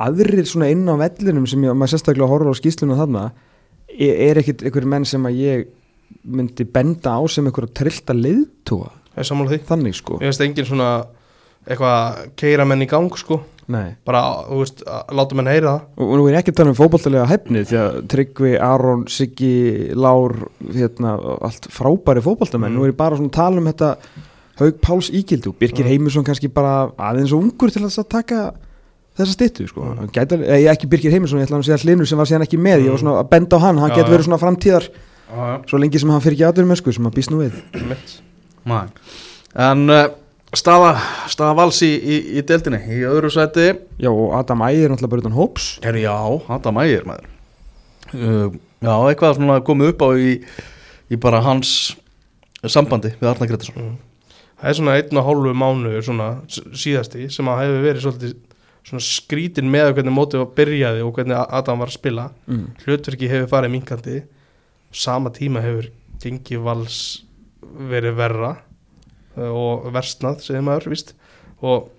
aðrir 0.03 0.45
svona 0.49 0.69
inn 0.73 0.85
á 0.89 0.95
vellinum 0.99 1.47
sem 1.49 1.63
ég, 1.65 1.75
maður 1.77 1.95
sérstaklega 1.95 2.29
horfir 2.29 2.53
á 2.53 2.59
skýsluna 2.59 2.99
þarna 2.99 3.23
er, 3.93 4.13
er 4.29 4.41
ekkit 4.41 4.65
einhverjum 4.65 4.93
menn 4.95 5.07
sem 5.09 5.25
að 5.29 5.39
ég 5.41 5.65
myndi 6.23 6.65
benda 6.69 7.17
á 7.17 7.21
sem 7.31 7.45
einhverja 7.47 7.75
trillta 7.81 8.15
Það 9.13 9.23
er 9.23 9.29
því. 9.51 9.59
Þannig 9.69 9.97
sko. 9.97 10.19
Ég 10.21 10.31
veist 10.31 10.45
engin 10.45 10.69
svona 10.69 10.89
eitthvað 11.67 12.29
keira 12.35 12.65
menn 12.65 12.81
í 12.81 12.87
gang 12.89 13.11
sko 13.17 13.41
Nei. 13.67 13.95
bara, 14.05 14.43
þú 14.49 14.57
veist, 14.59 14.81
að 14.83 15.13
láta 15.15 15.35
menn 15.39 15.47
heyra 15.47 15.71
það 15.77 16.03
og 16.03 16.17
nú 16.19 16.25
er 16.27 16.35
ekki 16.41 16.51
að 16.51 16.55
tala 16.59 16.69
um 16.73 16.75
fótballtalega 16.75 17.27
hæfni 17.29 17.61
því 17.69 17.77
að 17.79 17.99
Tryggvi, 18.11 18.51
Aron, 18.59 19.05
Siggi 19.07 19.93
Lár, 19.95 20.33
hérna 20.73 21.13
allt 21.41 21.69
frábæri 21.71 22.21
fótballtamenn, 22.25 22.73
Mm. 22.73 22.77
nú 22.77 22.83
er 22.85 22.91
ég 22.91 22.97
bara 22.97 23.15
svona 23.15 23.29
að 23.29 23.37
tala 23.39 23.57
um 23.61 23.65
þetta 23.71 23.95
Haug 24.59 24.81
Páls 24.81 25.09
ígildu 25.09 25.53
Birkir 25.57 25.85
Mm. 25.85 25.89
Heimusson 25.89 26.23
kannski 26.23 26.51
bara 26.53 26.91
aðeins 26.99 27.31
og 27.33 27.41
ungur 27.41 27.71
til 27.71 27.81
að 27.83 28.07
taka 28.09 28.53
þessa 29.17 29.33
styttu 29.33 29.67
sko, 29.69 29.81
Mm. 29.81 30.09
alveg- 30.11 30.43
eh, 30.49 30.67
ekki 30.73 30.89
Birkir 30.89 31.11
Heimusson 31.11 31.39
ég 31.39 31.47
ætla 31.47 31.55
hann 31.55 31.63
að 31.63 31.71
segja 31.71 31.83
Hlinur 31.87 32.05
sem 32.07 32.17
var 32.17 32.25
síðan 32.27 32.43
ekki 32.43 32.57
með 32.59 32.83
ég 32.83 32.89
var 32.91 32.99
Mm. 32.99 33.03
svona 33.07 33.23
að 33.23 33.29
benda 33.29 33.55
á 33.57 33.59
hann, 33.61 33.77
hann 33.77 33.89
Já, 33.91 33.95
geti 33.95 34.09
já. 34.11 34.17
verið 34.17 34.25
svona 34.27 34.39
framtíðar 34.43 34.89
Já, 35.33 35.63
svo 35.69 35.79
lengi 35.79 35.99
sem 35.99 36.09
hann 36.09 36.21
fyrir 36.21 36.37
ekki 36.37 36.65
með 36.67 36.75
sko, 36.77 36.91
sem 36.93 37.03
hann 37.03 37.13
býst 37.13 37.31
nú 37.31 37.39
við 37.39 37.53
En 39.55 39.89
uh, 39.89 40.07
staða, 40.59 40.91
staða 41.31 41.55
vals 41.61 41.79
í, 41.85 41.93
í, 41.93 42.19
í 42.37 42.43
deildinni 42.47 42.81
í 42.93 43.01
öðru 43.09 43.31
sæti. 43.33 43.71
Já 44.01 44.11
og 44.11 44.35
Adam 44.39 44.65
Ægir 44.67 44.87
er 44.87 44.93
náttúrulega 44.93 45.15
bara 45.15 45.25
utan 45.25 45.39
hóps. 45.39 45.71
Herru, 45.85 46.03
já, 46.03 46.15
Adam 46.57 46.79
Ægir 46.83 47.09
maður. 47.09 47.31
Uh, 48.13 48.61
Já, 48.83 48.95
eitthvað 49.07 49.37
svona 49.37 49.59
komið 49.63 49.93
upp 49.93 50.01
á 50.03 50.09
í, 50.19 50.31
í 51.07 51.19
bara 51.21 51.39
hans 51.45 51.93
sambandi 52.67 53.13
við 53.19 53.29
Arna 53.31 53.47
Gretarsson 53.47 53.79
mm. 53.79 53.93
Það 54.59 54.69
er 54.69 54.77
svona 54.79 54.95
einn 54.99 55.19
og 55.19 55.25
hálfu 55.27 55.53
mánu 55.59 55.93
svona 56.03 56.27
síðasti 56.47 57.29
sem 57.31 57.47
að 57.51 57.61
hefur 57.61 57.81
verið 57.83 58.03
svolítið 58.05 58.35
svona 58.83 59.03
skrítin 59.03 59.71
með 59.71 59.93
hvernig 59.97 60.15
mótið 60.15 60.45
byrjaði 60.55 61.03
og 61.03 61.15
hvernig 61.15 61.39
Adam 61.59 61.83
var 61.83 61.91
að 61.91 61.97
spila. 61.97 62.27
Mm. 62.47 62.65
hlutverki 62.83 63.31
hefur 63.31 63.51
farið 63.51 63.73
minkandi 63.75 64.21
sama 64.91 65.31
tíma 65.35 65.63
hefur 65.63 65.89
gengi 66.23 66.59
vals 66.63 66.99
verið 67.91 68.19
verra 68.19 68.53
og 69.37 69.89
versnað, 69.93 70.41
segir 70.45 70.65
maður, 70.65 70.91
víst. 70.93 71.13
Og 71.63 71.89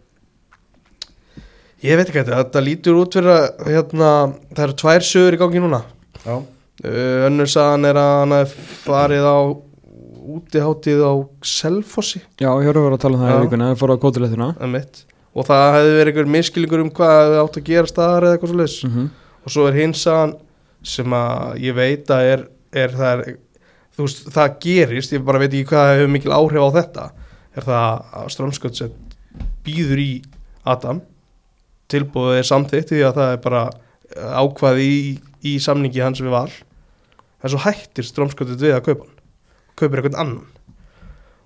ég 1.84 1.98
veit 1.98 2.08
ekki 2.08 2.20
þetta, 2.20 2.40
þetta 2.42 2.64
lítur 2.64 3.00
út 3.00 3.18
fyrir 3.18 3.32
að 3.34 3.70
hérna, 3.70 4.10
það 4.52 4.66
eru 4.66 4.76
tvær 4.84 5.08
sögur 5.10 5.36
í 5.36 5.40
gangi 5.42 5.64
núna. 5.64 5.82
Já, 6.24 6.36
uh, 6.36 7.16
önnur 7.28 7.50
sagan 7.50 7.88
er 7.90 8.00
að 8.00 8.14
hann 8.22 8.36
hafi 8.38 8.68
farið 8.84 9.26
á 9.28 9.38
útiháttið 10.34 11.02
á 11.04 11.12
Selfossi. 11.44 12.22
Já, 12.40 12.48
ég 12.48 12.70
höfðu 12.70 12.86
verið 12.86 12.96
að 12.96 13.02
tala 13.02 13.18
um 13.18 13.26
það 13.26 13.34
í 13.34 13.42
vikuna, 13.48 13.72
það 13.72 13.82
fór 13.82 13.92
á 13.92 14.02
kótilegðuna 14.04 14.54
og 15.34 15.46
það 15.50 15.66
hefði 15.74 15.92
verið 15.98 16.10
einhver 16.12 16.32
miskilingur 16.32 16.82
um 16.84 16.90
hvað 16.94 17.18
hefði 17.18 17.42
átt 17.42 17.58
að 17.58 17.68
gera 17.68 17.90
staðar 17.90 18.26
eða 18.28 18.36
eitthvað 18.38 18.52
svo 18.54 18.60
leis 18.62 18.76
mm 18.86 19.12
og 19.44 19.52
svo 19.52 19.66
er 19.68 19.78
hins 19.78 20.04
sagan 20.04 20.34
sem 20.84 21.16
að 21.16 21.58
ég 21.64 21.76
veit 21.76 22.10
að 22.12 22.30
er, 22.30 22.46
er 22.84 22.94
það 22.96 23.12
er, 23.24 23.36
þú 23.96 24.06
veist, 24.06 24.24
það 24.34 24.56
gerist 24.64 25.14
ég 25.14 25.24
bara 25.24 25.40
veit 25.42 25.50
ekki 25.52 25.68
hvað 25.70 25.92
hefur 25.92 26.12
mikil 26.16 26.34
áhrif 26.36 26.64
á 26.64 26.68
þetta 26.78 27.06
er 27.54 27.66
það 27.66 28.04
að 28.20 28.30
Strömsköldsett 28.34 29.16
býður 29.64 30.02
í 30.02 30.10
Adam. 30.68 31.02
Tilbúið 31.92 32.40
er 32.40 32.48
samþykkt 32.48 32.92
því 32.92 33.02
að 33.08 33.18
það 33.18 33.32
er 33.34 33.42
bara 33.44 33.64
ákvaði 34.40 34.86
í, 34.86 35.02
í 35.44 35.56
samningi 35.62 36.02
hans 36.04 36.22
við 36.22 36.34
val. 36.34 36.48
En 37.44 37.52
svo 37.52 37.60
hættir 37.64 38.06
Strömsköldsett 38.08 38.62
við 38.62 38.76
að 38.76 38.86
kaupa 38.88 39.06
hann. 39.06 39.18
Kaupir 39.74 40.00
eitthvað 40.00 40.20
annan. 40.22 40.48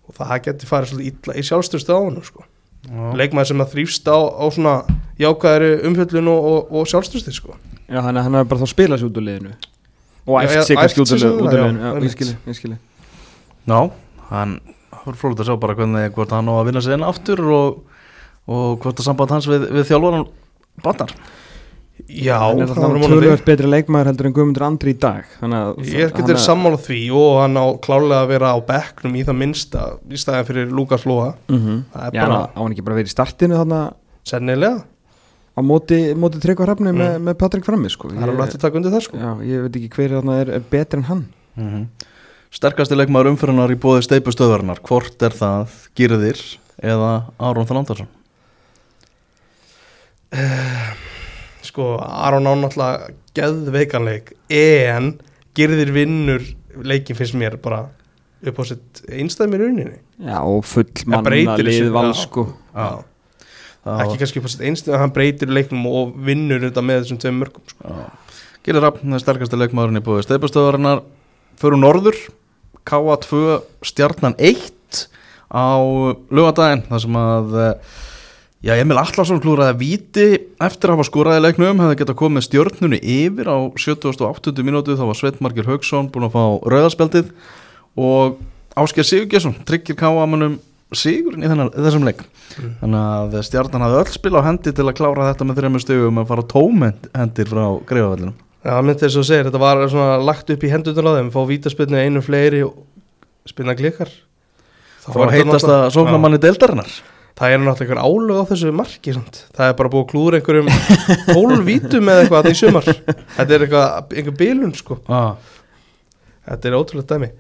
Og 0.09 0.17
það 0.17 0.39
getur 0.47 0.71
farið 0.71 0.93
svolítið 0.93 1.11
illa 1.13 1.37
í 1.37 1.45
sjálfstöðstu 1.49 1.97
á 1.97 2.01
hann 2.01 2.23
sko. 2.25 2.47
leikmaður 3.19 3.51
sem 3.51 3.61
að 3.61 3.73
þrýfst 3.75 4.07
á, 4.09 4.17
á 4.17 4.45
svona 4.55 4.75
jákvæðari 5.21 5.71
umfjöllun 5.89 6.31
og, 6.33 6.47
og, 6.49 6.71
og 6.79 6.89
sjálfstöðstu 6.89 7.35
sko. 7.37 7.57
Já, 7.89 8.01
hann 8.05 8.21
hefur 8.21 8.49
bara 8.49 8.63
þá 8.63 8.71
spilað 8.73 9.03
sér 9.03 9.11
út 9.11 9.19
úr 9.21 9.27
liðinu. 9.27 9.55
Og 10.29 10.39
æft 10.41 10.69
sig 10.69 10.79
út 10.79 11.13
úr 11.17 11.51
liðinu, 11.53 11.83
já, 11.83 11.91
ég 12.49 12.57
skilji, 12.57 12.79
Já, 13.69 13.81
hann 14.31 14.55
var 15.09 15.19
frólægt 15.21 15.43
að 15.43 15.49
sjá 15.51 15.57
bara 15.65 15.75
hvernig 15.79 16.13
hvort 16.17 16.31
hann 16.37 16.49
á 16.49 16.55
að 16.61 16.67
vinna 16.71 16.85
sig 16.85 16.95
enn 16.97 17.07
aftur 17.09 17.41
og, 17.49 17.83
og 18.49 18.79
hvort 18.85 19.01
að 19.03 19.09
samband 19.11 19.31
hans 19.37 19.49
við, 19.51 19.69
við 19.75 19.89
þjálfaran 19.91 20.29
batar 20.85 21.13
Já, 22.09 22.37
hann 22.39 22.61
er 22.63 22.71
það 22.71 22.93
var 22.95 23.11
tölvöld 23.11 23.41
betri 23.45 23.69
leikmaður 23.69 24.09
heldur 24.13 24.27
en 24.29 24.35
Guðmundur 24.37 24.65
Andri 24.69 24.93
í 24.95 24.99
dag 25.03 25.25
þannig 25.41 25.59
að 25.59 25.89
Ég 25.99 26.13
getur 26.15 26.37
hann- 26.39 26.45
sammála 26.45 26.79
því 26.79 26.99
og 27.19 27.41
hann 27.43 27.59
á 27.59 27.67
klálega 27.85 28.21
að 28.23 28.29
vera 28.31 28.53
á 28.55 28.59
bekknum 28.69 29.17
í 29.19 29.25
það 29.27 29.37
minnsta 29.41 29.83
í 30.07 30.21
staðin 30.23 30.47
fyrir 30.47 30.71
Lukas 30.71 31.03
Lóa 31.11 31.33
Mhm. 31.51 31.81
Það 31.93 32.07
er 32.07 32.15
Já, 32.15 32.23
bara- 32.23 32.47
á 32.55 32.59
hann 32.63 32.73
ekki 32.73 32.85
bara 32.87 32.97
verið 33.01 33.11
í 33.11 33.17
startinu 33.17 33.59
þarna? 33.59 33.81
Sennilega, 34.25 34.85
á 35.59 35.61
móti, 35.61 35.99
móti 36.15 36.39
Tryggva 36.41 36.69
Hrafni 36.69 36.93
með, 36.95 37.19
Mm. 37.19 37.25
með 37.27 37.35
Patrik 37.43 37.65
frammi 37.67 37.91
sko. 37.91 38.09
það 38.15 38.23
er 38.23 38.29
alveg 38.31 38.47
hægt 38.47 38.55
að 38.57 38.61
taka 38.63 38.77
undir 38.79 38.93
það 38.95 39.03
sko. 39.09 39.17
Já, 39.19 39.31
ég 39.43 39.63
veit 39.67 39.77
ekki 39.83 39.91
hver 39.99 40.11
þarna 40.23 40.41
er, 40.41 40.51
er 40.55 40.61
betri 40.71 40.97
en 40.99 41.03
hann. 41.11 41.27
Mm 41.59 41.87
Sterkasti 42.55 42.97
leikmaður 42.97 43.35
umfyrirnar 43.35 43.73
í 43.75 43.77
bóði 43.81 44.07
steipustöðvarnar 44.07 44.81
Hvort 44.87 45.21
er 45.27 45.35
það 45.37 45.75
Girðir 45.99 46.41
eða 46.81 47.11
Aron 47.37 47.69
Þalandarsson? 47.69 48.09
Sko, 51.65 51.97
Aron 52.01 52.49
á 52.49 52.53
náttúrulega 52.57 53.13
geðveikanleik 53.37 54.33
en 54.53 55.13
girðir 55.57 55.93
vinnur 55.95 56.45
leikin 56.85 57.17
finnst 57.19 57.37
mér 57.39 57.59
bara 57.61 57.87
upp 58.47 58.61
á 58.61 58.65
sitt 58.69 59.03
einstæðmir 59.11 59.65
uninni 59.67 59.99
Já, 60.23 60.39
og 60.41 60.65
full 60.69 60.89
manna 61.11 61.57
lið 61.59 61.89
val 61.95 62.13
já. 62.13 62.19
sko. 62.23 62.47
Já. 62.75 63.05
Það 63.85 64.03
ekki 64.05 64.19
kannski 64.23 64.41
upp 64.41 64.49
á 64.49 64.53
sitt 64.55 64.65
einstæðmir 64.69 65.03
hann 65.03 65.15
breytir 65.17 65.53
leiknum 65.53 65.87
og 65.91 66.17
vinnur 66.29 66.63
þetta 66.65 66.85
með 66.85 67.05
þessum 67.05 67.21
tveim 67.23 67.41
mörgum 67.43 67.69
sko. 67.73 68.01
Gilur 68.67 68.85
Raffn 68.85 69.17
er 69.17 69.23
sterkasti 69.23 69.59
leikmaðurinn 69.59 70.01
í 70.01 70.05
búið 70.05 70.27
steipastöðarinnar 70.29 71.05
fyrir 71.59 71.81
norður 71.81 72.19
KA2 72.89 73.41
stjarnan 73.87 74.37
1 74.39 75.07
á 75.53 75.69
lögadaginn 76.35 76.85
þar 76.89 77.03
sem 77.05 77.19
að 77.21 77.57
eh, 77.63 77.97
já, 78.69 78.73
Emil 78.77 78.99
Allarsson 79.01 79.41
klúraði 79.45 79.75
að 79.75 79.83
víti 79.83 80.27
eftir 80.65 80.91
að 80.91 80.99
hafa 80.99 81.09
skoraði 81.09 81.45
leiknum 81.47 81.83
hefði 81.85 82.01
getað 82.03 82.21
komið 82.23 82.47
stjörnunni 82.49 83.01
yfir 83.01 83.49
á 83.53 83.57
78. 83.79 84.65
mínútu 84.67 84.97
þá 84.99 85.05
var 85.09 85.21
Sveitmarkir 85.21 85.69
Haugsson 85.71 86.11
búin 86.13 86.29
að 86.29 86.35
fá 86.37 86.43
rauðarspjaldið 86.75 87.31
og 87.99 88.41
Ásker 88.79 89.07
Sigurgesson 89.07 89.57
tryggir 89.67 89.97
KA-mannum 89.99 90.59
sigurinn 90.95 91.45
í 91.45 91.49
þennan, 91.51 91.73
þessum 91.77 92.07
leik 92.09 92.25
Mm. 92.59 92.71
þannig 92.81 93.03
að 93.05 93.35
stjarnan 93.45 93.83
hafði 93.85 93.97
öll 94.01 94.13
spil 94.15 94.39
á 94.41 94.47
hendi 94.47 94.71
til 94.73 94.87
að 94.89 94.95
klára 94.97 95.27
þetta 95.29 95.45
með 95.47 95.59
þreymur 95.61 95.83
stögum 95.85 96.21
að 96.23 96.31
fara 96.31 96.45
tómhendir 96.49 97.51
frá 97.51 97.65
greifavellinum 97.91 98.33
Já, 98.69 98.75
það 98.75 98.83
myndi 98.85 99.01
þess 99.01 99.17
að 99.17 99.29
segja, 99.31 99.45
þetta 99.47 99.61
var 99.63 99.79
svona 99.89 100.17
lagt 100.21 100.51
upp 100.53 100.65
í 100.67 100.71
hendutur 100.73 101.07
á 101.09 101.13
þeim, 101.17 101.29
fá 101.33 101.39
vítaspilnu 101.49 102.01
einu 102.03 102.21
fleiri 102.21 102.59
og 102.67 102.75
spilna 103.49 103.73
klikkar 103.79 104.11
Það 105.07 105.17
var 105.23 105.33
heitast 105.33 105.71
að 105.73 105.85
sókna 105.95 106.19
manni 106.21 106.41
deildarinnar 106.43 106.91
Það 107.39 107.55
er 107.55 107.61
náttúrulega 107.63 107.95
einhver 107.95 108.01
álög 108.03 108.41
á 108.43 108.51
þessu 108.51 108.73
marki 108.75 109.13
samt. 109.15 109.37
Það 109.55 109.71
er 109.71 109.77
bara 109.79 109.91
búið 109.93 110.07
klúra 110.11 110.41
einhverjum 110.41 110.69
12 111.31 111.61
vítum 111.69 112.11
eða 112.11 112.25
eitthvað 112.25 112.41
þarna 112.43 112.53
í 112.53 112.59
sumar 112.59 112.89
Þetta 112.91 113.47
er 113.47 113.65
eitthvað, 113.65 114.15
einhver 114.19 114.37
bilun 114.43 114.75
sko 114.77 114.99
ah. 115.07 115.31
Þetta 116.51 116.69
er 116.69 116.77
ótrúlega 116.83 117.15
dæmi 117.15 117.31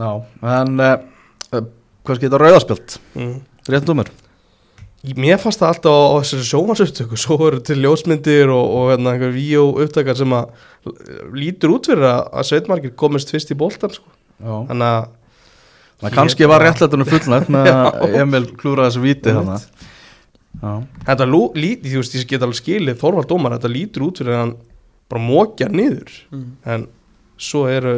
Já, 0.00 0.10
en 0.56 0.80
uh, 0.80 1.64
hvað 2.06 2.22
skilta 2.22 2.40
rauðarspjöld? 2.40 2.96
mm. 3.18 3.34
Réttum 3.68 3.92
dómur? 3.92 4.14
Mér 5.04 5.40
fannst 5.42 5.60
það 5.60 5.70
alltaf 5.72 5.92
á, 5.92 6.00
á 6.00 6.16
þessari 6.22 6.46
sjómansuptöku 6.48 7.18
Svo 7.20 7.36
eru 7.48 7.60
til 7.64 7.76
ljósmyndir 7.82 8.52
og, 8.52 8.70
og 8.78 8.86
hérna, 8.92 9.12
einhver 9.12 9.34
víó 9.34 9.66
upptakar 9.84 10.16
sem 10.16 10.32
að 10.32 10.54
lítur 11.36 11.74
út 11.74 11.90
fyrir 11.90 12.06
að, 12.08 12.22
að 12.32 12.48
Sveitmarkir 12.50 12.94
komist 12.96 13.32
fyrst 13.32 13.52
í 13.52 13.58
boltan 13.58 13.92
sko. 13.92 14.08
Já. 14.40 14.54
Þannig 14.70 14.88
að 14.88 15.12
Það 16.04 16.14
kannski 16.16 16.48
var 16.50 16.64
réttlættunum 16.64 17.08
fullnætt 17.08 17.50
með 17.54 17.68
að 17.74 18.16
Emil 18.18 18.46
klúra 18.58 18.88
þessu 18.88 19.04
víti 19.04 19.34
Já, 19.34 20.70
Þetta 21.04 21.26
lú, 21.28 21.40
lít, 21.58 21.82
þú 21.84 22.00
veist, 22.00 22.14
ég 22.16 22.28
get 22.30 22.44
alveg 22.44 22.60
skilið 22.60 23.00
Þorvald 23.00 23.28
dómar, 23.30 23.56
þetta 23.56 23.70
lítur 23.72 24.06
út 24.06 24.20
fyrir 24.20 24.36
að 24.36 24.40
hann 24.40 24.52
bara 25.10 25.22
mókja 25.22 25.68
niður. 25.70 26.12
Mm. 26.32 26.46
en 26.64 26.86
svo 27.36 27.64
eru 27.68 27.94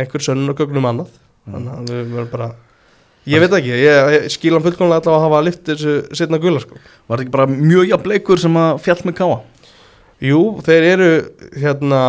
einhver 0.00 0.24
sönnunargögnum 0.24 0.88
annað. 0.90 1.12
Þannig 1.46 1.72
að 1.76 1.92
við 1.92 2.12
verðum 2.14 2.32
bara 2.32 2.48
ég 3.28 3.42
veit 3.42 3.56
ekki, 3.58 3.74
ég, 3.76 4.28
skil 4.32 4.54
hann 4.56 4.64
fullkomlega 4.64 5.02
allavega 5.02 5.18
að 5.18 5.24
hafa 5.26 5.42
lift 5.44 5.64
þessu 5.68 5.96
setna 6.16 6.40
gula 6.40 6.62
sko. 6.62 6.78
Var 6.80 7.18
þetta 7.18 7.26
ekki 7.26 7.34
bara 7.34 7.48
mjög 7.50 7.90
jafn 7.90 8.12
leikur 8.14 8.40
sem 8.40 8.56
að 8.60 8.80
fjall 8.84 9.00
með 9.04 9.16
káa? 9.20 9.38
Jú, 10.20 10.40
þeir 10.64 10.86
eru 10.90 11.10
hérna, 11.56 12.00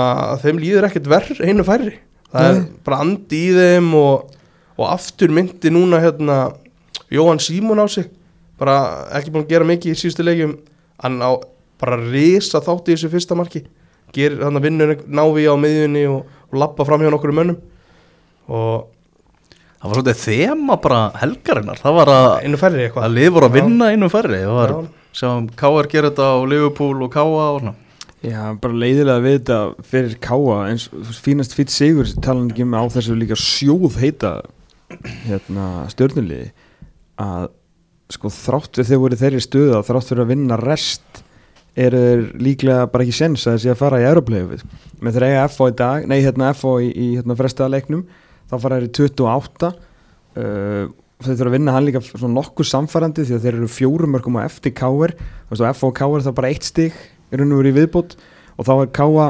þeim 0.44 0.60
líður 0.60 0.88
ekkert 0.90 1.12
verð 1.12 1.44
einu 1.44 1.64
færri. 1.68 1.94
Það 2.32 2.48
er 2.48 2.58
Nei. 2.58 2.66
bara 2.88 3.00
andi 3.04 3.40
í 3.48 3.54
þeim 3.56 3.92
og, 4.00 4.34
og 4.78 4.86
aftur 4.88 5.32
myndi 5.36 5.72
núna 5.72 6.00
hérna 6.04 6.38
Jóhann 7.12 7.40
Símon 7.44 7.80
á 7.80 7.88
sig. 7.92 8.08
Bara 8.60 9.08
ekki 9.18 9.34
búin 9.34 9.46
að 9.46 9.52
gera 9.52 9.68
mikið 9.68 9.96
í 9.96 10.00
síðustu 10.00 10.26
leikjum. 10.28 10.58
Hann 11.04 11.20
á 11.24 11.40
bara 11.82 12.00
risa 12.00 12.62
þátt 12.64 12.92
í 12.92 12.96
þessu 12.96 13.12
fyrsta 13.12 13.36
marki. 13.36 13.66
Gerir 14.16 14.44
hann 14.46 14.60
að 14.60 14.68
vinnur 14.68 14.94
návi 15.08 15.48
á 15.48 15.56
miðjunni 15.60 16.06
og, 16.12 16.28
og 16.52 16.60
lappa 16.60 16.88
fram 16.88 17.04
hjá 17.04 17.12
nokkur 17.12 17.36
mönnum. 17.36 17.60
Og 18.52 18.92
Það 19.82 19.90
var 19.90 19.98
svolítið 19.98 20.20
þema 20.22 20.76
bara 20.82 20.98
helgarinnar 21.18 21.80
Það 21.82 21.96
var 21.98 22.12
að, 22.14 22.26
einu 22.46 22.58
færri 22.62 22.84
eitthvað 22.86 23.06
að 23.08 23.16
lið 23.18 23.30
voru 23.34 23.48
að 23.48 23.56
Já. 23.56 23.62
vinna 23.62 23.88
einu 23.92 24.10
færri 24.14 24.42
Það 24.44 24.58
var, 24.60 24.74
Já. 24.76 25.16
sjáum 25.22 25.48
K.R. 25.58 25.88
gera 25.90 26.12
þetta 26.12 26.28
á 26.30 26.38
Liverpool 26.52 27.06
og 27.08 27.14
K.A. 27.16 27.24
og 27.26 27.64
svona 27.64 27.74
Já, 28.22 28.42
bara 28.62 28.78
leiðilega 28.78 29.24
við 29.24 29.38
þetta 29.40 29.58
fyrir 29.90 30.12
káa 30.22 30.58
eins 30.70 30.84
fínast 31.26 31.56
fýtt 31.58 31.74
sigur 31.74 32.06
talan 32.22 32.52
ekki 32.52 32.68
um 32.68 32.76
á 32.78 32.86
þessu 32.94 33.16
líka 33.18 33.34
sjóð 33.40 33.98
heita 33.98 34.36
hérna, 35.26 35.88
stjörnuliði 35.90 36.52
að 37.22 37.48
sko 38.14 38.30
þrátt 38.36 38.78
við 38.78 38.92
þeir 38.92 39.02
voru 39.02 39.18
í 39.18 39.22
þeirri 39.24 39.42
stöðu 39.42 39.74
að 39.80 39.88
þrátt 39.90 40.12
fyrir 40.12 40.24
að 40.26 40.32
vinna 40.36 40.60
rest 40.62 41.22
eru 41.80 42.02
þeir 42.04 42.24
líklega 42.46 42.88
bara 42.92 43.08
ekki 43.08 43.18
sens 43.24 43.48
að 43.48 43.58
þessi 43.58 43.72
að 43.74 43.80
fara 43.82 44.02
í 44.04 44.08
Europleifu 44.12 44.60
með 45.02 45.18
þeir 45.18 45.26
eiga 45.32 45.46
FO 45.56 45.70
í 45.72 45.76
dag, 45.82 46.08
nei 46.12 46.20
hérna 46.22 46.52
FO 46.60 46.76
í, 46.84 46.90
í 46.92 47.08
hérna 47.16 47.38
frestaða 47.40 47.74
leiknum 47.78 48.04
þá 48.52 48.56
fara 48.60 48.80
þeir 48.80 48.90
í 48.90 48.94
28 49.00 49.72
uh, 49.72 50.92
þeir 51.22 51.38
þurfa 51.38 51.50
að 51.50 51.56
vinna 51.56 51.76
hann 51.76 51.88
líka 51.88 52.02
svona 52.04 52.36
nokkuð 52.36 52.70
samfærandi 52.72 53.26
því 53.28 53.38
að 53.38 53.46
þeir 53.46 53.58
eru 53.58 53.72
fjórum 53.72 54.16
mörgum 54.16 54.40
á 54.42 54.48
eftir 54.48 54.76
og 54.82 55.60
FO 55.76 55.92
og 55.92 55.98
káir 55.98 56.24
það 56.26 56.38
bara 56.38 56.52
eitt 56.52 56.68
stig 56.68 56.96
í 57.32 57.40
raun 57.40 57.52
og 57.52 57.62
veru 57.62 57.72
í 57.72 57.78
viðbót 57.80 58.16
og 58.58 58.68
þá 58.68 58.74
er 58.78 58.94
káa 58.96 59.26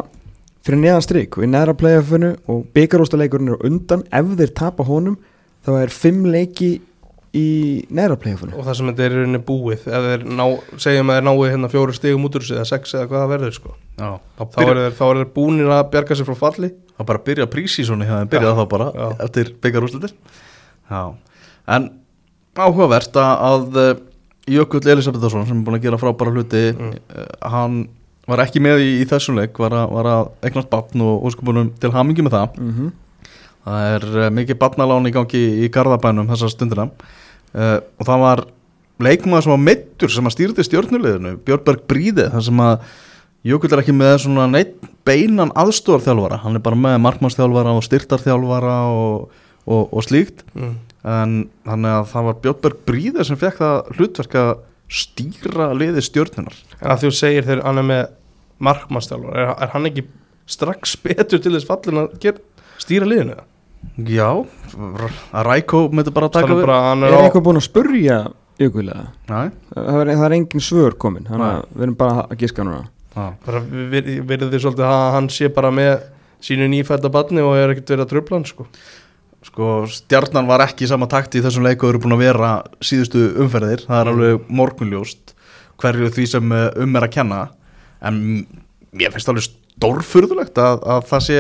fyrir 0.66 0.82
neðan 0.84 1.06
strik 1.06 1.38
og 1.38 1.46
í 1.46 1.50
neðra 1.50 1.74
playoffinu 1.78 2.36
og 2.52 2.64
byggaróstaleikurinn 2.76 3.54
er 3.54 3.58
á 3.58 3.66
undan 3.68 4.06
ef 4.14 4.32
þeir 4.38 4.54
tapa 4.58 4.86
honum 4.86 5.18
þá 5.66 5.72
er 5.80 5.94
fimm 5.94 6.28
leiki 6.30 6.72
í 7.38 7.48
neðra 7.94 8.18
playoffinu. 8.20 8.54
Og 8.60 8.68
það 8.68 8.78
sem 8.78 8.92
þetta 8.92 9.06
er 9.06 9.14
í 9.14 9.20
rauninni 9.22 9.42
búið 9.48 9.86
ef 9.88 10.08
þeir 10.08 10.26
ná, 10.28 10.46
segjum 10.84 11.12
að 11.12 11.18
þeir 11.18 11.28
náu 11.28 11.36
hérna 11.46 11.72
fjóru 11.72 11.96
stigum 11.96 12.28
út 12.28 12.38
úr 12.38 12.46
þessu 12.46 12.58
eða 12.58 12.68
sex 12.68 12.96
eða 12.98 13.08
hvað 13.08 13.24
það 13.24 13.34
verður 13.34 13.56
sko. 13.58 13.76
Já, 13.96 14.10
þá 14.38 14.44
þá 14.44 14.60
eru 14.66 14.84
þeir, 14.84 14.98
þá 14.98 15.04
eru 15.08 15.22
þeir 15.22 15.32
búinir 15.38 15.72
að 15.72 15.84
bjarga 15.94 16.18
sér 16.20 16.28
frá 16.28 16.40
falli 16.42 16.72
Það 17.02 17.10
bara 17.10 17.24
byrja 17.26 17.50
prísísoni 17.50 18.06
hjá 18.06 18.20
þeim, 18.20 18.30
byrja 18.32 18.52
Já, 18.52 18.58
þá 18.60 18.66
bara 18.70 18.88
já. 18.94 19.08
eftir 19.26 19.52
byggarúslitir 19.64 20.14
en 21.72 21.90
áhugavert 22.58 23.18
að, 23.18 23.34
að 23.48 23.82
eh, 23.82 23.92
Jökull 24.52 24.82
Elisabethason 24.92 25.46
sem 25.48 25.58
er 25.60 25.66
búin 25.66 25.78
að 25.78 25.86
gera 25.88 26.00
frábæra 26.02 26.34
hluti 26.34 26.64
Mm. 26.76 26.94
eh, 27.16 27.28
hann 27.50 27.82
var 28.30 28.44
ekki 28.46 28.62
með 28.62 28.84
í, 28.84 28.90
í 29.02 29.06
þessum 29.10 29.40
leik 29.40 29.58
var 29.60 29.74
að, 29.76 29.92
var 29.98 30.10
að 30.12 30.30
eignast 30.46 30.70
batn 30.72 31.04
og 31.04 31.26
óskupunum 31.30 31.72
til 31.82 31.92
hamingi 31.92 32.24
með 32.26 32.36
það 32.38 32.58
mm 32.60 32.74
-hmm. 32.78 32.92
það 33.66 33.86
er 33.96 34.06
uh, 34.26 34.30
mikið 34.38 34.60
batnalán 34.62 35.08
í 35.10 35.14
gangi 35.16 35.42
í 35.66 35.70
Garðabænum 35.74 36.30
þessa 36.30 36.50
stundina 36.54 36.86
uh, 36.86 37.80
og 37.98 38.06
það 38.06 38.20
var 38.26 38.44
leikmaður 39.02 39.44
sem 39.44 39.52
var 39.56 39.64
meittur 39.66 40.14
sem 40.14 40.28
að 40.28 40.36
stýrði 40.36 40.68
stjórnuleginu 40.68 41.38
Björnberg 41.46 41.88
Bríði 41.90 42.30
þar 42.30 42.46
sem 42.46 42.60
að 42.62 42.86
Jökull 43.48 43.72
er 43.74 43.82
ekki 43.82 43.96
með 43.98 44.16
svona 44.26 44.46
neitt 44.50 44.76
beinan 45.08 45.54
aðstórþjálfara 45.58 46.42
hann 46.44 46.60
er 46.60 46.64
bara 46.64 46.78
með 46.78 47.00
markmannsþjálfara 47.08 47.74
og 47.74 47.86
styrtarþjálfara 47.88 48.76
og, 48.94 49.32
og, 49.66 49.84
og 49.90 50.06
slíkt 50.06 50.44
mm. 50.54 50.76
en 51.10 51.38
þannig 51.66 51.96
að 51.96 52.10
það 52.12 52.28
var 52.28 52.42
Björnberg 52.44 52.84
Bríði 52.90 53.26
sem 53.26 53.40
fekk 53.42 53.62
það 53.64 53.96
hlutverk 53.98 54.38
að 54.44 54.52
stýra 54.92 55.72
liði 55.74 56.04
stjórnunar 56.06 56.60
en 56.78 56.94
að 56.94 57.06
þú 57.06 57.14
segir 57.18 57.48
þegar 57.48 57.64
hann 57.66 57.82
er 57.82 57.90
með 57.90 58.04
markmannstjálfur, 58.62 59.34
er, 59.34 59.56
er 59.58 59.74
hann 59.74 59.90
ekki 59.90 60.06
strax 60.52 60.94
betur 61.02 61.42
til 61.42 61.56
þess 61.56 61.66
fallin 61.70 62.04
að 62.04 62.16
ger, 62.22 62.38
stýra 62.82 63.10
liðinu? 63.10 63.40
Já, 64.06 64.30
að 65.34 65.46
Rækó 65.48 65.88
myndi 65.90 66.14
bara 66.14 66.30
taka 66.30 66.52
Þannig 66.52 66.60
við 66.62 66.74
að 66.78 67.06
Er 67.08 67.16
eitthvað 67.24 67.46
búin 67.48 67.58
að 67.58 67.66
spurja 67.66 68.18
ykkurlega? 68.62 69.08
Næ, 69.32 69.40
Það 69.74 70.02
er, 70.14 70.36
engin 70.38 70.62
svör 70.62 70.98
komin 71.02 71.26
þannig 71.26 71.48
að 71.48 71.64
við 71.72 71.86
erum 71.88 71.96
bara 71.98 72.26
að 72.28 72.44
giska 72.44 72.66
núna 72.68 72.84
verður 73.16 74.52
þið 74.54 74.62
svolítið 74.64 74.88
að 74.88 75.06
hann 75.18 75.30
sé 75.34 75.50
bara 75.52 75.72
með 75.76 75.94
sínu 76.42 76.68
nýfætta 76.72 77.12
badni 77.14 77.44
og 77.46 77.58
er 77.60 77.74
ekkert 77.74 77.92
verið 77.94 78.06
að 78.06 78.12
trubla 78.14 78.38
hann 78.40 78.48
sko? 78.50 78.68
Sko, 79.42 79.68
stjarnan 79.90 80.46
var 80.48 80.62
ekki 80.68 80.86
í 80.86 80.90
sama 80.92 81.08
takti 81.10 81.40
í 81.40 81.44
þessum 81.44 81.66
leiku 81.66 81.88
og 81.88 81.96
eru 81.96 82.02
búin 82.04 82.14
að 82.14 82.24
vera 82.28 82.50
síðustu 82.86 83.24
umferðir. 83.42 83.82
Það 83.88 84.00
er 84.02 84.06
Mm. 84.06 84.14
alveg 84.14 84.50
morgunljóst 84.50 85.34
hverju 85.82 86.12
því 86.14 86.26
sem 86.30 86.52
eh, 86.52 86.68
um 86.84 86.96
er 86.96 87.08
að 87.08 87.14
kenna. 87.16 87.40
En 88.02 88.46
mér 88.94 89.12
finnst 89.12 89.30
alveg 89.30 89.48
stórfurðulegt 89.50 90.58
að, 90.62 90.84
að 90.86 91.08
það 91.10 91.26
sé 91.26 91.40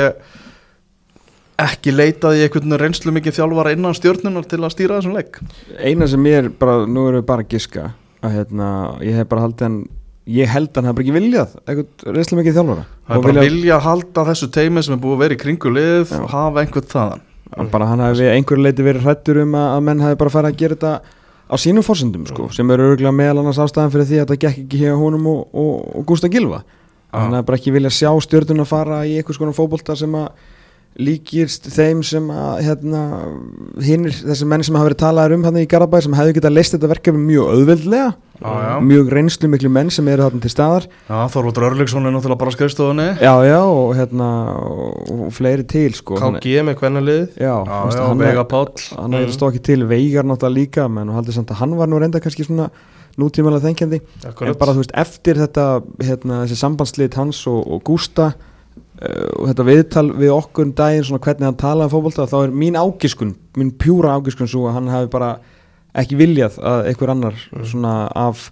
ekki 1.62 1.94
leitað 1.94 2.40
í 2.40 2.44
einhvern 2.48 2.78
reynslu 2.82 3.14
mikið 3.14 3.38
þjálfara 3.38 3.74
innan 3.76 3.94
stjörnunar 3.98 4.48
til 4.50 4.64
að 4.64 4.74
stýra 4.74 4.98
þessum 4.98 5.14
leik. 5.18 5.38
Eina 5.78 6.08
sem 6.10 6.26
ég 6.26 6.40
er 6.46 6.50
bara, 6.50 6.88
nú 6.90 7.06
erum 7.10 7.22
við 7.22 7.28
bara 7.30 7.46
að 7.46 7.52
giska 7.54 7.92
að 8.22 8.38
hérna, 8.40 8.70
ég 9.06 9.18
hef 9.20 9.30
bara 9.30 9.46
haldið 9.46 9.68
hann 9.68 9.78
ég 10.28 10.48
held 10.52 10.70
að 10.78 10.86
hann 10.86 10.96
bara 10.96 11.04
ekki 11.06 11.16
viljað 11.16 11.56
eitthvað 11.66 12.14
reynslega 12.16 12.42
mikið 12.42 12.58
þjálfara. 12.60 12.84
Það 13.08 13.12
er 13.12 13.18
Og 13.18 13.24
bara 13.24 13.34
viljað- 13.34 13.50
vilja 13.50 13.76
að 13.78 13.86
halda 13.88 14.26
þessu 14.30 14.50
teimi 14.52 14.84
sem 14.86 14.94
er 14.94 15.02
búið 15.02 15.16
að 15.18 15.24
vera 15.24 15.34
í 15.34 15.42
kringu 15.42 15.72
lið 15.74 16.14
og 16.22 16.30
hafa 16.30 16.62
einhvern 16.62 16.92
þaðan. 16.94 17.22
Hann 17.58 17.70
bara 17.72 17.86
hann 17.90 18.00
við 18.16 18.30
einhverju 18.36 18.64
leiti 18.64 18.84
verið 18.86 19.02
hrættur 19.08 19.42
um 19.42 19.52
að, 19.60 19.68
að 19.78 19.82
menn 19.84 20.00
hafi 20.06 20.16
bara 20.22 20.30
farið 20.30 20.52
að 20.54 20.58
gera 20.62 20.76
þetta 20.76 21.02
á 21.52 21.56
sínum 21.60 21.84
fórsendum 21.84 22.28
sko, 22.30 22.48
sem 22.56 22.70
eru 22.72 22.94
örgulega 22.94 23.12
meðal 23.12 23.42
annars 23.42 23.58
ástæðan 23.60 23.92
fyrir 23.92 24.08
því 24.08 24.20
að 24.22 24.28
þetta 24.30 24.38
gekk 24.46 24.62
ekki 24.64 24.78
hjá 24.86 24.94
honum 24.96 25.26
og, 25.28 25.42
og, 25.52 25.96
og 26.00 26.06
Gústa 26.08 26.30
Gilva 26.32 26.62
hann 27.12 27.34
hafi 27.36 27.44
bara 27.50 27.58
ekki 27.60 27.74
viljað 27.76 27.92
sjá 27.98 28.12
stjórnuna 28.24 28.64
fara 28.66 29.02
í 29.04 29.18
einhvers 29.20 29.38
konar 29.42 29.58
fótbolta 29.58 29.98
sem 30.00 30.16
að 30.16 30.30
líkist 31.00 31.70
þeim 31.72 32.02
sem 32.04 32.26
að 32.36 32.58
hérna, 32.66 33.02
hinnir, 33.84 34.12
þessi 34.12 34.48
menn 34.50 34.64
sem 34.66 34.76
hafa 34.76 34.90
verið 34.90 35.00
talaður 35.02 35.36
um 35.38 35.46
hann 35.48 35.60
í 35.62 35.68
Garabæ 35.72 36.02
sem 36.04 36.16
hefðu 36.18 36.36
getað 36.36 36.54
leist 36.58 36.76
þetta 36.76 36.90
verkefni 36.92 37.24
mjög 37.30 37.54
auðveldlega. 37.56 38.10
Já, 38.42 38.52
já. 38.66 38.74
mjög 38.82 39.10
reynslu 39.14 39.50
miklu 39.54 39.70
menn 39.70 39.92
sem 39.94 40.08
eru 40.10 40.26
þarna 40.26 40.42
til 40.42 40.52
staðar. 40.52 40.88
Já, 41.08 41.18
Þorvaldur 41.30 41.68
Örlygsson 41.70 42.10
er 42.10 42.16
náttúrulega 42.16 42.42
bara 42.42 42.54
skrifstofunni. 42.56 43.08
Já 43.22 43.34
já 43.46 43.60
og 43.62 43.92
hérna 44.00 44.30
og, 44.58 45.12
og 45.28 45.34
fleiri 45.38 45.68
til 45.70 45.94
sko. 45.94 46.18
KG 46.18 46.64
með 46.66 46.80
hvernig 46.82 47.06
liðið 47.08 47.38
já, 47.38 47.54
veist, 47.62 48.00
já, 48.02 48.08
hann 48.08 48.22
er- 48.26 48.32
Veiga 48.32 48.48
Páll. 48.50 48.88
hann 48.98 49.20
er 49.20 49.30
stóð 49.36 49.54
ekki 49.54 49.64
til 49.72 49.86
veigar 49.88 50.26
náttúrulega 50.26 50.58
líka 50.58 50.90
menn 50.90 51.14
og 51.14 51.22
haldið 51.22 51.38
samt 51.38 51.54
að 51.54 51.62
hann 51.62 51.78
var 51.78 51.88
nú 51.88 52.02
reynda 52.02 52.20
kannski 52.24 52.48
svona 52.50 52.72
nútímalega 53.20 53.68
þengjandi 53.68 54.02
en 54.26 54.58
bara 54.58 54.74
þú 54.74 54.82
veist 54.84 54.94
eftir 54.98 55.36
þetta 55.38 55.66
hérna, 56.02 56.44
þessi 56.46 56.58
sambandslit 56.62 57.18
hans 57.20 57.44
og, 57.52 57.62
og 57.68 57.84
Gústa 57.86 58.32
og 59.02 59.48
þetta 59.50 59.66
viðtal 59.66 60.08
við 60.14 60.32
okkur 60.36 60.68
um 60.68 60.74
daginn 60.78 61.04
svona 61.08 61.24
hvernig 61.26 61.48
hann 61.50 61.58
talaði 61.58 61.90
um 61.90 61.94
fótbolta 61.96 62.28
þá 62.30 62.38
er 62.46 62.52
mín 62.64 62.78
ágiskun, 62.78 63.36
mín 63.58 63.72
pjúra 63.82 64.16
ágiskun 64.20 64.50
svo 64.52 64.68
að 64.70 64.76
hann 64.78 64.92
hafi 64.94 65.10
bara 65.14 65.32
ekki 65.98 66.16
viljað 66.20 66.60
að 66.62 66.86
einhver 66.92 67.10
annar 67.16 67.40
svona 67.68 67.94
af 68.16 68.50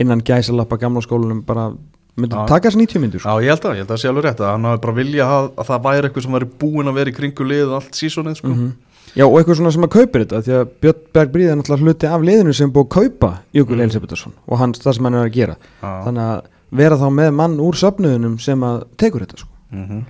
innan 0.00 0.22
gæsalappa 0.24 0.78
gamla 0.78 1.02
skólanum 1.02 1.42
bara 1.46 1.72
myndi 2.18 2.34
Já. 2.34 2.46
taka 2.48 2.70
þessi 2.70 2.80
90 2.86 3.02
myndur 3.02 3.24
Já, 3.26 3.32
ég 3.42 3.50
held 3.52 3.64
að, 3.66 3.74
ég 3.74 3.82
held 3.82 3.88
að 3.90 3.94
það 3.96 4.02
sé 4.04 4.08
alveg 4.12 4.24
rétt 4.28 4.40
að 4.42 4.52
hann 4.54 4.68
hafi 4.70 4.80
bara 4.86 4.94
vilja 5.00 5.26
að, 5.38 5.48
að 5.58 5.68
það 5.72 5.82
væri 5.88 6.08
eitthvað 6.08 6.24
sem 6.28 6.36
væri 6.38 6.48
búin 6.62 6.90
að 6.92 6.96
vera 7.00 7.10
í 7.12 7.16
kringu 7.18 7.46
lið 7.50 7.74
allt 7.78 7.98
sísonið 7.98 8.38
sko. 8.40 8.48
Mhm. 8.54 8.70
Já 9.18 9.24
og 9.24 9.36
eitthvað 9.40 9.56
svona 9.58 9.70
sem 9.74 9.84
að 9.86 9.92
kaupir 9.94 10.24
þetta 10.24 10.40
því 10.46 10.54
að 10.58 10.72
Björn 10.84 10.98
Berg 11.16 11.30
Bríð 11.34 11.50
er 11.50 11.56
náttúrulega 11.58 11.86
hluti 11.88 12.08
af 12.12 12.24
liðinu 12.28 12.54
sem 12.54 12.72
búið 12.72 12.86
að 12.86 12.94
kaupa 12.98 13.30
Jökul 13.56 13.76
Mm. 13.78 13.82
Elisabethsson 13.86 14.32
og 14.46 14.58
hans, 14.58 14.78
það 14.84 14.94
sem 14.98 15.04
hann 15.08 15.14
er 15.18 15.24
að 15.28 15.32
gera 15.32 15.56
Já. 15.82 15.92
þannig 16.06 16.24
að 16.28 16.42
vera 16.82 16.96
þá 17.00 17.06
með 17.16 17.30
mann 17.38 17.56
úr 17.64 17.78
söfnuðunum 17.80 18.34
sem 18.40 18.60
að 18.68 18.82
tekur 19.00 19.24
þetta 19.24 19.38
sko. 19.40 19.48
Mhm. 19.70 20.04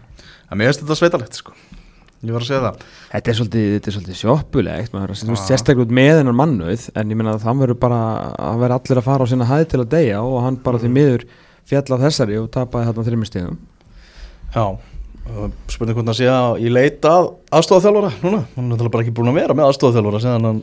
En 0.50 0.59
mér 0.59 0.70
finnst 0.70 0.84
þetta 0.84 0.96
sveitalegt 1.00 1.34
sko. 1.34 1.52
Ég 2.18 2.32
var 2.34 2.42
að 2.42 2.48
segja 2.48 2.62
það 2.64 2.78
Þetta 3.12 3.30
er 3.30 3.36
svolítið, 3.38 3.66
þetta 3.76 3.88
er 3.88 3.94
svolítið 3.94 4.16
Já. 5.38 5.46
sérstaklega 5.46 5.84
út 5.86 5.92
með 5.94 6.16
hennar 6.18 6.34
mannuð 6.34 6.86
en 6.98 7.11
ég 7.12 7.16
meina 7.20 7.34
að 7.36 7.44
það 7.44 7.61
verður 7.62 7.78
bara 7.78 7.98
að 8.38 8.59
vera 8.64 8.78
allir 8.80 8.98
að 8.98 9.06
fara 9.06 9.22
á 9.22 9.30
sinna 9.30 9.46
hæð 9.46 9.68
til 9.70 9.80
að 9.84 9.88
deyja 9.92 10.22
og 10.22 10.42
hann 10.42 10.56
bara 10.56 10.78
Mm. 10.78 10.82
því 10.82 10.90
miður 10.96 11.24
fjall 11.64 11.94
af 11.94 12.00
þessari 12.02 12.38
og 12.42 12.50
tapaði 12.50 12.86
þarna 12.88 13.06
þrjumir 13.06 13.30
stegum 13.30 13.59
Já, 14.54 14.66
spurning 15.68 15.94
hvernig 15.94 16.18
að 16.18 16.32
að 16.32 16.61
ég 16.64 16.72
leita 16.72 17.09
að 17.09 17.26
aðstofþjálfara 17.52 18.11
núna, 18.24 18.40
hann 18.56 18.64
er 18.64 18.76
náttúrulega 18.76 18.90
bara 18.90 19.04
ekki 19.04 19.14
búin 19.14 19.28
að 19.30 19.38
vera 19.38 19.54
með 19.54 19.68
aðstofþjálfara 19.70 20.22
síðan 20.24 20.48
hann 20.48 20.62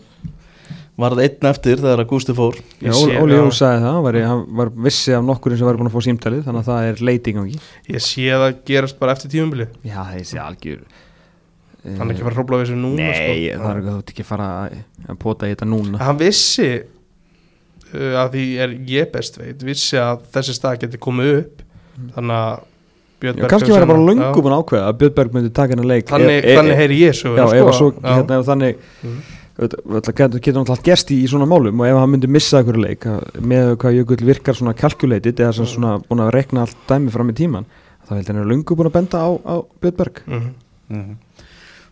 varð 0.98 1.20
einn 1.26 1.48
eftir 1.50 1.82
þegar 1.82 2.02
að 2.06 2.10
Gústi 2.12 2.34
fór 2.38 2.56
Já, 2.80 2.92
sé- 2.96 3.18
Óli. 3.20 3.36
Jó 3.36 3.48
sagði 3.52 3.82
það, 3.84 3.88
hann 3.92 4.04
var, 4.06 4.18
hann 4.30 4.44
var 4.62 4.70
vissi 4.86 5.12
af 5.18 5.24
nokkurinn 5.28 5.60
sem 5.60 5.68
var 5.68 5.76
búin 5.80 5.90
að 5.90 5.96
fá 5.98 6.06
símtalið 6.08 6.46
þannig 6.46 6.62
að 6.62 6.70
það 6.70 6.90
er 6.92 7.02
leiting 7.10 7.36
á 7.36 7.44
ekki 7.44 7.60
Ég 7.96 8.06
sé 8.06 8.28
að 8.32 8.44
það 8.46 8.54
gerast 8.72 9.00
bara 9.02 9.16
eftir 9.18 9.34
tímumbilið 9.36 9.74
Já, 9.90 10.00
þessi 10.14 10.40
algjör 10.40 10.86
Hann 11.86 12.10
er 12.10 12.16
ekki 12.16 12.24
að 12.24 12.26
fara 12.26 12.34
að 12.34 12.40
hrópla 12.40 12.58
við 12.58 12.64
þessu 12.66 12.78
núna 12.82 12.96
Nei, 12.96 13.12
sko. 13.14 13.34
það 13.62 13.72
er 13.72 13.80
ekki, 13.82 13.90
þú 13.92 13.98
ert 14.00 14.14
ekki 14.16 14.24
að 14.24 14.30
fara 14.32 14.46
að, 14.64 14.78
að 15.12 15.20
pota 15.26 15.46
í 15.50 15.52
þetta 15.54 15.68
núna 15.70 16.00
Hann 16.02 16.18
vissi 16.24 16.70
uh, 16.80 18.16
að 18.24 18.32
því 18.38 18.46
er 18.66 18.78
ég 18.96 19.12
best 19.14 19.38
veit 19.42 19.66
vissi 19.68 20.00
að 20.02 20.24
þessi 20.34 20.56
stað 20.58 20.80
geti 20.86 21.02
komið 21.06 21.34
upp 21.42 21.62
þannig 22.16 22.40
að 22.40 22.64
Já, 23.26 23.32
kannski 23.50 23.72
var 23.72 23.82
það 23.86 23.90
bara 23.90 24.02
Já. 24.02 24.08
löngu 24.10 24.42
búin 24.44 24.54
að 24.54 24.60
ákveða 24.64 24.88
að 24.90 24.98
Björn 25.02 25.14
Berg 25.18 25.32
myndi 25.38 25.50
taka 25.56 25.74
hennar 25.74 25.88
leik 25.90 26.10
Þannig, 26.10 26.34
E- 26.36 26.42
e- 26.52 26.56
þannig 26.60 26.76
heyri 26.82 26.98
ég 27.00 27.16
svo 27.18 27.32
Já, 27.38 27.46
ef 27.48 27.70
að 27.72 27.78
svo, 27.80 27.88
hérna, 28.04 28.40
ef 28.42 28.50
þannig 28.50 28.82
Mhm. 29.02 29.22
Það 29.56 30.10
getur 30.20 30.60
náttúrulega 30.60 30.84
gerst 30.84 31.12
í, 31.16 31.22
í 31.24 31.28
svona 31.32 31.48
málum 31.48 31.80
og 31.80 31.88
ef 31.88 31.96
hann 32.02 32.12
myndi 32.12 32.28
missa 32.28 32.60
einhverju 32.60 32.82
leik 32.84 33.06
að- 33.08 33.40
með 33.40 33.76
hvað 33.80 33.96
Jökull 34.02 34.26
virkar 34.28 34.58
svona 34.58 34.74
calculated 34.76 35.40
eða 35.40 35.54
sem 35.56 35.66
svona 35.66 35.94
búin 36.04 36.20
að 36.26 36.34
rekna 36.36 36.66
allt 36.66 36.76
dæmi 36.90 37.12
fram 37.14 37.30
í 37.32 37.36
tíman 37.38 37.66
þá 38.08 38.16
held 38.18 38.28
hann 38.28 38.42
er 38.42 38.50
löngu 38.52 38.76
búin 38.76 38.90
að 38.92 38.98
benda 39.00 39.18
á, 39.24 39.30
á 39.48 39.56
Björn 39.82 39.96
Berg 40.02 40.22
Mhm. 40.28 40.52
mm 40.92 41.16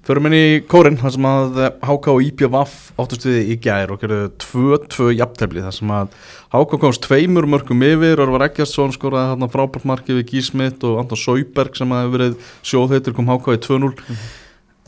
Förum 0.04 0.26
inn 0.28 0.34
í 0.36 0.60
kórin 0.68 0.98
þar 1.00 1.12
sem 1.16 1.24
að 1.24 1.60
HK 1.80 2.08
og 2.12 2.24
IPVF 2.26 2.92
áttust 3.00 3.24
við 3.24 3.54
í 3.54 3.56
gær 3.64 3.94
og 3.94 4.02
gerðu 4.02 4.32
2-2 4.36 5.14
jafntefli 5.16 5.62
þar 5.64 5.72
sem 5.78 5.88
að 5.96 6.10
HK 6.52 6.78
komst 6.82 7.06
tveimur 7.08 7.48
mörgum 7.48 7.80
yfir 7.88 8.20
Örvar 8.20 8.44
Eggertsson 8.50 8.92
skoraði 8.92 9.32
þarna 9.32 9.48
frábært 9.54 9.86
markið 9.88 10.20
við 10.20 10.28
Gísmitt 10.34 10.84
og 10.84 11.00
Anton 11.00 11.16
Sauberg 11.16 11.78
sem 11.80 11.88
að 11.88 12.04
hefur 12.04 12.18
verið 12.18 12.36
sjóðheitur 12.68 13.16
kom 13.16 13.32
HK 13.32 13.56
í 13.56 13.62
2-0 13.64 13.94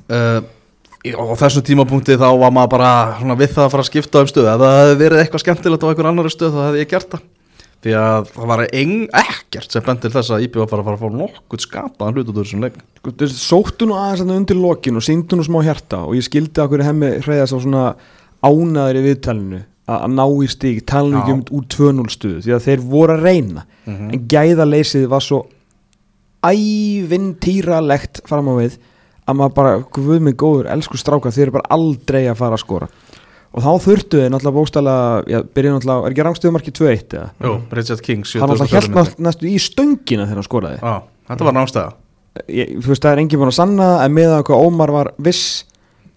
uh, 0.09 0.41
í- 0.41 0.43
og 1.13 1.31
á 1.31 1.35
þessum 1.43 1.65
tímapunkti 1.67 2.17
þá 2.17 2.27
var 2.41 2.53
maður 2.55 2.71
bara 2.75 2.91
svona, 3.19 3.37
við 3.39 3.53
það 3.53 3.65
að 3.65 3.71
fara 3.73 3.83
að 3.85 3.89
skipta 3.91 4.21
um 4.23 4.29
stöð 4.31 4.49
ef 4.51 4.61
það 4.63 4.77
hefði 4.79 4.99
verið 5.03 5.21
eitthvað 5.21 5.43
skemmtilegt 5.43 5.85
á 5.85 5.89
einhver 5.91 6.09
annari 6.09 6.31
stöð 6.33 6.55
þá 6.55 6.61
hefði 6.65 6.81
ég 6.81 6.91
gert 6.95 7.13
það. 7.13 7.25
Því 7.85 7.93
að 8.01 8.29
það 8.33 8.49
var 8.49 8.63
ekkert 8.65 9.75
sem 9.75 9.85
bent 9.85 10.01
til 10.01 10.11
þess 10.15 10.33
að 10.33 10.45
IPVF 10.47 10.71
var 10.71 10.81
að 10.81 10.87
fara 10.87 10.97
að 10.97 11.03
fá 11.03 11.19
nokkuð 11.19 11.63
skapaðan 11.67 12.15
hlut 12.17 12.31
út 12.31 12.39
úr 12.39 12.47
þessum 12.47 12.65
leik. 12.65 12.79
Sko, 12.97 13.13
sóttu 13.35 13.85
nú 13.85 13.97
aðeins 13.99 14.33
undir 14.39 14.57
lokin 14.57 14.97
og 14.97 15.05
sýndu 15.05 15.37
nú 15.37 15.45
smá 15.45 15.59
hjarta 15.67 16.01
og 16.07 16.17
ég 16.17 16.25
skildi 16.25 16.63
að 16.63 16.71
hverju 16.71 16.87
hemmi 16.87 17.11
hreyðast 17.21 17.53
á 17.53 17.59
svona 17.61 17.83
ánaður 18.41 19.01
í 19.01 19.05
viðtalinu 19.05 19.61
að 19.85 20.07
ná 20.17 20.23
í 20.25 20.47
stík, 20.49 20.81
tala 20.89 21.11
nú 21.11 21.19
ekki 21.21 21.29
Já. 21.29 21.35
um 21.35 21.43
úr 21.59 21.67
2-0 21.75 22.15
stuðu 22.15 22.39
því 22.41 22.55
að 22.55 22.65
þeir 22.65 22.85
voru 22.89 23.13
að 23.13 23.27
reyna. 23.27 23.65
Mhm. 23.85 24.09
en 24.15 24.27
gæðaleysið 24.33 25.05
var 25.11 25.21
svo 25.21 25.43
ævintýralegt 26.45 28.23
fram 28.25 28.49
á 28.49 28.53
við 28.57 28.79
að 29.25 29.37
maður 29.41 29.53
bara, 29.57 29.73
guð 29.97 30.21
mig 30.21 30.37
góður, 30.37 30.69
elsku 30.75 30.97
stráka 31.01 31.31
þeir 31.33 31.47
eru 31.47 31.55
bara 31.57 31.69
aldrei 31.75 32.23
að 32.29 32.39
fara 32.41 32.57
að 32.59 32.63
skora. 32.65 32.89
Og 33.55 33.63
þá 33.63 33.69
þurftu 33.85 34.19
þeir 34.19 34.31
náttúrulega 34.33 34.57
bókstælega 34.59 35.03
já, 35.31 35.37
byrja 35.55 35.75
náttúrulega, 35.75 36.05
er 36.09 36.15
ekki 36.15 36.25
rangstöðumarki 36.27 36.73
2-1 36.75 37.13
eða? 37.15 37.27
Jú, 37.45 37.53
Richard 37.79 38.01
King 38.03 38.25
hann 38.27 38.49
náttúrulega 38.51 38.81
held 38.81 38.97
nátt- 38.97 39.21
næstu 39.29 39.47
í 39.47 39.55
stöngina 39.63 40.25
þegar 40.27 40.41
hann 40.41 40.49
skoraði. 40.49 40.81
Já, 40.83 40.95
þetta 41.31 41.47
var 41.47 41.55
námstæða 41.55 41.93
ég, 42.51 42.73
þú 42.83 42.91
veist 42.91 43.05
það 43.05 43.13
er 43.15 43.21
enginn 43.23 43.39
búin 43.39 43.51
að 43.53 43.57
sanna 43.61 43.87
en 44.03 44.11
með 44.17 44.33
að 44.35 44.43
hvað 44.49 44.65
Ómar 44.67 44.91
var 44.91 45.09
viss 45.23 45.45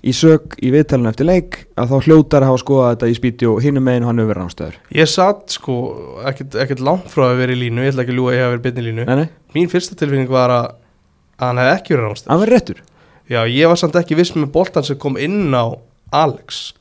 í 0.03 0.13
sög 0.15 0.55
í 0.63 0.71
viðtalinu 0.75 1.11
eftir 1.11 1.27
leik 1.27 1.57
að 1.79 1.93
þá 1.93 1.97
hljótar 2.07 2.47
hafa 2.47 2.59
skoðað 2.63 2.91
þetta 2.97 3.09
í 3.11 3.17
spíti 3.19 3.49
og 3.51 3.63
hinum 3.63 3.87
meginn 3.87 4.07
hann 4.07 4.19
hefur 4.19 4.31
verið 4.33 4.43
rámstöður 4.45 4.77
Ég 4.99 5.11
satt 5.11 5.55
sko 5.55 5.79
ekkert, 6.31 6.83
langt 6.83 7.09
frá 7.11 7.29
að 7.33 7.41
vera 7.43 7.55
í 7.55 7.59
línu. 7.63 7.83
Ég 7.87 7.95
ætla 7.95 8.05
ekki 8.05 8.15
að 8.15 8.19
ljúga 8.19 8.31
að 8.35 8.37
ég 8.39 8.45
hef 8.45 8.53
verið 8.53 8.67
byrni 8.67 8.83
í 8.83 8.87
línu. 8.89 9.07
Nei, 9.09 9.17
nei, 9.23 9.29
Mín 9.55 9.71
fyrsta 9.73 9.99
tilfinning 9.99 10.31
var 10.31 10.55
að, 10.55 10.69
hann 11.43 11.59
hefði 11.63 11.75
ekki 11.79 11.95
verið 11.97 12.07
rámstæð 12.09 12.31
hann 12.35 12.43
verið 12.45 12.57
réttur 12.59 12.83
Já, 13.29 13.43
ég 13.45 13.69
var 13.69 13.77
samt 13.81 13.97
ekki 14.01 14.17
viss 14.19 14.33
með 14.37 14.51
boltan 14.55 14.87
sem 14.87 14.99
kom 15.01 15.19
inn 15.21 15.53
á 15.53 15.77
Alex. 16.17 16.73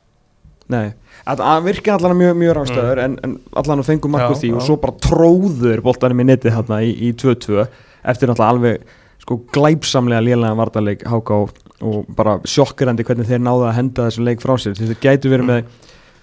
Nei, 0.72 0.94
að 1.28 1.44
hann 1.44 1.66
virkir 1.66 1.94
allan 1.96 2.16
mjög, 2.20 2.38
mjög 2.40 2.56
rámstöður 2.58 3.02
en, 3.04 3.18
en 3.24 3.36
allan 3.60 3.84
að 3.84 3.90
fengum 3.90 4.12
markur 4.16 4.36
Já, 4.36 4.42
því 4.42 4.50
og 4.54 4.62
já. 4.62 4.66
svo 4.68 4.78
bara 4.84 4.96
tróður 5.04 5.84
boltanum 5.84 6.24
í 6.24 6.28
netið 6.28 6.56
hérna 6.58 6.80
í, 6.84 6.90
í 7.08 7.12
2-2 7.16 7.64
eftir 8.08 8.32
náttúrulega 8.32 8.50
alveg 8.52 8.96
sko 9.24 9.38
glæpsamlega 9.56 10.24
lélega 10.24 10.58
vartarleik 10.60 11.06
háká 11.08 11.40
og, 11.46 11.54
og 11.84 12.10
bara 12.16 12.38
sjokkirandi 12.48 13.06
hvernig 13.08 13.28
þeir 13.28 13.44
náðu 13.44 13.68
að 13.70 13.78
henda 13.80 14.08
þessum 14.10 14.28
leik 14.28 14.44
frá 14.44 14.56
sér. 14.60 14.76
Því 14.76 14.92
þeir 14.92 15.02
gætu 15.04 15.32
verið 15.32 15.50
með 15.52 15.72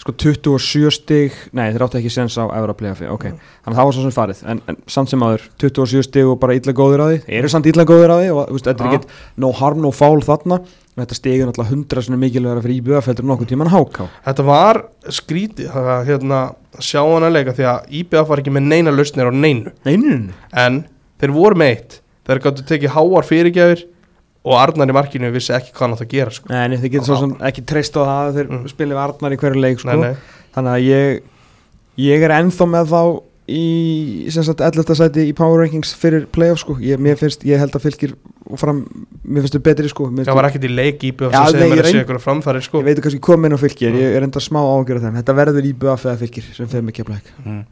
sko 0.05 0.13
27 0.21 0.91
stig, 0.93 1.37
nei 1.57 1.71
þeir 1.73 1.87
áttu 1.87 1.97
ekki 1.97 2.11
sens 2.13 2.35
á 2.37 2.45
Evra 2.53 2.75
Playaffi, 2.77 3.07
ok, 3.09 3.23
þannig 3.65 3.73
að 3.73 3.79
það 3.79 3.87
var 3.89 3.95
svo 3.97 4.03
sem 4.05 4.13
farið. 4.13 4.43
En, 4.53 4.59
en 4.69 4.79
samt 4.93 5.13
sem 5.13 5.23
aður, 5.25 5.47
27 5.63 6.05
stig 6.05 6.29
og 6.29 6.37
bara 6.43 6.57
illa 6.59 6.75
góðir 6.77 7.01
á 7.01 7.07
því, 7.09 7.21
eru 7.39 7.51
samt 7.53 7.69
illa 7.71 7.87
góðir 7.89 8.13
á 8.13 8.17
því 8.21 8.35
og 8.35 8.59
þetta 8.59 8.75
er 8.75 8.83
Já. 8.85 8.91
ekkert 8.91 9.15
no 9.41 9.53
harm, 9.57 9.81
no 9.81 9.93
foul 9.97 10.21
þarna. 10.27 10.61
Og 10.95 11.01
þetta 11.03 11.17
stig 11.19 11.41
er 11.41 11.49
náttúrulega 11.49 11.75
100 11.75 12.05
svona 12.07 12.21
mikilvægra 12.21 12.63
fyrir 12.63 12.77
IBF 12.79 13.09
heldur 13.11 13.25
en 13.25 13.31
nokkuð 13.33 13.49
tíman 13.51 13.71
háká 13.73 14.05
Þetta 14.29 14.45
var 14.47 14.79
skrítið 15.11 15.73
það 15.73 15.89
að 15.91 16.05
hérna, 16.07 16.43
sjá 16.79 17.01
hann 17.01 17.27
að 17.27 17.35
leika 17.35 17.55
því 17.57 17.67
að 17.73 17.97
IBF 18.03 18.29
var 18.29 18.43
ekki 18.45 18.53
með 18.55 18.69
neina 18.69 18.93
lausnir 18.95 19.27
á 19.27 19.35
neinu. 19.35 19.73
Neinin, 19.89 20.29
en 20.53 20.79
þeir 21.19 21.35
voru 21.35 21.59
með 21.59 21.73
eitt. 21.73 21.99
Þeir 22.29 22.43
gáttu 22.45 22.67
tekið 22.69 22.95
háar 22.95 23.27
fyrirgjafir 23.27 23.83
og 24.45 24.57
Arnar 24.61 24.91
í 24.93 24.97
markinu 24.97 25.31
vissi 25.33 25.53
ekki 25.57 25.73
hvað 25.73 25.81
hann 25.87 25.95
átt 25.97 26.05
að 26.05 26.11
gera 26.15 26.31
sko. 26.31 26.49
nei, 26.53 26.77
þeir 26.77 26.93
getur 26.99 27.07
svo 27.09 27.21
sem 27.21 27.37
ekki 27.49 27.65
treyst 27.65 27.97
á 27.97 28.03
það 28.05 28.25
að 28.29 28.35
þeir 28.39 28.49
Mm. 28.51 28.67
spilið 28.75 28.97
við 28.99 29.05
Arnar 29.05 29.33
í 29.33 29.37
hverju 29.41 29.61
leik 29.61 29.79
sko. 29.81 29.89
nei, 29.89 29.97
nei. 30.11 30.17
þannig 30.55 30.75
að 30.75 30.85
ég 30.89 31.23
ég 31.97 32.23
er 32.27 32.31
ennþá 32.41 32.67
með 32.69 32.91
þá 32.93 33.23
í 33.49 34.31
sem 34.33 34.43
sagt 34.47 34.61
11. 34.65 34.95
sæti 34.97 35.25
í 35.29 35.35
Power 35.37 35.61
Rankings 35.61 35.91
fyrir 36.01 36.25
playoff 36.33 36.63
sko, 36.63 36.79
ég, 36.81 36.97
mér 36.99 37.19
finnst, 37.21 37.43
ég 37.45 37.59
held 37.61 37.75
að 37.77 37.85
fylgir 37.85 38.15
og 38.49 38.59
fram, 38.61 38.79
mér 39.25 39.45
finnst 39.45 39.57
þau 39.57 39.63
betri 39.67 39.89
sko 39.93 40.07
mér 40.13 40.25
það 40.29 40.35
var 40.39 40.49
ekkert 40.49 40.65
í 40.65 40.71
leik 40.73 41.05
Já, 41.05 41.45
sem 41.45 41.59
segir 41.59 41.61
mér 41.61 41.77
ég 41.77 41.83
að 41.85 41.89
reynd- 41.89 42.05
ykkur 42.05 42.21
framfæri 42.25 42.63
sko. 42.65 42.81
ég 42.81 42.85
veit 42.89 43.01
kannski 43.05 43.21
komin 43.21 43.53
á 43.53 43.59
fylgir, 43.61 43.93
Mm. 43.93 44.01
ég 44.01 44.17
er 44.17 44.23
enda 44.25 44.41
smá 44.41 44.61
ágjör 44.65 44.97
af 44.97 45.03
þeim, 45.05 45.17
þetta 45.21 45.37
verður 45.37 45.65
í 45.69 45.73
BF 45.77 46.05
eða 46.09 46.19
fylgir 46.25 46.45
sem 46.57 46.67
þeim 46.69 46.89
ekki 46.89 47.05
að 47.05 47.09
blæk 47.13 47.27
mm. 47.45 47.65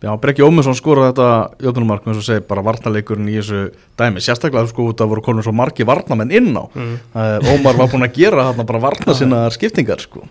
Já, 0.00 0.10
Brekki 0.16 0.40
Ómesson 0.46 0.72
skoraði 0.78 1.10
þetta 1.12 1.66
jötunumark 1.66 2.06
eins 2.08 2.20
og 2.22 2.24
segi 2.24 2.40
bara 2.48 2.62
varnaleikurinn 2.64 3.28
í 3.28 3.34
þessu 3.36 3.58
dæmi. 4.00 4.22
Sérstaklega 4.24 4.70
sko 4.70 4.86
út 4.88 5.02
að 5.04 5.10
voru 5.12 5.24
konur 5.26 5.44
svo 5.44 5.52
margi 5.52 5.84
varnamenn 5.84 6.32
inn 6.32 6.54
á. 6.56 6.64
Mm. 6.72 6.94
uh, 7.12 7.50
Ómar 7.52 7.76
var 7.76 7.90
búin 7.92 8.06
að 8.06 8.14
gera 8.16 8.46
þarna 8.48 8.64
bara 8.70 8.80
varna 8.86 9.16
sinna 9.18 9.42
skiptingar 9.52 10.00
sko. 10.00 10.24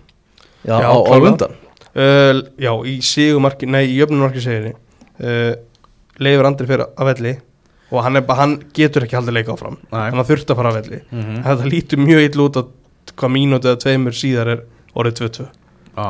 Já, 0.66 0.74
Já, 0.74 0.88
á, 0.90 0.94
á 0.98 1.06
klálega. 1.06 1.30
undan. 1.30 1.54
Uh, 1.90 2.40
já, 2.58 2.72
í 2.86 2.96
sigumarki, 3.02 3.66
nei, 3.70 3.84
í 3.90 3.96
jöfnumarki 4.00 4.42
seginni 4.42 4.74
uh, 4.74 5.54
leifur 6.22 6.46
Andri 6.50 6.66
fyrir 6.68 6.84
að 6.90 7.08
velli 7.12 7.32
og 7.90 8.04
hann, 8.06 8.18
er, 8.20 8.26
hann 8.38 8.52
getur 8.76 9.06
ekki 9.06 9.16
haldið 9.18 9.34
leika 9.38 9.54
áfram. 9.56 9.78
Nei. 9.90 10.04
hann 10.12 10.26
þurft 10.26 10.50
að 10.52 10.60
fara 10.60 10.70
að 10.74 10.76
velli. 10.82 11.00
Mhm. 11.10 11.40
en 11.40 11.46
þetta 11.48 11.70
lítur 11.72 12.02
mjög 12.02 12.26
illa 12.28 12.44
út 12.46 12.58
að 12.60 12.68
hvað 13.18 13.32
mínúti 13.34 13.70
eða 13.70 13.80
tveimur 13.82 14.14
síðar 14.18 14.50
er 14.52 14.60
orðið 14.94 15.16
2-2 15.24 15.46
Já, 15.96 16.06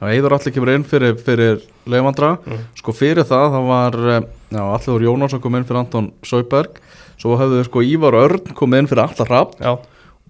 það 0.00 0.14
eiður 0.16 0.32
allir 0.36 0.54
kemur 0.54 0.72
inn 0.74 0.84
fyrir, 0.84 1.16
fyrir 1.20 1.60
Leifandra, 1.86 2.38
Mm. 2.46 2.58
sko 2.78 2.92
fyrir 2.96 3.24
það 3.28 3.50
það 3.54 3.66
var, 3.68 3.98
eh, 4.16 4.20
já, 4.50 4.62
Allir 4.74 5.04
Jónásson 5.06 5.40
kom 5.40 5.54
inn 5.56 5.64
fyrir 5.64 5.80
Anton 5.80 6.12
Sauberg, 6.24 6.80
svo 7.18 7.36
höfðu 7.36 7.64
sko 7.68 7.82
Ívar 7.84 8.14
Örn 8.14 8.54
komið 8.54 8.78
inn 8.78 8.86
fyrir 8.88 9.04
Allar 9.04 9.28
Rapp 9.28 9.54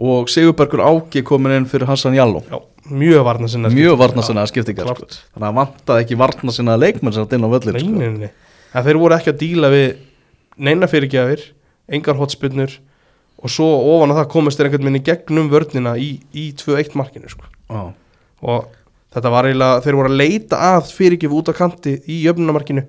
og 0.01 0.29
Sigurbergur 0.29 0.81
Áki 0.83 1.23
komin 1.23 1.53
inn 1.53 1.66
fyrir 1.66 1.87
Hassan 1.87 2.14
Jalló 2.14 2.43
mjög 2.91 3.23
varna 3.25 3.47
sinna 3.49 3.68
mjög 3.71 3.99
varna 3.99 4.23
sinna 4.23 4.43
skiptingar 4.47 4.87
sko. 4.97 5.07
Þannig 5.37 5.49
að 5.51 5.59
vantaði 5.61 6.05
ekki 6.05 6.16
varna 6.18 6.51
sinna 6.53 6.77
leikmenn 6.77 7.12
sem 7.14 7.25
þetta 7.27 7.37
inn 7.39 7.45
á 7.47 7.51
völlin 7.53 7.73
Nei, 7.77 7.81
sko. 7.81 7.91
nei, 7.99 8.09
nei. 8.25 8.31
En 8.75 8.85
þeir 8.85 8.99
voru 8.99 9.14
ekki 9.14 9.31
að 9.31 9.39
díla 9.39 9.71
við 9.71 9.97
neina 10.59 10.87
fyrirgjafir, 10.91 11.41
engar 11.89 12.14
hotspinnur 12.18 12.79
og 13.43 13.49
svo 13.51 13.68
ofan 13.95 14.11
að 14.11 14.18
það 14.25 14.29
komist 14.33 14.59
þeir 14.59 14.66
einhvern 14.71 14.89
veginn 14.89 15.01
í 15.01 15.05
gegnum 15.07 15.51
vörnina 15.53 15.95
í, 16.01 16.21
í 16.35 16.53
2-1 16.55 16.95
markinu 16.99 17.29
sko. 17.31 17.45
Já. 17.71 17.93
og 18.43 18.64
þetta 19.15 19.33
var 19.35 19.49
eiginlega, 19.49 19.83
þeir 19.85 19.99
voru 20.01 20.11
að 20.13 20.21
leita 20.21 20.61
að 20.75 20.91
fyrirgjöf 20.97 21.37
út 21.41 21.53
á 21.53 21.55
kanti 21.61 21.97
í 22.07 22.21
jöfnunamarkinu 22.25 22.87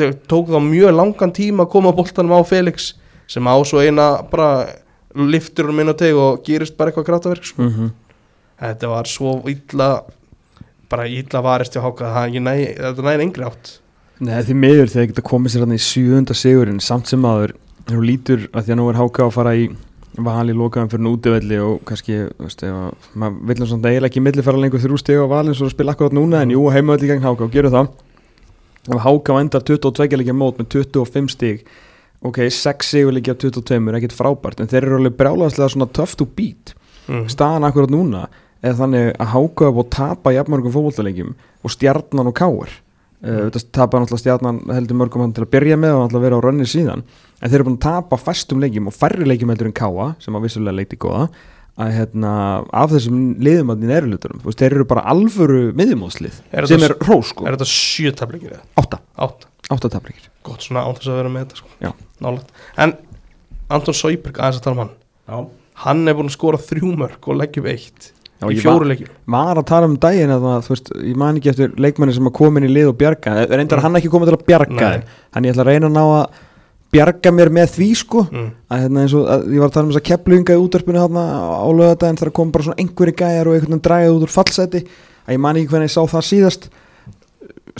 þeir 0.00 0.14
tók 0.30 0.52
þá 0.52 0.60
mjög 0.64 0.94
langan 0.96 1.34
tíma 1.36 1.66
að 1.66 1.72
koma 1.74 1.94
boltanum 1.96 2.38
á 2.38 2.42
Felix 2.48 2.94
sem 3.30 3.46
á 3.46 3.54
svo 3.66 3.82
eina 3.84 4.12
bara 4.30 4.68
liftur 5.14 5.70
um 5.70 5.82
á 5.82 5.94
teg 5.98 6.16
og 6.16 6.44
gerist 6.46 6.76
bara 6.78 6.90
eitthvað 6.90 7.10
grátaverk 7.10 7.44
sko. 7.44 7.62
mm 7.66 7.90
þetta 8.60 8.90
var 8.90 9.08
svo 9.08 9.38
illa 9.48 9.90
bara 10.90 11.06
illa 11.08 11.42
varist 11.44 11.76
hjá 11.76 11.84
Háka 11.84 12.10
það 12.12 12.40
næ, 12.44 12.54
þetta 12.76 13.04
næri 13.06 13.26
engri 13.26 13.46
átt. 13.46 13.76
Nei, 14.20 14.36
því 14.44 14.56
miður 14.60 14.90
þegar 14.92 15.10
geta 15.12 15.24
komið 15.24 15.54
sér 15.54 15.64
hann 15.64 15.76
í 15.76 15.80
sjöunda 15.80 16.36
sigurinn 16.36 16.82
samt 16.84 17.08
sem 17.08 17.24
aður 17.24 17.54
þú 17.88 18.02
lítur 18.04 18.42
að 18.52 18.66
því 18.66 18.74
að 18.74 18.80
nú 18.80 18.88
er 18.90 18.98
háka 19.00 19.24
að 19.24 19.36
fara 19.38 19.54
í 19.56 19.70
vali 20.18 20.54
lokaðum 20.56 20.90
fyrir 20.90 21.04
nútivelli 21.06 21.58
og 21.62 21.84
kannski, 21.86 22.16
veist, 22.40 22.64
ef 22.66 22.74
að 22.74 23.10
maður 23.14 23.44
vill 23.50 23.66
svona 23.66 23.92
eiginlega 23.92 24.10
ekki 24.10 24.24
millifæra 24.24 24.62
lengur 24.62 24.82
þrjú 24.82 24.98
steg 24.98 25.20
á 25.22 25.26
valin 25.30 25.54
svo 25.54 25.68
að 25.68 25.76
spila 25.76 25.94
akkurat 25.94 26.16
núna 26.16 26.42
en 26.42 26.54
jú, 26.56 26.64
heimavelli 26.74 27.12
gegn 27.12 27.22
háka 27.24 27.46
og 27.46 27.54
gerur 27.54 27.74
það. 27.74 27.92
Og 28.90 29.04
háka 29.04 29.38
endar 29.38 29.62
22 29.62 30.18
leikja 30.18 30.34
mót 30.34 30.58
með 30.58 30.72
25 30.80 31.30
stig 31.36 31.64
ok, 32.20 32.44
6 32.52 32.92
sigur 32.92 33.14
leikja 33.16 33.34
22 33.38 33.88
er 33.88 33.98
ekkit 33.98 34.16
frábært 34.16 34.60
en 34.60 34.68
þeir 34.70 34.84
eru 34.84 35.00
alveg 35.00 35.16
brjálaðslega 35.18 35.72
svona 35.74 35.88
tough 35.96 36.18
to 36.18 36.26
beat 36.36 36.74
mm. 37.08 37.26
staðan 37.32 37.66
akkurat 37.68 37.92
núna 37.92 38.26
er 38.60 38.76
þannig 38.76 39.14
að 39.16 39.32
háka 39.34 39.70
og 39.72 39.88
tapa 39.94 40.34
jafnmörgum 40.36 40.74
fótbollaleikjum 40.74 41.32
og 41.64 41.74
stjarnan 41.74 42.28
og 42.28 42.36
káir 42.36 42.74
uh, 43.22 43.46
þetta 43.50 43.62
tapa 43.80 44.00
náttúrulega 44.00 44.24
stjarnan 44.24 44.60
heldur 44.74 44.98
mörgum 45.00 45.24
hann 45.26 45.36
til 45.36 45.44
að 45.46 45.52
byrja 45.54 45.78
með 45.80 45.94
og 45.96 46.02
náttúrulega 46.04 46.26
vera 46.26 46.40
á 46.40 46.44
rönni 46.48 46.68
síðan. 46.70 47.04
En 47.40 47.48
þeir 47.48 47.60
eru 47.60 47.68
búin 47.70 47.78
að 47.80 47.86
tapa 47.86 48.20
fæstum 48.20 48.60
leikjum 48.64 48.90
og 48.90 48.96
færri 48.96 49.28
leikjum 49.28 49.52
heldur 49.54 49.70
en 49.70 49.76
káa 49.80 50.10
sem 50.20 50.36
að 50.36 50.46
vissulega 50.48 50.76
leikti 50.80 51.00
góða 51.00 51.28
að 51.80 51.92
hérna 51.96 52.30
af 52.76 52.90
þessum 52.92 53.20
liðum 53.40 53.70
að 53.72 53.84
þín 53.84 53.92
eru 53.96 54.08
luturum 54.10 54.40
þeir 54.44 54.74
eru 54.74 54.84
bara 54.90 55.04
alvöru 55.08 55.60
miðjumóðslið 55.78 56.40
sem 56.68 56.82
er 56.84 56.96
hrós 57.06 57.30
sko, 57.30 57.46
Er 57.48 57.56
þetta 57.56 57.68
sjö 57.70 58.10
tablikir 58.18 58.56
eða? 58.56 58.64
átta, 58.82 58.98
Átt, 59.16 59.46
átta 59.70 59.88
tablikir 59.94 60.26
gott 60.44 60.66
svona 60.66 60.82
án 60.84 60.98
þess 60.98 61.12
að 61.12 61.18
vera 61.20 61.32
með 61.32 61.46
þetta 61.46 61.60
sko. 61.62 61.70
Já. 61.80 61.90
Nálægt. 62.20 62.52
En 62.80 62.94
Anton 63.70 63.96
Sóiberg, 63.96 64.40
aðeins 64.40 64.60
að 64.60 64.64
tala 64.66 64.74
um 64.76 64.82
hann. 64.82 64.94
Já. 65.30 65.38
Hann 65.86 66.08
er 66.10 66.16
búin 66.18 66.28
að 66.30 66.36
skora 66.36 66.60
þrjú 66.60 66.90
mörg 67.00 67.28
og 67.30 67.38
leggjum 67.40 67.68
eitt 67.70 68.10
Já, 68.40 68.46
Í 68.48 68.54
ég 68.56 68.62
fjóru 68.64 68.86
leikjum. 68.88 69.08
var 69.28 69.56
að 69.60 69.66
tala 69.68 69.86
um 69.90 69.96
daginn 70.00 70.30
að 70.32 70.44
það, 70.46 70.60
þú 70.66 70.72
veist, 70.74 70.92
ég 71.10 71.16
man 71.20 71.36
ekki 71.40 71.50
eftir 71.52 71.74
leikmanni 71.76 72.14
sem 72.16 72.24
að 72.30 72.32
koma 72.38 72.60
inn 72.62 72.68
í 72.70 72.72
lið 72.72 72.88
og 72.88 72.96
bjarga. 72.96 73.34
Reyndar 73.50 73.78
Mm. 73.78 73.82
hann 73.84 73.98
ekki 74.00 74.08
komið 74.14 74.30
til 74.30 74.36
að 74.38 74.46
bjarga 74.48 74.88
Nei. 74.96 75.02
hann 75.34 75.44
ég 75.44 75.52
ætla 75.54 75.64
að 75.66 75.70
reyna 75.70 75.86
að 75.90 75.96
ná 75.98 76.04
að 76.24 76.26
bjarga 76.90 77.30
mér 77.36 77.50
með 77.54 77.68
því 77.76 77.88
sko. 78.00 78.22
Mm. 78.32 78.50
að 78.70 78.80
hérna 78.82 79.00
eins 79.04 79.14
og 79.14 79.28
að 79.28 79.44
ég 79.52 79.58
var 79.60 79.68
að 79.68 79.72
tala 79.76 79.84
um 79.86 79.92
þess 79.92 80.00
að 80.00 80.08
kepluinga 80.10 80.56
í 80.56 80.62
útvarpinu 80.64 80.98
hérna 81.04 81.24
á 81.60 81.68
lögadaginn 81.70 82.18
þegar 82.18 82.32
kom 82.32 82.50
bara 82.50 82.64
svona 82.64 82.80
einhverju 82.80 83.14
gæjar 83.20 83.46
og 83.46 83.54
einhvern 83.54 83.74
veginn 83.76 83.84
dræðið 83.86 84.16
út 84.16 84.24
úr 84.26 84.32
fallseti 84.34 84.80
að 85.28 85.34
ég 85.36 85.40
man 85.40 85.56
ekki 85.60 85.68
hvernig 85.70 85.90
ég 85.90 85.94
sá 85.94 86.02
það 86.08 86.24
síðast. 86.32 86.70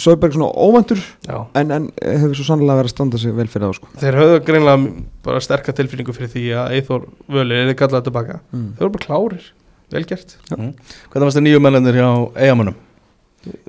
Söberg 0.00 0.32
svona 0.32 0.52
óvandur 0.54 1.00
Já. 1.26 1.46
en, 1.58 1.70
en 1.74 1.88
hefur 1.98 2.36
svo 2.38 2.44
sannlega 2.46 2.78
verið 2.78 2.88
að 2.92 2.94
standa 2.94 3.18
sig 3.18 3.32
vel 3.34 3.48
fyrir 3.50 3.66
það 3.66 3.74
sko. 3.80 3.88
Þeir 4.00 4.18
höfðu 4.20 4.36
greinlega 4.46 4.92
bara 5.26 5.40
sterka 5.42 5.74
tilfinningu 5.76 6.14
fyrir 6.14 6.30
því 6.30 6.44
að 6.56 6.74
Eithor 6.78 7.08
Völi 7.28 7.56
er 7.58 7.66
þið 7.72 7.76
kallað 7.82 8.04
tilbaka 8.06 8.36
mm. 8.54 8.68
Þeir 8.78 8.84
voru 8.86 8.92
bara 8.94 9.06
klárir, 9.08 9.48
vel 9.94 10.04
gert. 10.08 10.36
Mm. 10.52 10.72
Hvernig 11.10 11.28
varst 11.28 11.38
það 11.38 11.46
nýju 11.46 11.64
mennir 11.64 12.00
hjá 12.00 12.08
eigamönnum 12.36 12.78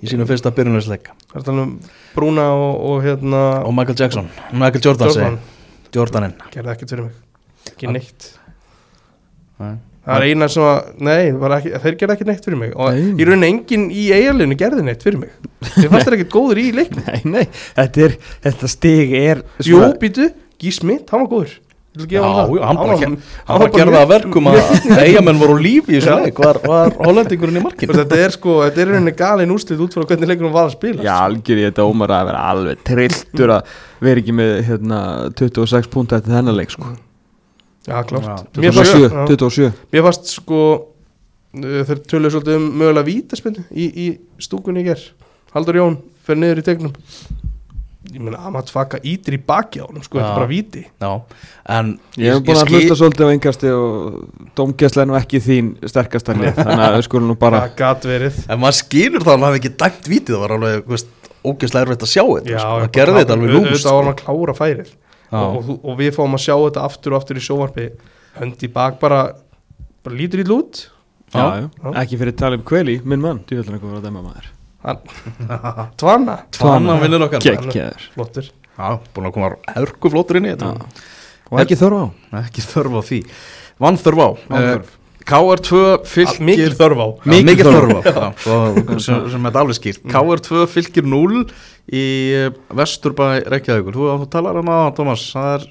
í 0.03 0.09
sínum 0.11 0.27
fyrsta 0.27 0.51
byrjunleisleik 0.51 1.05
Það 1.29 1.37
er 1.39 1.43
talað 1.47 1.61
um 1.63 1.69
Brúna 2.11 2.49
og, 2.51 2.73
og 2.89 3.05
hérna 3.05 3.43
og 3.63 3.71
Michael 3.77 4.01
Jackson, 4.01 4.27
Michael 4.51 4.83
Jordan 4.83 5.07
Jordan. 5.07 5.37
Segi 5.39 5.61
Jordaninn. 5.95 6.35
Gerði 6.51 6.73
ekkert 6.73 6.93
fyrir 6.93 7.07
mig. 7.07 7.15
Ekki 7.71 7.91
neitt. 7.91 8.27
Nei. 9.61 9.73
Það 10.01 10.15
er 10.17 10.23
eina 10.31 10.47
sem 10.49 10.63
að, 10.65 10.77
nei, 11.05 11.17
ekki, 11.29 11.71
þeir 11.83 11.97
gerði 11.99 12.13
ekki 12.15 12.25
neitt 12.25 12.45
fyrir 12.47 12.57
mig. 12.57 12.71
Og 12.73 12.95
Nei. 12.95 13.09
í 13.21 13.25
rauninni 13.27 13.49
enginn 13.51 13.83
í 13.93 14.05
eigalinu 14.15 14.57
gerði 14.57 14.85
neitt 14.87 15.03
fyrir 15.05 15.19
mig. 15.21 15.35
Þeir 15.75 15.91
fannst 15.91 16.07
þeir 16.07 16.15
ekkert 16.17 16.31
góður 16.33 16.61
í 16.61 16.63
leiknum. 16.73 17.03
Nei, 17.11 17.19
nei, 17.35 17.43
þetta, 17.75 18.07
er, 18.07 18.15
þetta 18.47 18.69
stig 18.71 19.13
er 19.19 19.43
Jú, 19.67 19.83
býtu, 20.01 20.31
Gí 20.61 20.73
Smith, 20.73 21.05
hann 21.13 21.21
var 21.21 21.29
góður. 21.35 21.53
Ég 21.53 21.70
Já, 21.91 22.21
það. 22.23 22.51
hann 22.63 22.77
bara 22.79 22.87
var- 22.87 22.99
ger- 23.01 23.07
hann 23.09 23.17
hann 23.47 23.59
var 23.59 23.67
var 23.67 23.71
gerða 23.79 23.91
mjög- 23.91 24.03
að 24.05 24.11
verkum 24.13 24.45
að 24.47 24.99
eigamenn 25.03 25.39
voru 25.41 25.55
lífi 25.59 25.91
í 25.91 25.99
þessu 25.99 26.13
leik. 26.23 26.37
var, 26.39 26.59
var 26.63 26.93
hollendingurinn 27.05 27.57
í 27.59 27.63
markinu? 27.65 27.97
Þetta 27.99 28.19
er 28.25 28.31
sko, 28.37 28.53
þetta 28.63 28.79
er 28.81 28.87
í 28.87 28.93
rauninni 28.95 29.13
galin 29.19 29.51
úrslit 29.51 29.81
út 29.83 29.97
frá 29.97 30.05
hvernig 30.07 30.29
leikunum 30.31 30.53
var 30.55 30.69
að 30.69 30.75
spila. 30.77 31.03
Já, 31.03 31.15
algjör 31.25 31.59
ég 31.59 31.73
þetta 31.73 31.87
ómar 31.91 32.13
að 32.15 32.29
vera 32.31 32.43
alveg 32.53 32.85
trilltur 32.87 33.53
að 33.57 33.73
vera 34.07 34.23
ekki 34.23 34.37
með 34.39 34.53
hérna, 34.69 35.01
26 35.35 35.91
púnta 35.91 36.21
eftir 36.21 36.31
þennan 36.37 36.55
leik 36.61 36.71
sko. 36.71 36.93
Já, 37.89 37.97
klárt. 38.07 38.23
Já, 38.23 38.61
Mér 38.61 38.71
fannst, 38.77 38.95
27, 38.95 39.11
já, 39.11 39.27
27 39.35 39.71
mér 39.91 40.03
fannst 40.07 40.31
sko 40.37 40.61
uh, 40.71 41.83
þeir 41.91 42.01
töluðu 42.07 42.31
svolítið 42.37 42.55
um 42.61 42.71
mögulega 42.79 43.07
vítaspinnu 43.11 43.63
í, 43.73 43.87
í 43.91 44.07
stúkunni 44.39 44.83
í 44.85 44.87
ger 44.87 45.01
Haldur 45.51 45.75
Jón 45.81 45.97
fer 46.23 46.37
niður 46.39 46.61
í 46.61 46.65
tegnum 46.71 46.93
ég 48.13 48.21
meina 48.23 48.39
Amat 48.47 48.69
Faka 48.73 48.99
ítir 49.07 49.35
í 49.37 49.39
baki 49.47 49.81
á 49.81 49.85
honum 49.87 50.03
sko, 50.05 50.17
þetta 50.19 50.29
er 50.31 50.37
bara 50.39 50.49
víti. 50.49 50.83
Já, 51.01 51.11
en 51.77 51.91
Ég 52.19 52.33
hef 52.35 52.43
búin 52.47 52.59
að 52.61 52.71
hlusta 52.75 52.97
svolítið 52.99 53.25
á 53.25 53.33
engasti 53.35 53.71
og 53.75 54.19
domgæsla 54.59 55.01
er 55.05 55.09
nú 55.11 55.17
ekki 55.19 55.41
þín 55.43 55.71
sterkasta 55.87 56.35
lið 56.37 56.53
þannig 56.59 56.85
að 56.87 56.95
við 56.99 57.05
skulum 57.09 57.27
nú 57.31 57.37
bara 57.41 57.63
það 57.65 57.75
gat 57.81 58.07
verið. 58.11 58.39
En 58.51 58.61
maður 58.63 58.79
skilur 58.81 59.25
það 59.25 59.33
að 59.33 59.37
hann 59.39 59.47
hafi 59.49 59.61
ekki 59.61 59.73
dæmt 59.83 60.09
vítið 60.13 60.35
Það 60.37 60.43
var 60.45 60.55
alveg, 60.57 60.83
þú 60.85 60.95
veist, 60.95 61.11
ógeðslega 61.41 61.87
erfitt 61.87 62.05
að 62.07 62.11
sjá 62.13 62.23
þetta 62.27 62.51
Já, 62.51 62.59
sko. 62.61 62.79
Það 62.85 62.91
gerði 62.99 63.19
þetta 63.21 63.37
alveg 63.37 63.53
lúmst 63.55 63.85
var 63.89 63.97
hann 63.97 64.07
sko. 64.07 64.11
að 64.11 64.21
klára 64.21 64.57
færið. 64.61 64.95
Og, 65.31 65.59
og, 65.61 65.69
og 65.87 65.99
við 66.01 66.15
fáum 66.17 66.35
að 66.35 66.43
sjá 66.43 66.55
þetta 66.59 66.87
aftur 66.89 67.13
og 67.15 67.21
aftur 67.21 67.39
í 67.39 67.45
sjóvarpi 67.45 67.85
hönd 68.39 68.65
í 68.67 68.71
bak 68.71 68.97
bara, 68.99 69.21
bara 70.03 70.15
lítur 70.15 70.43
í 70.43 70.47
lút 70.47 70.83
já, 71.31 71.39
Já. 71.39 71.69
já. 71.71 71.93
ekki 72.03 72.19
fyrir 72.19 72.35
Talib 72.35 72.65
Kveli, 72.67 72.99
minn 73.07 73.23
mann 73.23 73.39
Tvanna, 74.81 76.37
Tvanna 76.55 76.95
vinnur 77.01 77.27
okkar. 77.27 77.43
Geggjaður. 77.45 78.07
Flottur. 78.15 78.47
Já, 78.77 78.87
búin 79.13 79.27
að 79.29 79.35
koma 79.35 79.51
hörku 79.75 80.09
flottur 80.13 80.39
inn 80.39 80.47
í 80.49 80.55
þetta. 80.55 80.87
Og 81.51 81.61
ekki 81.61 81.77
þörf 81.77 81.99
á. 82.01 82.05
Ekki 82.41 82.63
þörf 82.65 82.97
á 82.97 83.01
því. 83.05 83.19
Vann 83.81 83.99
þörf 84.01 84.23
á. 84.23 84.29
Vanþörf. 84.49 84.89
Eh, 84.89 84.97
KR2 85.31 85.81
fylgir 86.09 86.45
mikil 86.47 86.71
þörf 86.79 87.01
á. 87.03 87.07
Mikil 87.29 87.67
þörf 87.67 87.91
þörf 88.07 88.17
á. 88.17 88.27
Sem, 89.05 89.27
sem 89.33 89.45
er 89.49 89.59
alveg 89.61 89.77
skýrt. 89.77 90.01
KR2 90.09 90.63
fylgir 90.71 91.05
0 91.05 91.43
í 91.91 92.05
eh, 92.39 92.47
Vesturbæ 92.73 93.27
Reykjavíkur. 93.51 93.99
Þú, 93.99 94.29
talar 94.33 94.61
um 94.63 94.71
það, 94.71 94.87
Thomas 94.97 95.27
Það 95.35 95.51
er 95.53 95.67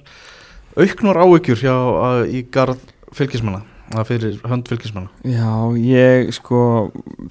auknur 0.85 1.59
hjá, 1.59 1.75
að, 1.75 2.23
í 2.31 2.45
garð 2.53 2.87
fylgismanna 3.17 3.65
Það 3.91 4.07
fyrir 4.07 4.37
hönd 4.47 4.69
fylgismanna. 4.71 5.11
Já, 5.27 5.51
ég 5.83 6.29
sko 6.37 6.61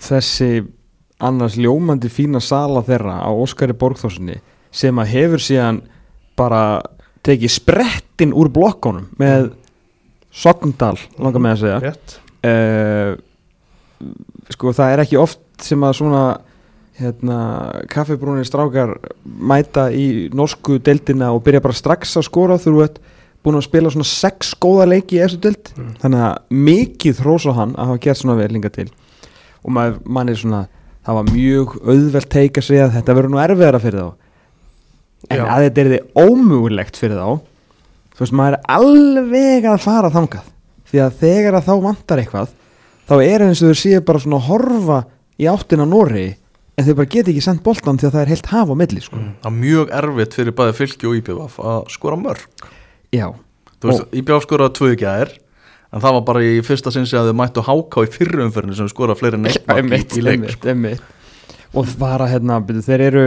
þessi 0.04 0.50
annars 1.20 1.58
ljómandi 1.60 2.10
fína 2.12 2.42
sala 2.44 2.84
þeirra 2.86 3.20
á 3.24 3.30
Óskari 3.32 3.76
Borgþórsinni 3.76 4.40
sem 4.72 5.02
að 5.02 5.12
hefur 5.14 5.44
síðan 5.44 5.82
bara 6.40 6.82
tekið 7.26 7.52
sprettin 7.52 8.36
úr 8.36 8.52
blokkonum 8.54 9.10
með 9.20 9.52
Sogndal, 10.30 10.96
langar 11.18 11.42
með 11.42 11.56
að 11.56 11.64
segja. 11.64 11.94
Uh, 12.46 13.16
sko 14.54 14.72
það 14.78 14.94
er 14.94 15.02
ekki 15.04 15.18
oft 15.20 15.42
sem 15.66 15.82
að 15.84 15.96
svona 15.98 16.24
hérna, 17.00 17.38
kaffibrúnir 17.92 18.48
strákar 18.48 18.94
mæta 19.26 19.88
í 19.92 20.30
norsku 20.36 20.78
deildina 20.84 21.32
og 21.34 21.42
byrja 21.46 21.64
bara 21.64 21.76
strax 21.76 22.14
að 22.20 22.28
skora 22.28 22.60
þú 22.62 22.76
ert 22.86 23.00
búin 23.44 23.58
að 23.58 23.68
spila 23.70 23.92
svona 23.92 24.08
sex 24.08 24.52
góða 24.60 24.90
leiki 24.92 25.18
í 25.18 25.22
þessu 25.24 25.40
deild. 25.44 25.72
Mm. 25.76 25.94
þannig 26.02 26.26
að 26.28 26.58
mikið 26.70 27.22
hrós 27.24 27.48
á 27.48 27.52
hann 27.56 27.76
að 27.76 27.92
hafa 27.92 28.04
gert 28.06 28.22
svona 28.22 28.40
vel 28.40 28.50
linga 28.54 28.72
til. 28.76 28.90
Og 29.64 29.74
maður, 29.76 30.02
mann 30.06 30.32
er 30.32 30.40
svona 30.40 30.66
það 31.10 31.18
var 31.18 31.30
mjög 31.34 31.72
auðvelt 31.82 32.30
teika 32.30 32.62
sig 32.62 32.82
að 32.84 32.96
þetta 33.00 33.16
verður 33.18 33.34
nú 33.34 33.42
erfiðara 33.42 33.82
fyrir 33.82 34.04
þá 34.04 34.10
en 35.30 35.40
Já. 35.42 35.46
að 35.50 35.64
þetta 35.66 35.82
er 35.82 35.90
þið 35.94 36.28
ómögulegt 36.30 37.00
fyrir 37.00 37.18
þá 37.18 37.30
þú 38.14 38.24
veist 38.24 38.36
maður 38.38 38.58
er 38.60 38.68
alveg 38.76 39.68
að 39.72 39.80
fara 39.84 40.12
þangað 40.14 40.52
því 40.90 41.02
að 41.06 41.18
þegar 41.24 41.58
að 41.58 41.66
þá 41.70 41.74
vantar 41.88 42.22
eitthvað 42.22 42.54
þá 43.10 43.16
er 43.26 43.46
eins 43.48 43.64
og 43.64 43.74
þau 43.74 43.82
séu 43.82 44.04
bara 44.06 44.22
svona 44.22 44.40
að 44.40 44.48
horfa 44.52 45.00
í 45.40 45.50
áttina 45.50 45.90
Nóri 45.90 46.28
en 46.78 46.88
þeir 46.88 46.98
bara 47.02 47.12
geta 47.12 47.34
ekki 47.34 47.44
sendt 47.44 47.66
boltan 47.66 48.00
því 48.00 48.08
að 48.08 48.16
það 48.16 48.22
er 48.24 48.32
heilt 48.34 48.50
haf 48.54 48.72
á 48.72 48.76
milli 48.80 49.04
sko. 49.04 49.20
Það 49.20 49.50
er 49.50 49.58
mjög 49.58 49.94
erfitt 50.00 50.38
fyrir 50.38 50.56
bæði 50.56 50.76
fylki 50.78 51.10
og 51.10 51.18
IPVF 51.20 51.60
að 51.74 51.80
skora 51.92 52.20
mörg 52.22 52.68
já, 53.16 53.28
IPVF 53.82 54.46
skoraði 54.46 54.78
tvö 54.78 54.94
er 55.10 55.34
en 55.90 56.04
það 56.04 56.14
var 56.20 56.26
bara 56.28 56.44
í 56.46 56.60
fyrsta 56.66 56.92
sinns 56.94 57.14
að 57.18 57.32
þau 57.32 57.38
mættu 57.40 57.64
háká 57.66 58.04
í 58.06 58.12
fyrru 58.14 58.44
umferðinu 58.46 58.78
sem 58.78 58.90
skoraði 58.92 59.20
fleiri 59.24 59.40
en 59.40 59.50
eitt 59.50 59.66
mark 59.70 60.14
í, 60.18 60.22
leik 60.26 60.36
einmitt, 60.38 60.68
einmitt. 60.70 61.02
og 61.74 61.88
fara 61.90 62.28
hérna 62.30 62.60
byrju, 62.62 62.84
þeir 62.86 63.06
eru 63.10 63.26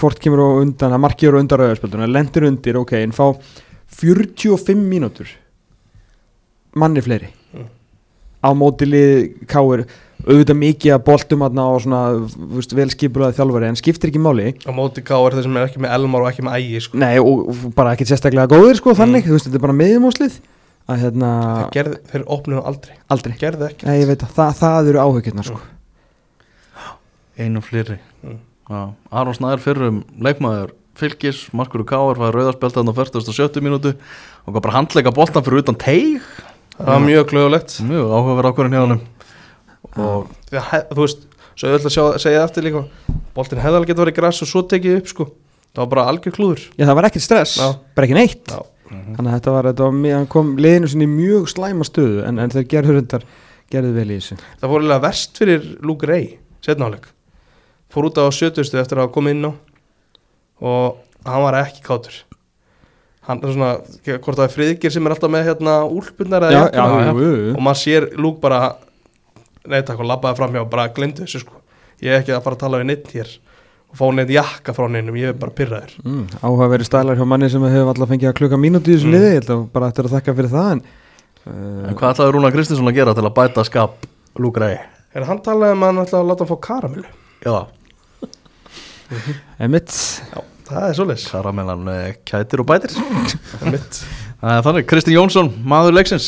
hvort 0.00 0.18
kemur 0.22 0.42
á 0.42 0.48
undan 0.64 0.96
að 0.96 1.04
markið 1.04 1.28
eru 1.30 1.40
undan 1.44 1.60
rauðarspjölduna 1.62 2.08
lendir 2.10 2.48
undir, 2.48 2.78
ok, 2.80 2.96
en 3.04 3.14
fá 3.14 3.28
45 4.00 4.74
mínútur 4.82 5.30
manni 6.76 7.00
fleiri 7.04 7.30
Mm. 7.56 7.68
á 8.44 8.50
mótilið 8.52 9.46
káir 9.48 9.84
auðvitað 10.26 10.58
mikið 10.58 10.92
að 10.96 11.04
boltum 11.06 11.44
aðna 11.46 11.64
og 11.70 11.78
svona 11.84 12.00
þú 12.26 12.48
veist, 12.58 12.74
vel 12.74 12.88
skipulaði 12.90 13.36
þjálfari 13.38 13.68
en 13.70 13.78
skiptir 13.78 14.10
ekki 14.10 14.20
máli 14.20 14.50
á 14.66 14.70
móti 14.74 15.00
gáður 15.06 15.38
þeir 15.38 15.46
sem 15.46 15.56
er 15.56 15.68
ekki 15.70 15.80
með 15.84 15.94
Elmar 15.96 16.24
og 16.26 16.28
ekki 16.32 16.44
með 16.44 16.58
Ægi 16.58 16.80
sko. 16.82 16.98
Nei, 17.00 17.14
og, 17.22 17.46
og 17.54 17.62
bara 17.78 17.94
ekki 17.94 18.08
sérstaklega 18.10 18.50
góðir 18.50 18.76
sko 18.80 18.92
þannig, 18.98 19.24
þú 19.28 19.36
veist, 19.38 19.46
þetta 19.48 19.60
er 19.60 19.64
bara 19.68 19.78
miðjumóslið 19.78 20.36
að 20.86 21.02
hérna, 21.02 21.30
gerð, 21.74 21.96
þeir 22.12 22.24
opnuðu 22.36 22.62
aldrei. 22.70 22.96
Aldrei. 23.10 23.34
Gerðu 23.40 23.68
ekki 23.70 23.88
Nei, 23.88 23.96
að 24.06 24.26
það, 24.36 24.52
það 24.60 24.90
eru 24.92 25.02
áhugirnar 25.02 25.48
sko. 25.48 25.60
Einum 27.36 27.64
fleiri. 27.64 27.98
Mm. 28.24 28.38
Já, 28.66 28.80
Aron 29.20 29.36
Snæður 29.36 29.62
fyrrum 29.62 30.02
leikmaður 30.24 30.72
fylgis, 30.96 31.44
Markur 31.56 31.84
Káar 31.86 32.18
var 32.18 32.34
rauðarspjald 32.34 32.78
þarna 32.78 32.94
á 32.96 32.98
40. 32.98 33.60
minútu 33.64 33.92
og 33.92 34.56
var 34.56 34.64
bara 34.64 34.78
handleika 34.78 35.12
boltan 35.14 35.44
fyrir 35.44 35.62
utan 35.62 35.76
teig? 35.78 36.24
Það 36.76 36.90
var 36.92 37.04
mjög 37.04 37.26
glöðulegt 37.32 37.76
mjög 37.88 38.12
áhugaverð 38.12 38.50
ákvörðin 38.50 38.76
hjá 38.76 38.82
hann 38.82 38.96
og 39.96 40.32
þú 40.92 41.02
veist, 41.02 41.26
svo 41.56 41.70
ég 41.70 41.78
ætla 41.78 41.90
að 41.90 41.94
sjá, 41.94 42.04
segja 42.26 42.44
eftir 42.44 42.66
líka 42.66 42.82
boltin 43.36 43.60
hefði 43.62 43.78
alveg 43.78 43.92
getið 43.92 44.04
verið 44.04 44.16
græs 44.18 44.42
og 44.44 44.50
svo 44.50 44.62
tekið 44.68 44.98
upp 45.00 45.12
sko. 45.12 45.28
Það 45.76 45.82
var 45.82 45.90
bara 45.92 46.06
algjör 46.10 46.34
klúður. 46.36 46.64
Já, 46.76 46.84
það 46.88 46.96
var 46.98 47.08
ekkert 47.10 47.24
stress, 47.26 47.54
Já. 47.60 47.68
bara 47.96 48.08
ekki 48.08 48.16
neitt. 48.16 48.52
Já. 48.52 48.60
Þannig 48.90 49.26
að 49.26 49.34
þetta 49.34 49.56
var, 49.56 49.68
þetta 49.70 49.88
var 49.90 50.14
hann 50.14 50.30
kom 50.30 50.54
liðinu 50.62 50.90
sinni 50.92 51.08
í 51.08 51.12
mjög 51.12 51.50
slæma 51.50 51.86
stöðu 51.88 52.22
en, 52.28 52.40
en 52.42 52.52
þeir 52.54 52.66
gerður 52.70 53.00
hundar, 53.00 53.26
gerðu 53.72 53.92
vel 53.96 54.08
í 54.08 54.18
þessu. 54.20 54.38
Það 54.60 54.72
fór 54.72 54.82
eiginlega 54.82 55.04
verst 55.06 55.40
fyrir 55.42 55.68
Luke 55.82 56.08
Ray 56.08 56.28
setnáleik 56.66 57.10
fór 57.92 58.08
út 58.10 58.18
á 58.18 58.26
70 58.28 58.80
eftir 58.80 59.00
að 59.00 59.12
koma 59.14 59.32
inn 59.32 59.46
á 59.46 59.52
og 60.60 60.98
hann 61.26 61.44
var 61.44 61.58
ekki 61.62 61.84
kátur. 61.84 62.16
Hann 63.26 63.42
er 63.42 63.54
svona, 63.54 63.70
hvort 64.06 64.38
það 64.38 64.44
er 64.46 64.54
friðgir 64.54 64.94
sem 64.94 65.06
er 65.06 65.14
alltaf 65.16 65.32
með 65.32 65.48
hérna 65.48 65.78
jakkuna 66.54 67.00
já, 67.02 67.10
jú, 67.10 67.30
jú. 67.30 67.54
og 67.56 67.62
maður 67.66 67.80
sér 67.82 68.08
Luke 68.14 68.42
bara 68.42 68.76
neitt 69.66 69.90
og 69.90 70.04
labbaði 70.06 70.38
fram 70.38 70.54
hjá 70.54 70.62
og 70.62 70.70
bara 70.70 70.86
glemdu 70.94 71.24
þessu 71.24 71.42
sko. 71.42 71.58
Ég 72.04 72.12
er 72.12 72.20
ekki 72.20 72.36
að 72.36 72.44
fara 72.44 72.58
að 72.58 72.62
tala 72.62 72.80
við 72.82 72.90
neitt 72.92 73.10
hér 73.16 73.32
og 73.96 74.00
fá 74.02 74.06
neitt 74.18 74.32
jakka 74.36 74.74
frá 74.76 74.86
neinum, 74.92 75.16
ég 75.16 75.32
er 75.32 75.38
bara 75.40 75.54
pyrraður 75.56 75.94
mm, 76.04 76.26
Áhugaverið 76.44 76.88
stælar 76.90 77.16
hjá 77.16 77.24
manni 77.32 77.48
sem 77.52 77.64
hefur 77.64 77.88
alltaf 77.94 78.12
fengið 78.12 78.28
að 78.30 78.36
klukka 78.42 78.58
mínúti 78.60 78.92
í 78.92 78.98
þessu 78.98 79.08
Mm. 79.08 79.14
liði 79.16 79.30
Ég 79.32 79.38
held 79.40 79.52
að 79.56 79.62
bara 79.72 79.88
eftir 79.90 80.08
að 80.10 80.14
þakka 80.18 80.34
fyrir 80.40 80.52
það 80.52 80.68
en, 80.74 80.82
uh, 81.46 81.88
en 81.88 81.96
hvað 81.96 82.12
ætlaði 82.12 82.34
Rúna 82.36 82.52
Kristinsson 82.52 82.90
að 82.92 82.98
gera 83.00 83.14
til 83.16 83.24
að 83.24 83.34
bæta 83.40 83.64
skap 83.70 84.06
Lúgrei? 84.36 84.74
er 85.16 85.24
hann 85.24 85.40
talaði 85.40 85.72
um 85.78 85.86
að 85.86 85.92
hann 85.94 86.02
ætla 86.04 86.18
að 86.20 86.28
láta 86.28 86.44
hann 86.44 86.50
fá 86.52 86.58
karamellu. 86.66 87.08
Já, 87.46 87.56
Emitt 89.64 89.92
já, 90.34 90.40
það 90.68 90.84
er 90.90 90.96
svoleiðis. 90.98 91.26
Karamellan 91.32 91.88
eh, 91.92 92.16
kætir 92.28 92.62
og 92.62 92.68
bætir. 92.68 92.96
Mitt 93.70 94.00
Það 94.36 94.52
er 94.58 94.64
Þannig, 94.66 94.84
Kristi 94.90 95.14
Jónsson, 95.16 95.48
maður 95.64 95.94
leiksins 95.96 96.26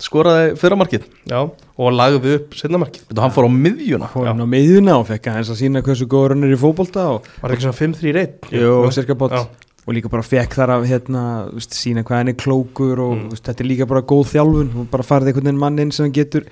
skoraði 0.00 0.54
fyrramarkið 0.60 1.04
já, 1.30 1.40
og 1.76 1.92
lagði 1.96 2.34
upp 2.38 2.54
setnamarkið 2.58 3.06
Þetta 3.10 3.24
hann 3.26 3.34
fór 3.36 3.48
á 3.48 3.52
miðjuna. 3.52 4.08
Fór 4.14 4.28
hann 4.30 4.40
á 4.44 4.48
miðjuna 4.48 4.94
og 5.00 5.06
fekk 5.10 5.28
aðeins 5.32 5.50
að 5.52 5.60
sína 5.60 5.82
hversu 5.84 6.06
góður 6.10 6.34
hann 6.36 6.46
er 6.48 6.54
í 6.56 6.60
fótbolta 6.60 7.04
og, 7.16 7.28
var 7.42 7.54
ekki 7.56 7.66
svona 7.68 7.78
5-3-1 7.80 8.54
Jú, 8.56 8.72
cirka 8.96 9.16
bótt 9.20 9.36
Já. 9.36 9.42
og 9.86 9.94
líka 9.96 10.10
bara 10.12 10.22
fekk 10.26 10.56
þar 10.56 10.72
að 10.78 10.88
hérna, 10.90 11.22
veist, 11.52 11.76
sína 11.76 12.04
hvað 12.06 12.20
hann 12.22 12.32
er 12.34 12.38
klókur 12.40 13.00
og 13.04 13.14
Mm. 13.20 13.28
veist, 13.34 13.44
þetta 13.48 13.64
er 13.64 13.70
líka 13.70 13.86
bara 13.90 14.02
góð 14.02 14.28
þjálfun. 14.34 14.68
Og 14.80 14.90
bara 14.90 15.02
farið 15.02 15.30
einhvern 15.32 15.48
veginn 15.50 15.58
mann 15.58 15.78
inn 15.78 15.90
sem 15.92 16.12
getur 16.12 16.44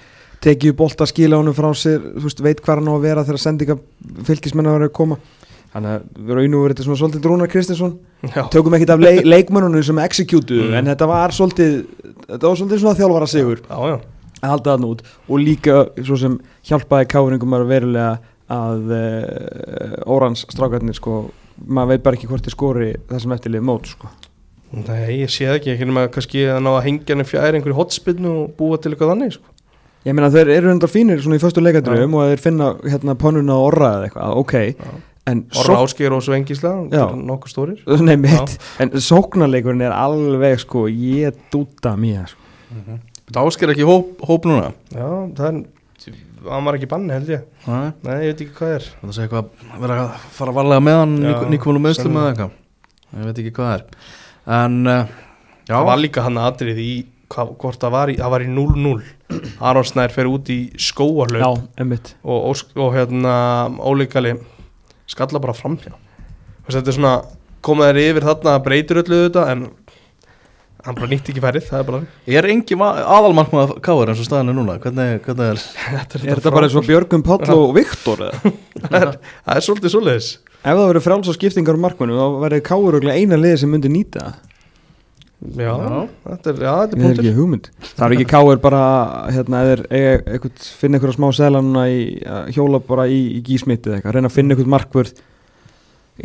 tekið 0.43 0.71
upp 0.73 0.77
bolta, 0.85 1.07
skila 1.07 1.37
honum 1.41 1.55
frá 1.55 1.69
sér 1.75 1.99
veist, 2.23 2.41
veit 2.43 2.61
hvað 2.63 2.79
hann 2.83 2.89
á 2.91 2.95
að 2.97 3.05
vera 3.09 3.25
þegar 3.27 3.43
sendinga 3.43 3.79
fylgismenn 4.27 4.67
að 4.71 4.79
vera 4.79 4.89
að 4.91 4.97
koma. 4.99 5.17
Þannig 5.69 5.91
að 5.93 6.05
við 6.25 6.35
raunum 6.39 6.63
verið 6.65 6.75
þetta 6.79 6.85
svona 6.87 6.99
svolítið 7.03 7.27
Rúnar 7.29 7.51
Kristinsson. 7.53 7.91
Tökum 8.51 8.75
ekkert 8.79 8.91
af 8.95 9.03
leik, 9.05 9.19
leikmennunum 9.35 9.83
sem 9.85 9.99
executu 10.01 10.63
Mm. 10.65 10.75
en 10.81 10.87
þetta 10.95 11.07
var 11.11 11.35
svolítið 11.37 11.75
þetta 12.29 12.49
var 12.49 12.61
svolítið 12.61 12.83
svona 12.83 12.99
þjálfara 12.99 13.29
sigur 13.33 13.63
að 13.69 13.99
halda 14.45 14.75
það 14.77 14.89
út. 14.89 15.05
Og 15.29 15.43
líka 15.43 15.79
svo 15.99 16.19
sem 16.21 16.39
hjálpaði 16.69 17.11
káringum 17.11 17.57
að 17.59 17.69
verulega 17.73 18.11
að 18.49 18.95
uh, 18.97 20.09
órans 20.09 20.47
strákarnir 20.49 20.97
sko 20.97 21.27
maður 21.67 21.95
veit 21.95 22.07
bara 22.07 22.19
ekki 22.19 22.31
hvort 22.31 22.47
þið 22.47 22.55
skori 22.55 22.89
það 23.09 23.23
sem 23.25 23.35
eftirlið 23.37 23.67
mót 23.69 23.91
sko. 23.91 24.11
Nei, 24.69 25.23
ég 25.23 25.33
sé 25.33 25.49
ekki. 25.49 25.73
Ekki 25.75 25.89
nema 25.89 26.07
kannski 26.13 26.45
að 26.53 26.63
ná 26.65 26.73
að 26.75 26.83
hengja 26.87 27.17
hann 27.17 27.29
fjær 27.29 27.57
einhverju 27.57 27.77
hotspinnu 27.79 28.35
og 28.45 28.51
búa 28.59 28.79
til 28.81 28.93
eitthvað 28.93 29.15
þannig 29.15 29.37
sko. 29.39 29.55
ég 30.07 30.15
meina 30.17 30.31
þeir 30.33 30.53
eru 30.55 30.71
enda 30.73 30.89
fínir 30.89 31.21
svona 31.21 31.37
í 31.37 31.43
föstu 31.43 31.61
leikandröfum 31.65 32.15
og 32.17 32.31
þeir 32.31 32.41
finna 32.41 32.69
hérna 32.85 33.17
pannuna 33.19 33.57
og 33.59 33.73
orra 33.73 33.89
eða 33.97 34.07
eitthvað, 34.09 34.37
ok. 34.45 34.55
Já. 34.79 34.93
En 35.29 35.45
Orra 35.63 35.81
Ásgeir 35.85 36.15
og 36.17 36.23
Svengisla 36.25 36.75
nokkuð 36.89 37.53
stórir. 37.53 37.83
Nei 38.09 38.17
mitt, 38.21 38.57
en 38.83 38.95
sóknarleikurinn 38.95 39.85
er 39.87 39.97
alveg 39.97 40.63
sko, 40.65 40.87
ég 40.89 41.37
dúta 41.53 41.95
mér 42.01 42.31
sko. 42.33 42.47
Þetta 43.29 43.45
ásker 43.45 43.75
ekki 43.75 43.85
hóp, 43.89 44.23
hóp 44.25 44.49
núna? 44.49 44.73
Já, 44.93 45.09
það 45.37 45.49
er 45.51 45.67
hann 46.47 46.65
var 46.65 46.79
ekki 46.79 46.89
banni 46.91 47.15
held 47.15 47.31
ég. 47.33 47.45
Nei, 47.67 47.91
nei, 48.07 48.17
ég 48.23 48.33
veit 48.33 48.43
ekki 48.45 48.57
hvað 48.59 48.75
er. 48.77 48.89
Þetta 49.03 49.15
sé 49.17 49.27
eitthvað 49.27 49.79
vera 49.83 50.01
að 50.05 50.27
fara 50.39 50.55
varlega 50.57 50.85
með 50.85 50.99
hann 51.03 51.15
Nikólu 51.53 51.83
meðslum 51.83 52.19
eða 52.21 52.33
eitthvað. 52.33 52.57
Ég 53.09 53.29
veit 53.29 53.41
ekki 53.43 53.55
hvað 53.57 53.71
það 53.71 53.79
er. 53.79 54.11
En 54.59 54.77
uh, 54.89 55.15
það 55.69 55.89
var 55.91 56.03
líka 56.03 56.25
hann 56.25 56.41
aðrið 56.41 56.83
í 56.83 56.93
hvað, 57.33 57.55
hvort 57.61 57.81
það 57.83 57.95
var 57.95 58.13
í, 58.13 58.19
það 58.21 58.35
var 58.35 58.45
í 58.45 58.51
0-0 58.53 58.93
Aron 59.69 59.89
Snær 59.89 60.15
fer 60.15 60.31
út 60.31 60.49
í 60.53 60.59
emmitt 61.83 62.15
og, 62.23 62.39
og, 62.39 62.63
og 62.81 62.95
hérna 62.97 63.35
ólíkali 63.77 64.37
skalla 65.09 65.43
bara 65.43 65.57
framhjá 65.57 65.95
Þess, 66.69 66.79
þetta 66.79 66.93
er 66.93 66.97
svona 66.99 67.13
koma 67.65 67.89
þær 67.89 68.01
yfir 68.03 68.27
þarna 68.29 68.57
breytir 68.65 69.01
öllu 69.03 69.21
þetta 69.27 69.45
en 69.53 69.69
hann 70.85 70.97
bara 70.97 71.09
nýtti 71.11 71.33
ekki 71.33 71.43
færið 71.43 71.69
það 71.69 71.81
er 71.81 71.87
bara 71.89 72.01
er 72.39 72.49
engi 72.53 72.77
aðalmarkmað 72.79 73.73
káir 73.85 74.13
eins 74.13 74.21
og 74.23 74.29
staðinu 74.29 74.55
núna? 74.57 74.77
Hvernig, 74.83 75.23
hvernig 75.25 75.55
er 75.55 75.63
þetta 75.97 76.21
er 76.21 76.27
þetta 76.39 76.53
bara 76.55 76.69
eins 76.69 76.77
og 76.79 76.87
Björgum 76.87 77.25
Páll 77.27 77.55
og 77.57 77.73
Viktor 77.79 78.29
eða? 78.29 78.53
það 78.85 79.01
er, 79.01 79.17
það 79.19 79.57
er 79.57 79.67
svolítið 79.67 79.95
svoleiðis. 79.97 80.29
Ef 80.59 80.69
það 80.75 80.85
verður 80.85 81.05
frjáls 81.05 81.31
á 81.31 81.35
skiptingar 81.37 81.79
um 81.79 81.85
markmannu 81.87 82.19
þá 82.19 82.39
verður 82.45 82.63
Káur 82.69 82.89
örugglega 82.93 83.19
eina 83.19 83.41
liði 83.41 83.61
sem 83.63 83.73
myndi 83.75 83.91
nýta 83.93 84.25
það 84.25 84.48
já, 85.39 85.71
Já. 85.71 86.09
þetta 86.27 86.51
er, 86.51 86.57
já, 86.67 86.73
þetta 86.83 86.97
er 86.97 86.99
Ég 86.99 86.99
er 86.99 87.05
punktur 87.05 87.25
ekki 87.25 87.37
hugmynd 87.39 87.71
Það 87.95 88.05
er 88.09 88.15
ekki 88.17 88.29
káir 88.33 88.59
bara 88.65 88.81
hérna, 89.31 89.61
eða 89.63 90.17
eitthvað, 90.35 90.69
finna 90.81 90.99
eitthvað 90.99 91.17
smá 91.19 91.29
sela 91.39 91.61
núna 91.63 91.85
í 91.93 92.01
að 92.27 92.49
hjóla 92.57 92.81
bara 92.89 93.07
í, 93.07 93.21
í 93.39 93.43
gísmitti 93.47 93.89
eða 93.93 94.01
eitthvað, 94.01 94.17
reyna 94.19 94.31
að 94.33 94.35
finna 94.39 94.55
eitthvað 94.57 94.73
markvörð 94.75 95.13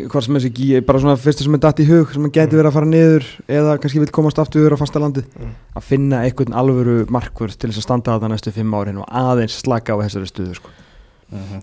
hvað 0.10 0.24
sem 0.26 0.38
þessi 0.40 0.50
gí, 0.58 0.68
bara 0.82 1.00
svona 1.04 1.14
fyrsta 1.22 1.44
sem 1.46 1.54
er 1.54 1.60
datt 1.62 1.80
í 1.84 1.86
hug, 1.86 2.10
sem 2.10 2.24
hann 2.26 2.32
geti 2.34 2.58
verið 2.58 2.70
að 2.72 2.74
fara 2.80 2.88
niður 2.90 3.26
eða 3.46 3.76
kannski 3.78 4.00
vil 4.02 4.10
komast 4.18 4.40
aftur 4.42 4.64
yfir 4.64 4.74
á 4.74 4.82
fasta 4.82 5.02
landið 5.04 5.28
Mm. 5.38 5.52
að 5.78 5.84
finna 5.86 6.22
eitthvað 6.26 6.56
alvöru 6.58 6.96
markvörð 7.14 7.60
til 7.62 7.70
þess 7.70 7.78
að 7.84 7.86
standa 7.86 8.16
að 8.16 8.24
það 8.26 8.34
næstu 8.34 8.54
fimm 8.56 8.74
árin 8.74 8.98
og 9.04 9.06
aðeins 9.14 9.60
slaka 9.62 9.94
á 9.94 10.02
þessari 10.02 10.32
stuðu 10.32 10.56
sko. 10.58 10.70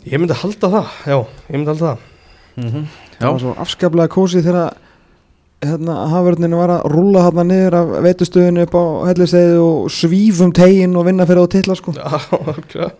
ég 0.06 0.18
myndi 0.22 0.34
halda 0.38 0.70
það, 0.70 0.86
já, 1.10 1.18
ég 1.50 1.58
myndi 1.58 1.72
halda 1.74 1.90
það 1.90 1.98
Mhm. 2.60 2.86
það 3.18 3.26
Já, 3.26 3.30
var 3.32 3.40
svo 3.40 3.54
afskaplega 3.58 4.08
kósið 4.14 4.46
þegar 4.46 4.74
hérna, 5.64 5.96
haförninu 6.10 6.58
var 6.60 6.74
að 6.78 6.86
rúlla 6.94 7.24
hérna 7.26 7.44
niður 7.46 7.76
af 7.80 7.94
veitustöðinu 8.06 8.66
upp 8.66 8.76
á 8.76 8.84
helliseiði 9.10 9.56
og 9.62 9.90
svífum 9.92 10.52
tegin 10.56 10.96
og 10.96 11.08
vinna 11.08 11.26
fyrir 11.28 11.44
á 11.44 11.52
titla 11.52 11.76
sko. 11.78 11.94
já, 11.96 12.06
algjörlega. 12.40 12.92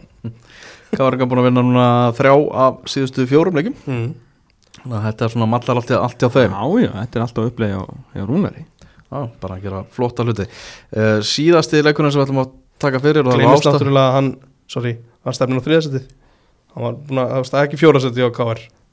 káir 0.91 1.15
er 1.17 1.29
búin 1.31 1.41
að 1.41 1.49
vinna 1.49 1.65
núna 1.65 1.87
þrjá 2.19 2.35
af 2.67 2.83
síðustu 2.91 3.27
fjórum 3.31 3.57
leikum 3.61 3.77
mm. 3.87 4.11
Þannig 4.81 4.97
að 4.97 5.07
Þetta 5.07 5.25
er 5.27 5.33
svona 5.35 5.49
mallar 5.51 5.81
allt, 5.81 5.91
í- 5.93 6.21
hjá 6.23 6.29
þeim 6.35 6.55
Já, 6.55 6.63
já, 6.81 6.91
þetta 6.95 7.19
er 7.19 7.25
alltaf 7.27 7.49
uppleið 7.51 7.75
á, 7.77 7.83
á 7.85 8.23
Rúnari 8.25 8.65
Já, 9.11 9.21
bara 9.43 9.57
að 9.57 9.65
gera 9.67 9.83
flotta 9.93 10.25
hluti 10.25 10.47
uh, 10.47 11.19
Síðasti 11.27 11.83
leikunum 11.85 12.13
sem 12.13 12.21
við 12.21 12.29
ætlum 12.29 12.43
að 12.45 12.53
taka 12.81 13.01
fyrir 13.03 13.27
og 13.27 13.33
það 13.33 13.37
var 13.37 13.43
gleymist 13.43 13.67
ástæð 13.67 13.77
náttúrulega 13.77 14.07
að 14.07 14.17
hann 14.17 14.31
sorry, 14.71 14.93
var 15.27 15.37
stefnin 15.37 15.61
á 15.61 15.67
þriðasettið 15.67 16.07
hann 16.71 16.87
var 16.87 17.01
búin 17.09 17.23
að, 17.23 17.33
það 17.35 17.57
var 17.59 17.67
ekki 17.69 17.81
fjórasettið 17.83 18.31
á 18.31 18.31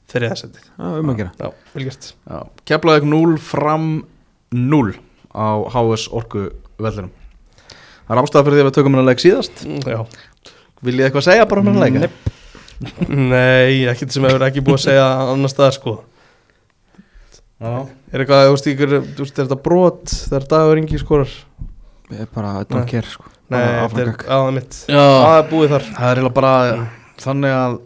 KR 0.08 0.18
þriðasettið, 0.24 0.64
Já, 0.78 0.88
um 1.02 1.10
að 1.12 1.18
gera. 1.20 1.32
Já, 1.38 1.50
vel 1.74 1.84
gert. 1.88 2.06
Já, 2.30 2.38
Keflaðið 2.70 3.08
0 3.12 3.36
fram 3.44 3.88
0 4.56 4.94
á 5.36 5.46
HS 5.74 6.08
Orku 6.16 6.46
vellinum. 6.80 7.10
Það 8.08 8.14
er 8.16 8.22
ástæða 8.22 8.44
fyrir 8.46 8.56
því 8.56 8.62
að 8.64 8.68
við 8.70 8.76
tökum 8.78 8.94
hennar 8.96 9.08
leik 9.10 9.20
síðast. 9.20 9.64
Mm, 9.68 9.82
já, 9.84 10.00
Viljið 10.80 11.02
þið 11.02 11.06
eitthvað 11.08 11.26
segja 11.28 11.48
bara 11.50 11.60
um 11.60 11.68
hennar 11.68 11.88
leika? 11.90 12.10
nei, 13.08 13.84
ekkert 13.90 14.14
sem 14.14 14.24
hefur 14.28 14.44
ekki 14.46 14.62
búið 14.64 14.78
að 14.78 14.84
segja 14.86 15.06
annar 15.34 15.50
stað 15.52 15.72
sko. 15.76 15.94
Já, 17.58 17.72
er 18.14 18.22
eitthvað, 18.22 18.44
þú 18.46 18.52
veist, 18.54 18.68
ykkur, 18.72 18.92
þú 19.18 19.24
veist, 19.24 19.38
er 19.42 19.48
þetta 19.48 19.58
brot 19.64 20.12
þegar 20.14 20.44
dagur 20.52 20.80
yngi 20.80 21.00
skorar? 21.02 21.32
Ég 22.14 22.20
er 22.24 22.30
bara, 22.32 22.52
Nei. 22.70 22.84
care 22.88 23.10
sko. 23.10 23.26
Nei, 23.48 23.58
Bara 23.58 23.66
þetta 23.66 23.74
er, 23.74 23.88
áfram 23.88 24.12
gakk. 24.12 24.24
á, 24.24 24.36
það 24.38 24.46
er 24.48 24.54
mitt. 24.58 24.78
Já. 24.88 25.02
það 25.02 25.36
er 25.42 25.46
búið 25.50 25.72
þar. 25.74 25.86
Það 25.98 26.08
er 26.12 26.20
eiginlega 26.20 26.36
bara 26.38 26.52
þannig 27.24 27.56
að 27.58 27.76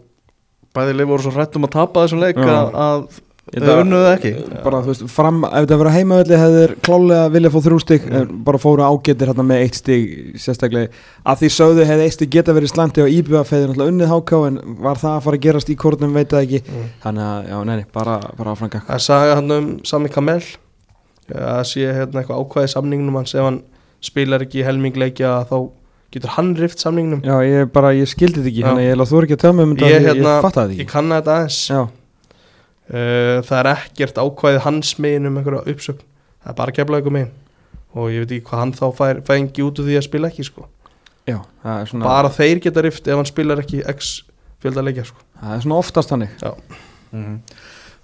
bæði 0.73 0.97
leif 0.97 1.11
voru 1.13 1.23
svo 1.27 1.35
hrættum 1.37 1.67
að 1.69 1.75
tapa 1.77 2.03
þessum 2.07 2.23
leik 2.23 2.39
Já. 2.41 2.49
að, 2.49 2.73
að 2.87 3.21
þau 3.53 3.79
unnuðu 3.83 4.05
ekki. 4.13 4.29
Bara 4.63 4.77
þú 4.85 4.89
veist, 4.93 5.01
fram, 5.11 5.41
ef 5.45 5.65
þetta 5.65 5.77
verið 5.81 5.95
heimavelli 5.97 6.37
hefur 6.39 6.71
klálega 6.87 7.25
viljað 7.33 7.53
fá 7.53 7.59
þrjú 7.65 7.79
stig 7.83 8.05
en 8.07 8.31
bara 8.47 8.61
fóru 8.63 8.85
ágetir 8.87 9.29
hérna 9.29 9.45
með 9.45 9.63
eitt 9.65 9.77
stig 9.81 10.05
sérstaklega, 10.41 10.89
að 11.27 11.41
því 11.43 11.49
sögðu 11.57 11.85
hefði 11.89 12.07
eitt 12.07 12.15
stig 12.15 12.31
geta 12.33 12.55
verið 12.55 12.71
slanti 12.71 13.03
hefði 13.03 13.67
náttúrulega 13.67 13.91
unnið 13.93 14.13
háká 14.13 14.39
en 14.47 14.57
var 14.87 15.01
það 15.03 15.17
að 15.17 15.23
fara 15.27 15.37
að 15.41 15.43
gerast 15.45 15.69
í 15.69 15.77
kórnum 15.83 16.15
veit 16.17 16.31
það 16.31 16.47
ekki, 16.47 16.63
Mm. 16.71 16.87
þannig 17.03 17.27
að 17.27 17.51
já, 17.51 17.57
neini, 17.69 17.85
bara, 17.93 18.15
bara 18.39 18.55
áfram 18.55 18.71
gakk 18.73 18.87
Það 18.87 18.95
er 18.95 19.05
saga 19.09 19.35
hann 19.35 19.51
um 19.59 19.69
Sami 19.83 20.09
Kamel. 20.09 20.41
Að 21.33 21.63
sé 21.67 21.85
hérna 21.99 22.23
eitthvað 22.23 22.41
ákvæði 22.47 22.71
samningnum 22.73 23.15
hans 23.19 23.35
ef 23.35 23.43
hann 23.45 23.61
spilar 24.03 24.41
ekki 24.47 24.63
í 24.63 24.65
helming 24.67 24.95
leikja 24.99 25.43
þá 25.51 25.57
getur 26.13 26.35
hann 26.37 26.53
rift 26.59 26.83
samningnum 26.83 27.23
Já, 27.25 27.35
ég 27.47 27.73
bara, 27.73 27.91
ég 27.97 28.09
skildi 28.09 28.39
þetta 28.39 28.51
ekki, 28.53 28.63
Já. 28.63 28.67
þannig 28.69 28.83
að 28.83 28.87
ég 28.87 28.95
held 28.95 29.05
að 29.05 29.11
þú 29.11 29.19
er 29.19 29.27
ekki 29.27 29.37
að 29.37 29.43
tjá 29.43 29.51
mig 29.53 29.67
um 29.67 29.75
þetta, 29.75 29.89
Ég, 29.89 29.97
ég, 29.97 30.07
hérna, 30.09 30.37
ég 30.37 30.47
fattaði 30.47 30.77
ég 30.77 30.81
þetta 30.83 30.93
kanna 30.93 31.19
þetta 31.21 31.37
aðeins 31.37 31.59
ekki 31.63 31.77
Já, 31.77 31.83
Uh, 32.83 33.39
það 33.47 33.59
er 33.61 33.67
ekkert 33.71 34.17
ákvæði 34.19 34.57
hans 34.65 34.89
megin 34.99 35.29
um 35.29 35.37
einhverja 35.39 35.61
uppsögn 35.71 36.01
það 36.43 36.49
er 36.51 36.55
bara 36.57 36.73
kefla 36.75 36.97
ykkur 36.99 37.13
megin 37.15 37.29
og 37.95 38.09
ég 38.11 38.25
veit 38.25 38.33
ekki 38.35 38.47
hvað 38.49 38.59
hann 38.59 38.73
þá 38.75 38.83
fær, 38.97 39.21
fengi 39.29 39.63
út 39.63 39.79
úr 39.79 39.87
því 39.87 39.95
að 39.95 40.03
spila 40.09 40.27
ekki 40.27 40.43
sko. 40.49 40.65
já, 41.23 41.37
það 41.63 41.77
er 41.77 41.91
svona 41.93 42.09
bara 42.09 42.31
þeir 42.35 42.59
geta 42.65 42.83
rift 42.83 43.07
ef 43.07 43.21
hann 43.21 43.29
spilar 43.29 43.61
ekki 43.63 43.79
x 43.87 44.09
fjölda 44.59 44.83
leikja 44.83 45.05
sko. 45.07 45.23
það 45.39 45.55
er 45.55 45.63
svona 45.63 45.79
oftast 45.79 46.11
þannig 46.11 46.35
mm. 46.43 47.37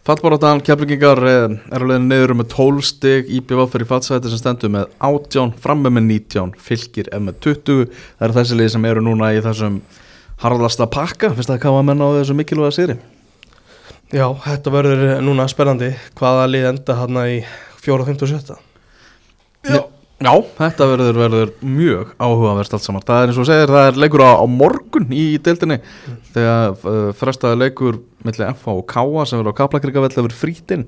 Fallbaróttan 0.09 0.57
keflingingar 0.65 1.19
er 1.21 1.51
að 1.69 1.83
leiðin 1.85 2.07
niður 2.09 2.31
með 2.39 2.47
12 2.55 2.85
stig. 2.87 3.27
IBV 3.29 3.59
fyrir 3.69 3.85
fatsæti 3.91 4.31
sem 4.31 4.39
stendur 4.41 4.71
með 4.73 4.87
18 5.05 5.51
framme 5.61 5.91
með 5.93 6.07
19, 6.07 6.55
fylgir 6.65 7.11
er 7.13 7.21
með 7.21 7.37
20 7.45 7.83
það 7.91 8.25
eru 8.25 8.37
þessi 8.39 8.57
lið 8.57 8.71
sem 8.73 8.87
eru 8.89 9.03
núna 9.05 9.29
í 9.37 9.43
þessum 9.45 9.77
harðasta 10.41 10.87
pakka, 10.89 11.29
finnst 11.35 11.51
það 11.51 11.59
að 11.59 11.61
kafa 11.67 11.83
menn 11.85 12.01
á 12.01 12.09
þessu 12.15 12.37
mikilvæga 12.39 12.73
sýri 12.79 12.95
já, 14.09 14.25
þetta 14.47 14.73
verður 14.73 15.05
núna 15.27 15.45
spennandi 15.53 15.91
hvaða 16.17 16.49
lið 16.55 16.67
enda 16.71 16.97
hann 17.03 17.21
í 17.27 17.37
4, 17.85 18.09
5 18.09 18.25
og 18.25 18.33
7 18.33 18.59
Já, 19.69 19.81
já. 20.29 20.45
Þetta 20.59 20.87
verður, 20.93 21.19
verður 21.23 21.51
mjög 21.65 22.13
áhugaverst 22.21 22.77
allt 22.77 22.85
saman. 22.85 23.05
Það 23.07 23.23
er 23.23 23.33
eins 23.33 23.41
og 23.41 23.49
segir, 23.49 23.73
það 23.73 23.89
er 23.89 23.99
leikur 24.03 24.25
á, 24.25 24.31
á 24.39 24.45
morgun 24.45 25.09
í 25.09 25.25
deildinni. 25.43 25.79
Þegar 26.35 26.77
uh, 26.77 27.01
frestaði 27.17 27.61
leikur 27.63 27.99
milli 28.25 28.47
FH 28.53 28.77
og 28.77 28.87
KA 28.89 29.25
sem 29.25 29.39
verður 29.39 29.55
á 29.55 29.59
Kaplakrika 29.61 30.03
vell 30.03 30.15
verður 30.15 30.37
frítinn 30.37 30.87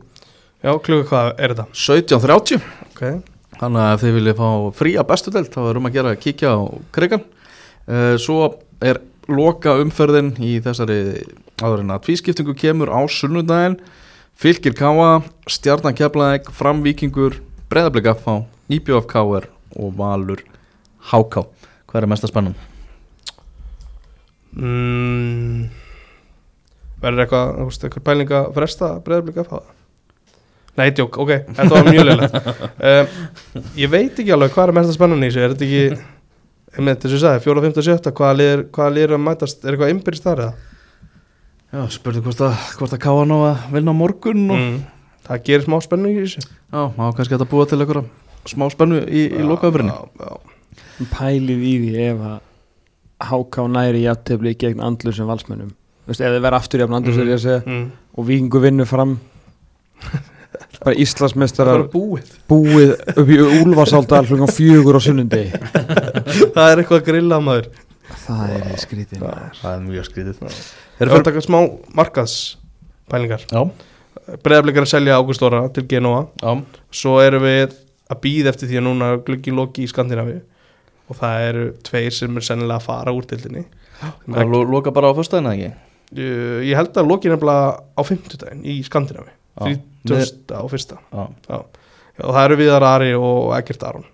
já, 0.62 0.74
kluga 0.84 1.08
hvað 1.10 1.30
er 1.42 1.54
þetta? 1.54 1.68
17.30 1.74 2.66
okay. 2.92 3.22
þannig 3.60 3.86
að 3.86 4.02
þið 4.04 4.18
viljið 4.18 4.42
fá 4.42 4.50
fría 4.78 5.06
bestu 5.08 5.34
deild 5.34 5.54
þá 5.54 5.62
er 5.64 5.80
um 5.80 5.90
að 5.90 5.96
gera 5.98 6.14
að 6.14 6.22
kíkja 6.26 6.54
á 6.54 6.60
krigan 6.96 7.24
uh, 7.24 8.16
svo 8.22 8.52
er 8.84 9.02
loka 9.32 9.78
umferðin 9.82 10.34
í 10.44 10.58
þessari 10.64 11.00
áðurinn 11.62 11.94
að 11.94 12.08
tvískiptingu 12.08 12.56
kemur 12.58 12.90
á 12.90 13.00
sunnudaginn. 13.06 13.78
Fylgir 14.42 14.74
KA, 14.74 15.20
Stjarnan 15.46 15.94
Keflaðeg 15.94 16.48
Framvíkingur, 16.58 17.38
Breðablik 17.70 18.10
FH 18.16 18.40
IBF 18.78 19.08
KR 19.12 19.48
og 19.82 19.94
Valur 20.00 20.42
HK 21.12 21.44
hvað 21.92 22.02
er 22.04 22.10
mest 22.12 22.26
að 22.28 22.32
spennum? 22.34 22.56
mm, 24.56 25.68
verður 27.02 27.24
eitthvað 27.26 27.54
þú 27.58 27.68
veist, 27.70 27.86
eitthvað 27.88 28.06
pæling 28.10 28.34
að 28.38 28.50
fresta 28.58 28.90
breyðablika 29.06 29.46
að 29.46 29.52
fá 29.52 29.56
það 29.60 29.78
Nei, 30.80 30.86
djók, 30.96 31.18
ok, 31.20 31.32
þetta 31.58 31.74
var 31.74 31.88
mjög 31.92 32.06
leilegt 32.08 32.36
um, 32.40 33.16
Ég 33.82 33.90
veit 33.92 34.20
ekki 34.22 34.32
alveg 34.32 34.54
hvað 34.56 34.70
er 34.70 34.76
mest 34.78 34.92
að 34.94 34.96
spennan 34.96 35.26
í 35.26 35.28
þessu 35.28 35.42
Er 35.44 35.52
þetta 35.52 35.66
ekki, 35.68 36.06
einmitt 36.80 37.02
þess 37.04 37.12
að 37.12 37.18
ég 37.18 37.24
sagði, 37.26 37.42
4, 37.44 37.64
5, 37.66 37.82
7 37.90 38.14
Hvaða 38.16 38.94
liður 38.96 39.16
að 39.18 39.24
mætast 39.26 39.66
Er 39.68 39.76
eitthvað 39.76 39.92
innbyrðist 39.92 40.28
þar 40.30 40.44
eða? 40.46 40.54
Já, 41.72 41.82
spurðu 41.98 42.24
hvort 42.24 42.44
að, 42.48 42.64
hvort 42.80 42.96
að 42.96 43.02
KA 43.04 43.26
ná 43.28 43.36
að 43.50 43.68
vinna 43.76 43.92
á 43.92 44.00
morgun 44.00 44.48
og 44.56 44.64
Mm. 44.64 44.80
Það 45.28 45.44
gerir 45.48 45.64
smá 45.68 45.76
spennu 45.86 46.10
í 46.12 46.16
þessu 46.18 46.42
já, 46.42 46.82
má 46.98 47.04
kannski 47.16 47.36
þetta 47.36 47.46
búa 47.52 47.68
til 47.70 47.78
einhverja 47.78 48.08
smá 48.50 48.70
spennu 48.74 49.02
í, 49.06 49.28
í 49.38 49.44
já. 50.20 50.32
pælið 51.14 51.62
í 51.68 51.76
því 51.84 51.92
ef 52.08 52.24
að 52.32 52.40
háká 53.32 53.68
næri 53.70 54.02
jafntefli 54.08 54.56
gegn 54.58 54.82
andlu 54.82 55.14
sem 55.14 55.28
valsmennum 55.30 55.72
þið 56.36 56.42
verða 56.48 56.58
aftur 56.64 56.82
jafn 56.84 56.98
andlu 56.98 57.14
sem 57.14 57.28
ég 57.30 57.38
að 57.38 57.44
segja 57.46 57.62
Mm. 57.66 57.92
og 58.18 58.26
vikingu 58.28 58.62
vinnur 58.64 58.90
fram 58.90 59.20
bara 60.82 60.96
er 61.78 61.84
búið. 61.94 62.32
búið 62.50 62.92
upp 63.14 63.30
í 63.30 63.38
Úlfarsáldal 63.62 64.26
klukkan 64.28 64.50
fjögur 64.52 64.98
á 64.98 65.02
sunnundi 65.06 65.44
Það 66.56 66.66
er 66.72 66.82
eitthvað 66.82 66.98
að 66.98 67.06
grilla 67.06 67.38
maður. 67.44 67.70
Það 68.26 68.52
er 68.58 68.66
skrítið 68.82 69.22
maður. 69.24 69.54
Það 69.62 69.76
er 69.76 69.86
mjög 69.86 70.08
skrítið 70.10 70.42
Erum 71.02 71.14
við 71.14 71.20
að 71.22 71.28
taka 71.30 71.44
smá 71.46 71.60
markaðspælingar? 72.02 73.46
Já, 73.52 73.62
Breiðablikar 74.44 74.86
að 74.88 74.92
selja 74.92 75.20
Ágústóra 75.22 75.62
til 75.74 75.86
Genoa 75.90 76.26
já, 76.42 76.52
Svo 76.92 77.16
erum 77.24 77.46
við 77.46 77.78
að 78.12 78.20
býða 78.26 78.52
eftir 78.54 78.70
því 78.72 78.80
að 78.82 78.86
núna 78.90 79.10
gluggi 79.28 79.54
loki 79.56 79.86
í 79.86 79.92
Skandinavi 79.92 80.40
og 81.12 81.18
það 81.20 81.46
eru 81.50 81.66
tveir 81.88 82.14
sem 82.16 82.38
er 82.40 82.46
sennilega 82.48 82.80
að 82.80 82.88
fara 82.88 83.14
úr 83.16 83.26
dildinni 83.30 83.66
lo- 84.28 84.64
loka 84.68 84.92
bara 84.96 85.12
á 85.12 85.18
fyrstæðina 85.18 85.54
ekki? 85.56 85.72
ég, 86.18 86.64
ég 86.72 86.76
held 86.80 86.98
að 86.98 87.08
loki 87.12 87.30
nefnilega 87.32 87.80
á 87.96 88.02
fimmtudaginn 88.08 88.64
í 88.68 88.80
Skandinavi. 88.88 89.32
30. 90.08 90.56
á 90.56 90.64
fyrsta 90.72 90.98
Já, 91.12 91.28
Já. 91.50 91.58
Já, 92.18 92.24
og 92.28 92.34
það 92.36 92.46
eru 92.48 92.56
Viðar 92.60 92.84
Ari 92.88 93.12
og 93.16 93.52
Egert 93.58 93.84
Aron 93.88 94.06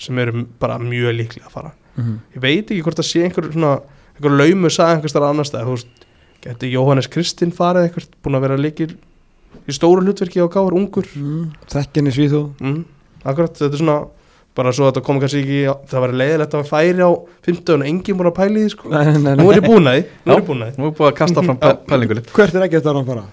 sem 0.00 0.18
eru 0.22 0.44
bara 0.60 0.78
mjög 0.80 1.14
líklega 1.16 1.46
að 1.48 1.54
fara 1.58 1.72
Mhm. 1.96 2.18
ég 2.36 2.40
veit 2.40 2.70
ekki 2.70 2.82
hvort 2.86 2.96
það 3.00 3.08
sé 3.10 3.22
einhver 3.26 3.48
svona 3.52 3.70
einhver 4.16 4.36
laumu 4.38 4.68
sagði 4.70 4.94
einhvers 4.96 5.12
þar 5.16 5.24
annars 5.30 5.50
stað 5.50 5.64
þú 5.66 5.72
veist, 5.74 6.04
geti 6.40 6.70
Jóhannes 6.72 7.08
Kristinn 7.10 7.50
farið 7.52 7.88
eitthvað 7.88 8.06
búin 8.22 8.36
að 8.38 8.44
vera 8.46 8.56
líkir 8.56 8.94
í 9.68 9.72
stóru 9.74 10.04
hlutverki 10.06 10.38
á 10.40 10.46
gáður 10.48 10.76
ungur 10.78 11.04
mm, 11.16 11.50
þekkinni 11.68 12.12
svíðu 12.14 12.42
mm, 12.60 12.84
akkurat, 13.24 13.54
þetta 13.58 13.76
er 13.76 13.82
svona 13.82 13.98
bara 14.58 14.72
svo 14.74 14.86
að 14.86 14.90
þetta 14.92 15.04
kom 15.06 15.20
kannski 15.22 15.42
ekki 15.44 15.58
það 15.90 16.04
var 16.04 16.14
leiðilegt 16.20 16.56
að 16.58 16.70
færi 16.70 17.04
á 17.06 17.10
15 17.46 17.74
og 17.76 17.84
enginn 17.90 18.18
búin 18.18 18.30
að 18.30 18.38
pæli 18.40 18.64
því 18.64 18.72
sko. 18.72 18.90
nei, 18.90 19.04
nei, 19.10 19.20
nei, 19.24 19.34
nú 19.38 19.50
er 19.50 19.60
ég 19.60 19.66
búin 19.68 19.90
að 19.90 19.98
því 19.98 20.06
nú 20.26 20.34
er 20.34 20.40
ég 20.40 20.48
búin 20.48 20.64
að 20.64 20.72
því. 20.72 20.80
Nú 20.80 20.88
er 20.88 20.96
búið 20.98 21.10
að 21.10 21.18
kasta 21.20 21.44
fram 21.46 21.60
pæ- 21.64 21.84
pælingunni. 21.90 22.24
Hvert 22.34 22.56
er 22.58 22.66
ekki 22.66 22.80
eftir 22.80 22.90
að 22.90 22.98
hann 22.98 23.10
fara? 23.10 23.24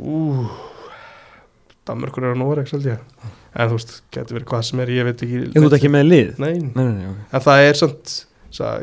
Ú, 0.00 0.16
Danmörkur 1.88 2.26
er 2.26 2.34
á 2.34 2.40
Norex 2.40 2.74
held 2.74 2.88
ég. 2.90 3.28
En 3.50 3.70
þú 3.70 3.78
veist, 3.78 3.94
getur 4.14 4.38
verið 4.38 4.48
hvað 4.50 4.66
sem 4.68 4.82
er 4.82 4.92
ég 4.94 5.06
veit 5.08 5.22
ekki 5.26 5.38
ég 5.40 5.54
þú 5.56 5.66
ert 5.68 5.78
ekki 5.80 5.90
með 5.90 6.04
lið? 6.06 6.28
Nei, 6.42 6.52
nei, 6.58 6.70
nei, 6.74 6.90
nei, 7.00 7.06
ok. 7.10 7.22
en 7.34 7.46
það 7.46 7.68
er 7.68 7.80
samt 7.80 8.16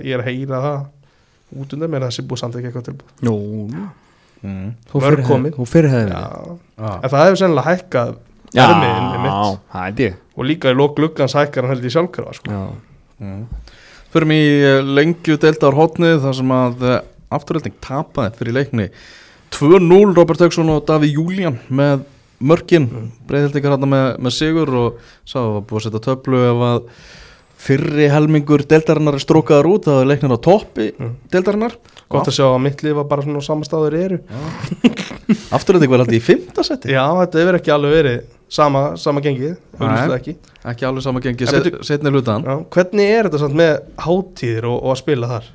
ég 0.03 0.15
er 0.15 0.23
að 0.23 0.29
heyra 0.31 0.59
það 0.63 0.81
út 1.61 1.75
undan 1.77 1.91
mér 1.91 2.03
að 2.03 2.09
það 2.09 2.17
sé 2.17 2.25
búið 2.27 2.41
samt 2.41 2.57
ekki 2.59 2.69
eitthvað 2.69 2.87
tilbúið 2.89 3.23
Nú, 3.27 3.35
mm. 4.43 4.71
þú 4.91 5.67
fyrirhefði 5.71 6.11
Já, 6.11 6.25
Já, 6.75 6.89
en 6.91 7.13
það 7.13 7.23
hefur 7.23 7.39
sennilega 7.41 7.71
hækkað 7.71 8.11
Já, 8.55 8.63
það 9.73 9.87
er 9.87 10.01
ég. 10.05 10.17
Og 10.37 10.45
líka 10.47 10.71
í 10.71 10.77
lók 10.77 10.95
gluggans 10.97 11.33
hækkar 11.35 11.65
hann 11.67 11.73
held 11.75 11.83
ég 11.87 11.93
sjálfkrafa 11.95 12.33
sko. 12.37 12.59
Förum 14.13 14.31
í 14.31 14.41
eh, 14.63 14.81
lengju 14.85 15.35
deildar 15.41 15.75
hotnið 15.75 16.21
þar 16.23 16.35
sem 16.37 16.53
að 16.55 16.85
eh, 16.87 16.99
afturölding 17.35 17.75
tapaði 17.83 18.37
fyrir 18.39 18.55
leikni. 18.55 18.85
2-0 19.57 20.13
Robert 20.15 20.39
Hauksson 20.45 20.69
og 20.71 20.85
Daví 20.87 21.09
Júlían 21.15 21.57
með 21.67 22.05
mörkin. 22.39 22.85
Mm. 22.87 23.05
breiðhildingar 23.27 23.73
hann 23.75 23.89
með, 23.89 24.07
með 24.21 24.35
sigur 24.37 24.69
og 24.77 24.99
sá 25.27 25.39
að 25.41 25.61
búið 25.67 25.79
að 25.79 25.85
setja 25.87 26.03
töflu 26.05 26.41
ef 26.51 26.63
að 26.67 26.89
fyrri 27.67 28.07
helmingur 28.13 28.61
deildarinnar 28.69 29.17
er 29.17 29.23
strókaðar 29.23 29.65
út 29.71 29.87
það 29.89 30.01
er 30.03 30.09
leiknir 30.11 30.35
á 30.37 30.39
toppi 30.45 30.91
Mm. 30.93 31.15
deildarinnar. 31.33 31.73
Gott 32.07 32.29
að 32.29 32.37
sjá 32.37 32.45
að 32.47 32.61
mitt 32.63 32.83
lið 32.85 32.93
var 33.01 33.07
bara 33.09 33.25
svona 33.25 33.41
á 33.41 33.49
sama 33.49 33.65
staður 33.67 33.97
eru. 33.97 34.19
Afturölding 35.51 35.89
var 35.91 35.99
alltaf 36.05 36.15
í 36.15 36.21
fymta 36.23 36.63
seti 36.63 36.93
já, 36.93 37.03
þetta 37.25 37.41
hefur 37.41 37.57
ekki 37.59 37.73
alveg 37.73 37.95
verið 37.97 38.19
sama, 38.49 38.81
sama 38.99 39.21
gengið, 39.23 39.57
auðvitað 39.77 40.15
ekki. 40.17 40.35
Ekki 40.67 40.87
alveg 40.87 41.05
saman 41.05 41.23
gengi 41.23 41.47
En 41.47 41.51
set, 41.51 41.77
setni 41.87 42.11
hlutan 42.13 42.45
já, 42.47 42.55
hvernig 42.75 43.13
er 43.13 43.27
þetta 43.27 43.41
samt 43.43 43.57
með 43.59 43.73
hátíðir 44.03 44.67
og, 44.69 44.77
og 44.81 44.93
að 44.93 44.99
spila 45.01 45.29
þar 45.31 45.47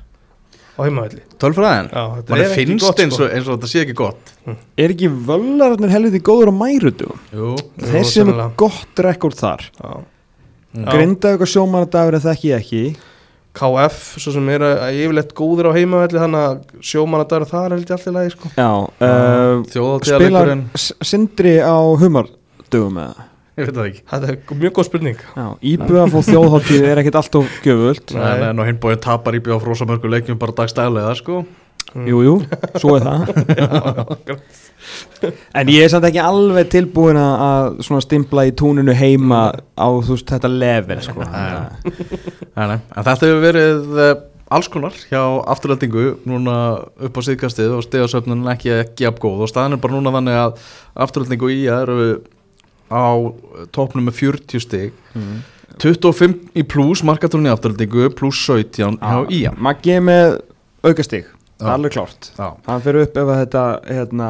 á 0.73 0.79
heimavelli? 0.87 1.23
Tölfræðin? 1.41 1.89
Mann 1.93 2.39
er 2.39 2.45
ekki 2.47 2.65
finnst 2.71 2.85
gott 2.87 3.01
eins, 3.03 3.13
sko. 3.17 3.27
og, 3.27 3.35
eins 3.37 3.47
og 3.49 3.57
þetta 3.59 3.69
sé 3.69 3.83
ekki 3.83 3.95
gott. 3.97 4.33
Er 4.79 4.93
ekki 4.95 5.09
völararnir 5.29 5.93
helviti 5.93 6.21
góður 6.25 6.49
á 6.49 6.55
mærutum? 6.63 7.17
Jú, 7.29 7.53
Jú, 7.53 7.55
Þeir 7.77 7.93
sem 7.93 8.01
er 8.01 8.11
sennilega. 8.11 8.49
gott 8.63 9.01
rekord 9.05 9.37
þar. 9.37 9.65
Já. 9.77 9.91
Mm. 10.73 10.85
Grindaðu 10.89 11.35
eitthvað 11.35 11.51
sjómanadagur 11.53 12.17
en 12.17 12.23
þekki 12.23 12.49
ég 12.49 12.63
ekki. 12.63 12.83
KF, 13.53 13.97
svo 14.17 14.31
sem 14.33 14.47
er 14.49 14.63
að 14.65 14.79
að 14.81 14.95
yfirleitt 15.03 15.33
góðir 15.37 15.67
á 15.69 15.77
heimavelli 15.77 16.21
þannig 16.23 16.45
að 16.47 16.85
sjómanadagur 16.89 17.51
þar 17.51 17.75
held 17.75 17.83
ég 17.85 17.93
alltaf 17.93 18.15
lagi 18.15 18.31
sko. 18.33 18.49
Já, 18.57 18.71
uh, 19.05 19.99
spilar 20.09 20.53
Sindri 21.05 21.59
á 21.61 21.77
humardögum 22.73 22.99
eða? 23.05 23.29
ég 23.53 23.67
veit 23.67 23.75
það 23.77 23.87
ekki. 23.91 23.99
Þetta 24.09 24.29
er 24.33 24.59
mjög 24.63 24.71
góð 24.79 24.85
spurning. 24.89 25.19
Já, 25.37 25.43
íbjöðaf 25.73 26.15
og 26.17 26.23
þjóðháttíð 26.25 26.85
er 26.89 27.01
ekkert 27.03 27.17
allt 27.19 27.35
of 27.37 27.51
gjöfult. 27.61 28.13
Nei. 28.17 28.31
en, 28.49 28.57
á 28.57 28.63
hinbóin 28.65 29.01
tapar 29.03 29.37
í 29.37 29.41
bjóð 29.45 29.61
frósamörku 29.67 30.09
leikjum 30.09 30.39
bara 30.41 30.55
dagstæðlega 30.57 31.13
sko. 31.19 31.43
Jú, 31.93 32.23
jú, 32.25 32.31
svo 32.81 32.95
er 32.97 33.03
það. 33.05 33.21
En 35.55 35.69
ég 35.71 35.85
er 35.85 35.91
samt 35.93 36.03
ekki 36.09 36.19
alveg 36.19 36.67
tilbúin 36.73 37.15
að- 37.15 37.41
að 37.45 37.77
svona 37.87 38.01
stimpla 38.03 38.43
í 38.49 38.51
túninu 38.59 38.91
heima 38.97 39.53
á 39.79 39.87
þú 40.03 40.17
veist 40.17 40.33
þetta 40.33 40.49
level 40.51 40.99
sko. 41.05 41.23
Nei, 41.23 42.65
nei. 42.67 42.79
En 42.97 43.03
þetta 43.05 43.29
hefur 43.29 43.39
verið 43.45 43.93
uh, 43.95 44.11
alls 44.53 44.67
konar 44.73 44.91
hjá 45.07 45.21
afturhaldingu 45.53 46.17
núna 46.27 46.57
upp 46.99 47.15
á 47.15 47.21
síðkastið 47.29 47.77
og 47.77 47.85
stegasöfnun 47.85 48.43
ekki 48.51 48.73
ekki 48.81 49.07
af 49.07 49.21
góð. 49.23 49.45
Og 49.45 49.53
staðan 49.53 49.77
er 49.77 49.83
bara 49.85 49.95
núna 49.95 50.11
þannig 50.17 50.41
að 50.41 50.59
afturhaldingu 51.05 51.53
í 51.55 51.61
eru 51.71 51.99
á 52.93 53.09
topnum 53.75 54.07
með 54.07 54.19
40 54.21 54.63
stig 54.63 54.93
mm. 55.17 55.41
25 55.81 56.59
í 56.59 56.63
pluss, 56.69 57.01
markatónni 57.05 57.49
afturhaldingu 57.49 58.11
pluss 58.17 58.43
17 58.45 58.99
hjá 59.01 59.17
ía 59.33 59.53
Maggi 59.57 59.97
með 60.03 60.37
aukastig, 60.85 61.25
Já. 61.57 61.73
alveg 61.73 61.95
klárt 61.95 62.29
Já. 62.37 62.51
Hann 62.67 62.85
fer 62.85 63.01
upp 63.01 63.17
ef 63.17 63.33
að 63.33 63.41
þetta 63.41 63.65
hérna, 63.89 64.29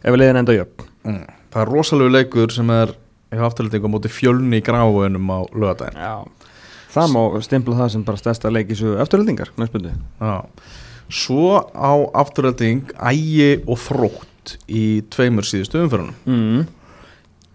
ef 0.00 0.14
að 0.14 0.20
leiðin 0.22 0.42
enda 0.44 0.56
jöfn 0.56 0.88
Mm. 1.02 1.24
Það 1.50 1.64
er 1.64 1.70
rosalegu 1.74 2.12
leikur 2.14 2.52
sem 2.54 2.68
er 2.70 2.92
hjá 3.32 3.40
afturhaldingu 3.48 3.88
á 3.90 3.94
móti 3.94 4.10
fjölni 4.12 4.60
í 4.60 4.62
gráunum 4.62 5.32
á 5.34 5.38
lögadaginn 5.50 5.98
Já 5.98 6.14
Það 6.92 7.08
má 7.14 7.20
stimpla 7.40 7.78
það 7.78 7.90
sem 7.94 8.04
bara 8.04 8.20
stærsta 8.20 8.50
leik 8.52 8.70
í 8.70 8.76
svo 8.76 8.92
eftiröldingar, 9.02 9.50
næstbundu 9.58 9.94
Já. 10.20 10.36
Svo 11.12 11.58
á 11.74 11.92
afturhalding 12.22 12.92
ægi 13.00 13.64
og 13.66 13.80
þrótt 13.82 14.54
í 14.70 14.84
tveimur 15.10 15.48
síðustu 15.48 15.82
umfyrunum 15.82 16.14
mm. 16.22 16.62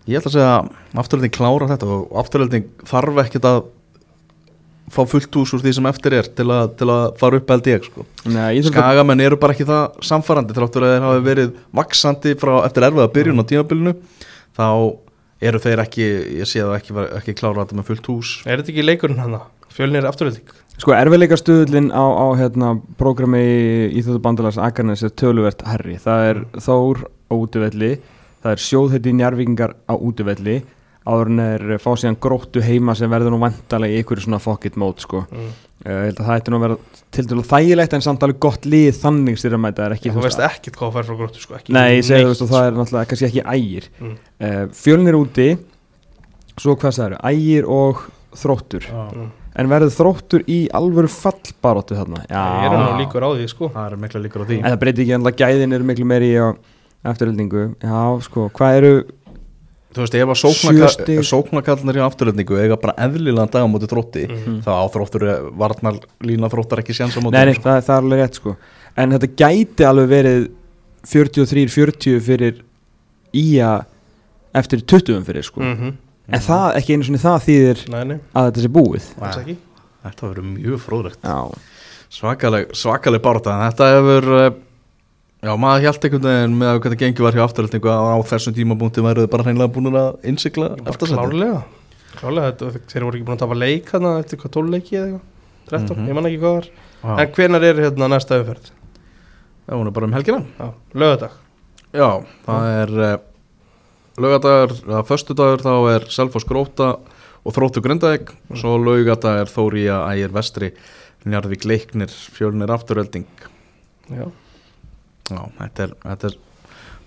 Ég 0.08 0.20
ætla 0.20 0.32
að 0.32 0.36
segja 0.38 0.52
að 0.58 1.02
afturhalding 1.04 1.34
klára 1.36 1.68
þetta 1.74 1.90
og 1.92 2.14
afturhalding 2.22 2.70
þarf 2.88 3.20
ekkert 3.26 3.48
að 3.50 3.58
fá 4.88 5.02
fullt 5.12 5.36
ús 5.42 5.52
úr 5.52 5.64
því 5.66 5.74
sem 5.76 5.90
eftir 5.90 6.16
er 6.16 6.30
til 6.32 6.46
að, 6.48 6.70
til 6.80 6.88
að 6.94 7.02
fara 7.20 7.42
upp 7.42 7.50
held 7.52 7.68
ég 7.68 7.90
sko. 7.90 8.06
Nei, 8.32 8.62
Skagamenn 8.64 9.24
eru 9.26 9.40
bara 9.42 9.56
ekki 9.56 9.68
það 9.68 9.98
samfarandi 10.08 10.56
þráttur 10.56 10.86
að 10.88 10.94
þeir 10.94 11.08
hafi 11.08 11.26
verið 11.26 11.52
vaksandi 11.76 12.34
frá 12.40 12.54
eftir 12.62 12.88
erfiða 12.88 13.10
byrjun 13.18 13.44
á 13.44 13.50
tímabilinu. 13.52 13.94
Þá 14.56 14.68
eru 15.52 15.62
þeir 15.62 15.84
ekki, 15.84 16.08
ég 16.40 16.50
sé 16.50 16.64
það 16.64 16.78
ekki, 16.80 16.96
ekki 17.20 17.36
klára 17.38 17.66
þetta 17.66 17.82
með 17.82 17.92
fullt 17.92 18.10
hús. 18.14 18.32
Er 18.48 18.62
þetta 18.62 18.74
ekki 18.74 18.88
leikurinn 18.88 19.22
hann 19.22 19.38
Fjölnir 19.78 20.02
er 20.02 20.10
afturölding 20.10 20.56
Sko 20.78 20.94
erfiðleika 20.94 21.38
stuðlinn 21.38 21.90
á, 21.90 22.02
á 22.02 22.26
hérna, 22.38 22.76
prógrami 22.98 23.42
í 23.42 24.00
Íþjóðu 24.00 24.20
bandalags 24.22 24.60
Akarnes 24.62 25.02
er 25.06 25.14
töluvert 25.18 25.64
herri. 25.66 25.98
Það 26.02 26.26
er 26.30 26.42
Þór 26.62 27.02
á 27.06 27.34
útivelli, 27.34 27.90
það 28.44 28.52
er 28.56 28.64
sjóðhætti 28.66 29.14
njarvíkingar 29.18 29.76
á 29.90 29.94
útivelli, 29.98 30.58
áður 31.08 31.32
en 31.32 31.40
er 31.46 31.78
fá 31.82 31.92
síðan 31.96 32.20
gróttu 32.20 32.62
heima 32.66 32.96
sem 33.00 33.10
verður 33.12 33.34
nú 33.36 33.40
vantalega 33.42 33.96
í 33.96 34.02
einhverju 34.02 34.28
svona 34.28 34.58
it 34.66 34.76
mode 34.76 35.00
sko. 35.02 35.26
mm. 35.32 35.56
Uh, 35.86 35.92
ég 35.94 36.06
held 36.10 36.20
að 36.20 36.26
það 36.26 36.40
ætti 36.42 36.52
nú 36.52 36.58
að 36.58 36.64
vera 36.66 36.76
til 37.14 37.24
dælu 37.30 37.44
þægilegt 37.46 37.94
en 37.94 38.02
samt 38.02 38.24
alveg 38.26 38.40
gott 38.42 38.64
lið 38.66 38.96
þannig 38.98 39.38
styrramæta 39.38 39.84
er 39.86 39.94
ekki 39.94 40.10
Þú 40.10 40.24
veist 40.26 40.40
ekkert 40.42 40.76
hvað 40.80 40.88
það 40.90 40.96
fær 40.98 41.06
frá 41.06 41.18
gróttu 41.20 41.44
sko 41.44 41.54
ekki 41.60 41.76
Nei, 41.78 42.00
ég 42.00 42.08
segi 42.08 42.26
þú 42.26 42.32
veist 42.32 42.42
og 42.42 42.50
það 42.50 42.66
er 42.66 42.78
náttúrulega 42.80 43.10
kannski 43.12 43.28
ekki 43.28 43.44
ægir 43.54 43.90
Mm. 44.02 44.16
uh, 44.42 44.64
Fjölnir 44.74 45.18
úti 45.20 45.48
Svo 46.58 46.74
hvað 46.82 46.98
það 46.98 47.06
eru, 47.06 47.20
ægir 47.30 47.70
og 47.78 48.02
þróttur 48.42 48.90
Mm. 48.90 49.30
En 49.58 49.70
verður 49.70 49.94
þróttur 49.94 50.44
í 50.50 50.58
alvöru 50.74 51.10
fallbaróttu 51.14 51.96
þarna 51.98 52.26
Já, 52.26 52.42
Ég 52.66 52.74
er 52.74 52.78
nú 52.82 52.98
líkur 53.00 53.26
á 53.26 53.30
því 53.38 53.48
sko 53.54 53.70
Það 53.74 53.86
er 53.92 54.02
mikla 54.02 54.24
líkur 54.26 54.44
á 54.44 54.46
því 54.50 54.58
En 54.58 54.72
það 54.74 54.82
breytir 54.82 55.06
ekki 55.06 55.16
ennlega 55.18 55.46
gæðin 55.46 55.78
eru 55.78 55.88
miklu 55.94 56.10
meiri 56.10 56.34
á 56.42 56.48
eftirhildingu 57.12 57.64
Já, 57.84 58.02
sko, 58.28 58.50
hvað 58.58 58.78
eru 58.82 58.94
Þú 59.98 60.04
veist, 60.04 60.16
ef 60.20 60.30
að 60.30 60.40
sóknakallarnir 61.26 61.98
í 61.98 62.02
afturhaldingu 62.06 62.58
eiga 62.62 62.76
bara 62.78 62.94
eðlilega 63.08 63.48
dag 63.50 63.64
á 63.66 63.70
móti 63.72 63.88
þrótti 63.90 64.26
Mhm. 64.30 64.58
þá 64.62 64.70
á 64.78 64.86
þróttur 64.94 65.24
varnar 65.58 65.96
lína 66.22 66.50
þróttar 66.52 66.84
ekki 66.84 66.94
séns 66.94 67.18
á 67.18 67.22
móti 67.24 67.34
Nei, 67.34 67.46
nei, 67.50 67.54
sko. 67.58 67.64
það, 67.66 67.80
það 67.88 67.96
er 67.96 68.04
alveg 68.04 68.20
rétt 68.22 68.36
sko. 68.38 68.56
En 68.98 69.12
þetta 69.16 69.30
gæti 69.42 69.88
alveg 69.88 70.08
verið 70.12 70.50
43-40 71.08 72.20
fyrir 72.22 72.62
Ía 73.34 73.72
eftir 74.56 74.82
20 74.86 75.24
fyrir 75.28 75.44
sko. 75.44 75.62
Mhm. 75.62 75.94
En 76.30 76.40
það, 76.44 76.76
ekki 76.80 76.94
einu 76.96 77.04
svona 77.08 77.24
það 77.24 77.44
þýðir 77.48 77.82
Nei, 77.90 78.04
nei, 78.04 78.20
að 78.36 78.52
þetta 78.52 78.62
sé 78.66 78.72
búið? 78.78 79.10
Þetta 80.08 80.30
verður 80.30 80.48
mjög 80.54 80.80
fróðlegt. 80.84 81.20
Já, 81.24 81.52
Svakaleg, 82.12 82.70
svakaleg 82.72 83.22
barða 83.24 83.56
Þetta 83.72 83.88
hefur 83.96 84.28
eh, 84.46 84.52
Já, 85.46 85.52
maður 85.62 85.84
hjælt 85.86 86.06
einhvern 86.08 86.26
veginn 86.28 86.56
með 86.58 86.70
að 86.72 86.80
hvernig 86.84 87.00
gengi 87.04 87.24
var 87.24 87.36
hjá 87.38 87.44
afturhaldingu 87.46 87.90
að 87.94 88.08
á 88.10 88.18
þessum 88.32 88.56
tímabúndi 88.58 89.04
væruðu 89.06 89.30
bara 89.30 89.44
hreinlega 89.46 89.74
búin 89.76 89.90
að 89.94 90.16
innsikla 90.32 90.70
eftir 90.90 91.12
klárlega. 91.14 91.60
Klárlega, 92.18 92.48
þetta, 92.58 92.82
þeir 92.90 93.06
voru 93.06 93.20
ekki 93.20 93.28
búin 93.28 93.38
að 93.38 93.44
tapa 93.44 93.58
leik 93.62 93.92
hana 93.94 94.14
eftir 94.24 94.40
hvað 94.42 94.54
12 94.58 94.72
leiki 94.74 94.98
eða 94.98 95.06
eitthvað? 95.08 95.22
13, 95.68 95.98
Mhm. 95.98 96.08
ég 96.10 96.16
man 96.16 96.26
ekki 96.26 96.40
hvað 96.42 96.56
var. 96.58 96.68
Já, 97.04 97.20
En 97.22 97.32
hvenar 97.38 97.64
er 97.70 97.76
hérna 97.84 98.08
næsta 98.10 98.40
umferð? 98.42 98.72
það 99.68 99.84
var 99.84 99.92
bara 99.92 100.06
um 100.08 100.14
helgina. 100.14 100.46
Já, 100.60 100.74
lögadag 100.96 101.32
Já, 101.94 102.10
það 102.48 102.66
er 102.82 102.90
uh, 103.14 103.18
lögadagur, 104.18 104.72
eða 104.88 105.04
föstudagur 105.06 105.62
þá 105.62 105.74
er 105.96 106.08
Selfoss 106.10 106.46
Gróta 106.46 106.98
og 107.46 107.54
Þróttu 107.54 107.82
Grindavík. 107.86 108.34
Svo 108.56 108.78
lögadagur 108.82 109.46
Þória 109.54 110.02
Ægir 110.10 110.34
Vestri 110.34 110.72
Njarðvík 111.28 111.64
Leiknir 111.66 112.08
Fjölnir 112.10 112.70
Afturölding 112.74 113.26
Já, 114.10 114.32
Já, 115.28 115.42
þetta 115.62 115.88
er, 115.88 115.96
þetta 116.04 116.30
er 116.30 116.38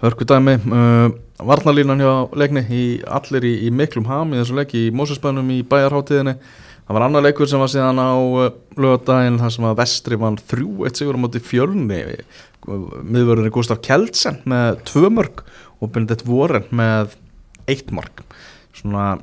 hörkudæmi. 0.00 0.56
Uh, 0.70 1.18
Varnalínan 1.50 2.02
hjá 2.02 2.12
leikni 2.36 2.64
í, 2.68 2.82
allir 3.08 3.46
í, 3.48 3.54
í 3.66 3.70
miklum 3.72 4.08
ham 4.10 4.34
í 4.34 4.40
þessu 4.40 4.58
leiki 4.58 4.88
í 4.88 4.90
Mósusbænum 4.96 5.54
í 5.54 5.62
bæjarháttíðinni 5.68 6.36
Það 6.90 6.96
var 6.96 7.04
annar 7.06 7.22
leikur 7.22 7.46
sem 7.46 7.60
var 7.62 7.68
síðan 7.70 8.00
á 8.02 8.18
uh, 8.18 8.46
lögadaginn 8.74 9.36
þar 9.38 9.52
sem 9.54 9.66
að 9.68 9.76
Vestri 9.78 10.16
vann 10.18 10.38
þrjú 10.50 10.88
eitt 10.88 10.98
sigur 10.98 11.14
á 11.14 11.22
móti 11.22 11.38
fjölni. 11.38 12.00
Miðvörðinni 12.66 13.52
Gustaf 13.54 13.78
Kjeldsen 13.86 14.40
með 14.50 14.80
tvö 14.88 15.12
mörg 15.14 15.44
og 15.78 15.92
Benedikt 15.94 16.26
Voren 16.26 16.66
með 16.74 17.14
eitt 17.70 17.92
mörg 17.94 18.24
svona 18.74 19.20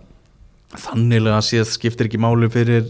þannilega 0.80 1.42
séð 1.44 1.68
skiptir 1.74 2.08
ekki 2.08 2.22
máli 2.24 2.48
fyrir 2.56 2.88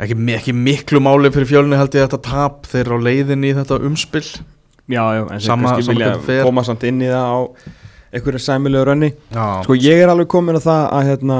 ekki, 0.00 0.16
ekki 0.36 0.54
miklu 0.56 1.00
máli 1.04 1.30
fyrir 1.34 1.48
fjölni 1.50 1.78
held 1.80 1.94
ég 1.96 2.06
þetta 2.06 2.20
tap 2.26 2.66
þeir 2.70 2.84
eru 2.86 2.98
á 3.00 3.06
leiðinni 3.08 3.52
í 3.52 3.56
þetta 3.58 3.80
umspill 3.88 4.24
já, 4.26 5.02
já 5.16 5.22
en 5.24 5.40
þeir 5.40 5.52
kannski 5.64 5.90
vilja 5.92 6.10
hvernig 6.18 6.48
koma 6.48 6.64
samt 6.68 6.86
inn 6.88 7.02
í 7.04 7.10
það 7.10 7.28
á 7.32 7.38
einhverju 8.16 8.42
sæmilegu 8.46 8.88
rönni 8.88 9.12
Sko 9.66 9.76
ég 9.76 10.02
er 10.04 10.12
alveg 10.12 10.28
komin 10.32 10.56
á 10.58 10.62
það 10.62 10.82
að 10.98 11.08
hérna 11.10 11.38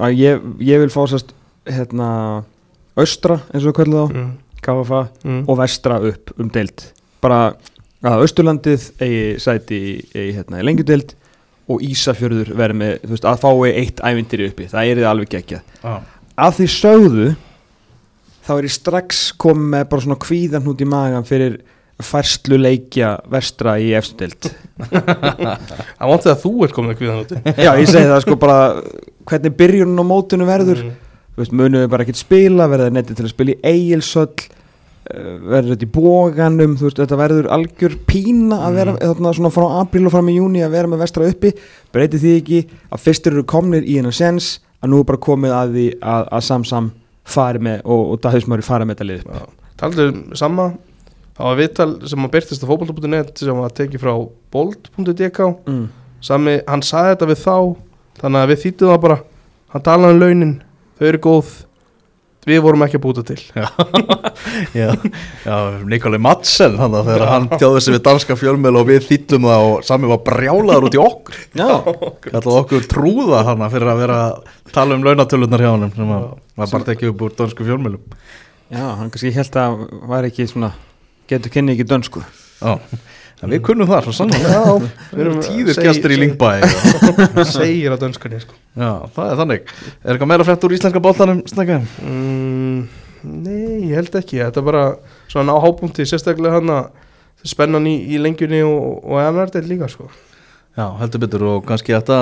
að 0.00 0.14
ég, 0.16 0.46
ég 0.64 0.80
vil 0.82 0.92
fá 0.92 1.02
sérst 1.10 1.34
hérna 1.68 2.10
austra 2.98 3.40
eins 3.52 3.62
og 3.64 3.70
við 3.70 3.76
kallum 3.82 3.98
þá 3.98 4.14
mm. 4.16 4.30
KFA 4.64 5.00
Mm. 5.24 5.42
og 5.48 5.58
vestra 5.60 5.98
upp 6.02 6.32
um 6.40 6.48
deild. 6.50 6.82
Bara 7.22 7.52
að 8.02 8.22
Austurlandið 8.24 8.88
eigi 9.02 9.38
sæti 9.42 9.78
í, 9.78 9.92
í, 10.14 10.24
hérna, 10.34 10.60
í 10.60 10.66
lengjudeild 10.66 11.14
og 11.68 11.82
Ísafjörður 11.84 12.50
verði 12.58 12.78
með 12.80 12.92
þú 13.04 13.12
veist, 13.12 13.28
að 13.28 13.42
fái 13.44 13.70
eitt 13.76 14.02
ævindiri 14.02 14.48
uppi. 14.50 14.66
Það 14.72 14.90
er 14.90 15.00
þið 15.00 15.08
alveg 15.12 15.30
geggjað. 15.36 15.62
Já, 15.84 15.94
að 16.38 16.60
því 16.60 16.68
sögðu 16.74 17.26
þá 18.46 18.52
er 18.56 18.68
ég 18.68 18.74
strax 18.74 19.24
komið 19.40 19.74
með 19.74 19.88
bara 19.90 20.04
svona 20.06 20.20
kvíðan 20.22 20.70
út 20.70 20.84
í 20.84 20.88
magan 20.88 21.26
fyrir 21.28 21.58
færslu 21.98 22.58
leikja 22.60 23.16
vestra 23.30 23.74
í 23.82 23.90
efstudeild 23.98 24.52
Það 25.98 26.12
vantið 26.12 26.32
að 26.32 26.44
þú 26.44 26.52
ert 26.64 26.76
komin 26.76 26.94
að 26.94 27.00
kviða 27.00 27.16
núti 27.18 27.40
já 27.58 27.72
ég 27.72 27.90
segi 27.90 28.10
það 28.12 28.22
sko 28.24 28.36
bara 28.38 28.60
hvernig 29.28 29.56
byrjunum 29.58 30.06
á 30.06 30.10
mótinu 30.10 30.46
verður. 30.48 30.84
Mm. 30.86 30.94
þú 31.34 31.42
veist, 31.42 31.56
munum 31.58 31.82
við 31.82 31.90
bara 31.92 32.06
ekkert 32.06 32.20
spila 32.22 32.68
verða 32.70 32.94
nettið 32.94 33.18
til 33.18 33.26
að 33.26 33.34
spila 33.34 33.54
í 33.56 33.74
eigilsöll 33.74 34.54
verður 35.08 35.72
þetta 35.72 35.86
í 35.86 35.92
bóganum 35.92 36.78
þú 36.78 36.86
veist, 36.86 37.02
þetta 37.02 37.18
verður 37.18 37.50
algjör 37.56 37.98
pína 38.08 38.60
að 38.68 38.78
vera 38.78 38.96
þarna 39.00 39.34
svona 39.38 39.52
frá 39.52 39.66
apríl 39.80 40.04
og 40.06 40.14
fram 40.14 40.28
í 40.28 40.36
júni 40.36 40.64
að 40.64 40.74
vera 40.76 40.90
með 40.92 41.02
vestra 41.02 41.28
uppi, 41.28 41.52
breyti 41.94 42.20
því 42.20 42.32
ekki 42.42 42.58
að 42.92 43.04
fyrstir 43.06 43.36
eru 43.36 43.46
komnir 43.48 43.86
í 43.88 43.96
hennar 43.98 44.16
sens 44.16 44.58
að 44.82 44.92
nú 44.92 45.00
er 45.02 45.08
bara 45.08 45.22
komið 45.28 45.54
að 45.54 45.76
því 45.76 45.86
að, 46.00 46.28
að 46.38 46.44
Samsam 46.48 46.90
fari 47.28 47.62
með 47.62 47.80
og, 47.84 48.04
og 48.12 48.20
Dahiðsmári 48.24 48.66
fari 48.66 48.88
með 48.88 48.96
þetta 48.96 49.08
lið. 49.08 49.24
Upp. 49.38 49.72
Taldur 49.78 50.12
um 50.12 50.22
sama 50.38 50.70
Það 51.38 51.46
var 51.46 51.58
viðtal 51.60 51.92
sem 52.10 52.24
að 52.26 52.30
byrtist 52.34 52.64
á 52.66 52.68
fótbolta.net 52.68 53.28
sem 53.38 53.58
var 53.62 53.74
tekið 53.78 54.00
frá 54.02 54.14
bold.dk 54.50 55.44
mm. 55.70 55.84
Sami, 56.26 56.56
hann 56.66 56.82
sagði 56.82 57.12
þetta 57.12 57.28
við 57.30 57.42
þá 57.44 57.58
þannig 58.18 58.40
að 58.40 58.50
við 58.50 58.58
þýttum 58.64 58.90
það 58.90 59.04
bara. 59.04 59.18
Hann 59.70 59.84
talaði 59.86 60.16
um 60.16 60.22
launin, 60.24 60.54
þau 60.98 61.04
eru 61.12 61.20
góð 61.28 61.52
við 62.48 62.62
vorum 62.64 62.84
ekki 62.86 62.98
að 62.98 63.04
búta 63.04 63.24
til. 63.28 63.38
Já, 64.78 64.88
já. 65.44 65.56
Nikolai 65.88 66.20
Madsen 66.22 66.76
þannig 66.78 66.98
að 67.00 67.10
þegar 67.12 67.32
hann 67.32 67.48
tjáði 67.54 67.84
sig 67.84 67.96
við 67.96 68.02
danska 68.08 68.36
fjölmjöl 68.38 68.74
og 68.80 68.88
við 68.88 69.06
þýttum 69.08 69.48
það 69.48 69.68
og 69.68 69.86
sami 69.88 70.10
var 70.10 70.24
brjálaður 70.26 70.88
út 70.88 70.98
í 70.98 71.02
okkur. 71.02 71.38
Já, 71.58 71.70
Kallar 72.28 72.60
okkur 72.64 72.90
trúða 72.90 73.44
hann 73.48 73.64
fyrir 73.72 73.92
að 73.92 74.02
vera 74.04 74.18
að 74.26 74.52
tala 74.74 74.98
um 74.98 75.06
launatölunar 75.06 75.64
hjá 75.64 75.70
hann 75.74 75.96
sem 75.96 76.12
að 76.18 76.28
var 76.58 76.74
bara 76.74 76.88
tekið 76.90 77.12
upp 77.12 77.24
úr 77.28 77.34
dansku 77.38 77.66
fjölmjölum 77.66 78.04
já, 78.68 78.84
hann 78.98 79.10
kannski 79.12 79.32
held 79.32 79.58
að 79.60 79.84
var 80.08 80.26
ekki 80.28 80.46
svona, 80.48 80.72
getur 81.30 81.52
kynni 81.52 81.74
ekki 81.74 81.86
dönsku. 81.88 82.24
Já, 82.60 82.78
en 83.42 83.52
við 83.54 83.60
kunnum 83.68 83.88
það 83.90 84.06
svo 84.08 84.14
sannan 84.18 84.42
Já, 84.42 84.62
við 85.12 85.20
erum 85.24 85.40
tíður 85.44 85.76
Seg- 85.78 85.88
gestur 85.88 86.14
í 86.14 86.16
seg- 86.16 86.22
Lingbæ 86.24 86.52
segir 87.56 87.94
á 87.94 87.98
dönskunni 88.02 88.40
sko. 88.42 88.56
Það 88.74 89.26
er 89.32 89.40
þannig 89.42 89.74
Er 90.04 90.14
eitthvað 90.14 90.30
meira 90.32 90.46
frétt 90.48 90.64
úr 90.68 90.74
íslenska 90.78 91.02
bóltanum 91.04 91.42
snakka? 91.50 91.80
mm, 92.02 92.80
Nei, 93.28 93.90
ég 93.90 93.94
held 93.98 94.16
ekki 94.20 94.40
Þetta 94.42 94.62
er 94.62 94.66
bara 94.70 94.84
svona 95.30 95.54
á 95.54 95.58
hápunkti 95.62 96.06
sérstaklega 96.08 96.58
hann 96.58 96.72
að 96.74 96.88
spennan 97.46 97.86
í, 97.86 97.94
í 98.10 98.18
lengjunni 98.18 98.64
og, 98.66 99.04
og 99.06 99.20
del 99.54 99.68
líka 99.70 99.86
sko. 99.90 100.08
Já, 100.78 100.84
heldur 100.98 101.20
betur 101.22 101.44
og 101.46 101.64
kannski 101.66 101.94
þetta 101.94 102.16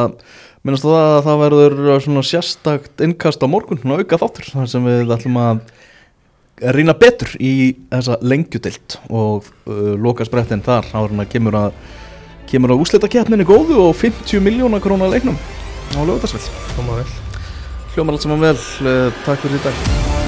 minnast 0.64 0.85
á 0.85 0.89
það 0.93 1.09
að 1.17 1.25
það 1.27 1.41
verður 1.43 1.75
svona 2.05 2.23
sérstakt 2.25 3.03
innkast 3.05 3.41
á 3.45 3.49
morgun, 3.49 3.81
svona 3.81 3.99
auka 4.01 4.19
þáttur 4.21 4.69
sem 4.69 4.85
við 4.89 5.12
ætlum 5.17 5.37
að 5.41 5.61
rýna 6.61 6.95
betur 6.97 7.35
í 7.43 7.77
þessa 7.93 8.19
lengjudelt 8.25 8.99
og 9.11 9.45
uh, 9.69 9.95
loka 10.01 10.25
sprettin 10.25 10.65
þar 10.65 10.89
að 10.95 11.27
kemur 11.33 11.59
að 11.61 11.81
kemur 12.47 12.73
að 12.73 12.85
úslita 12.85 13.11
keppninni 13.11 13.47
góðu 13.47 13.81
og 13.89 13.97
50 13.99 14.41
miljóna 14.45 14.81
krónar 14.81 15.13
leiknum 15.13 15.37
á 15.37 16.01
lögutarsveld 16.01 16.49
Hljómar 17.97 18.17
allt 18.17 18.27
saman 18.27 18.45
vel, 18.45 18.57
uh, 18.85 19.11
takk 19.25 19.45
fyrir 19.45 19.61
í 19.61 19.67
dag 19.67 20.26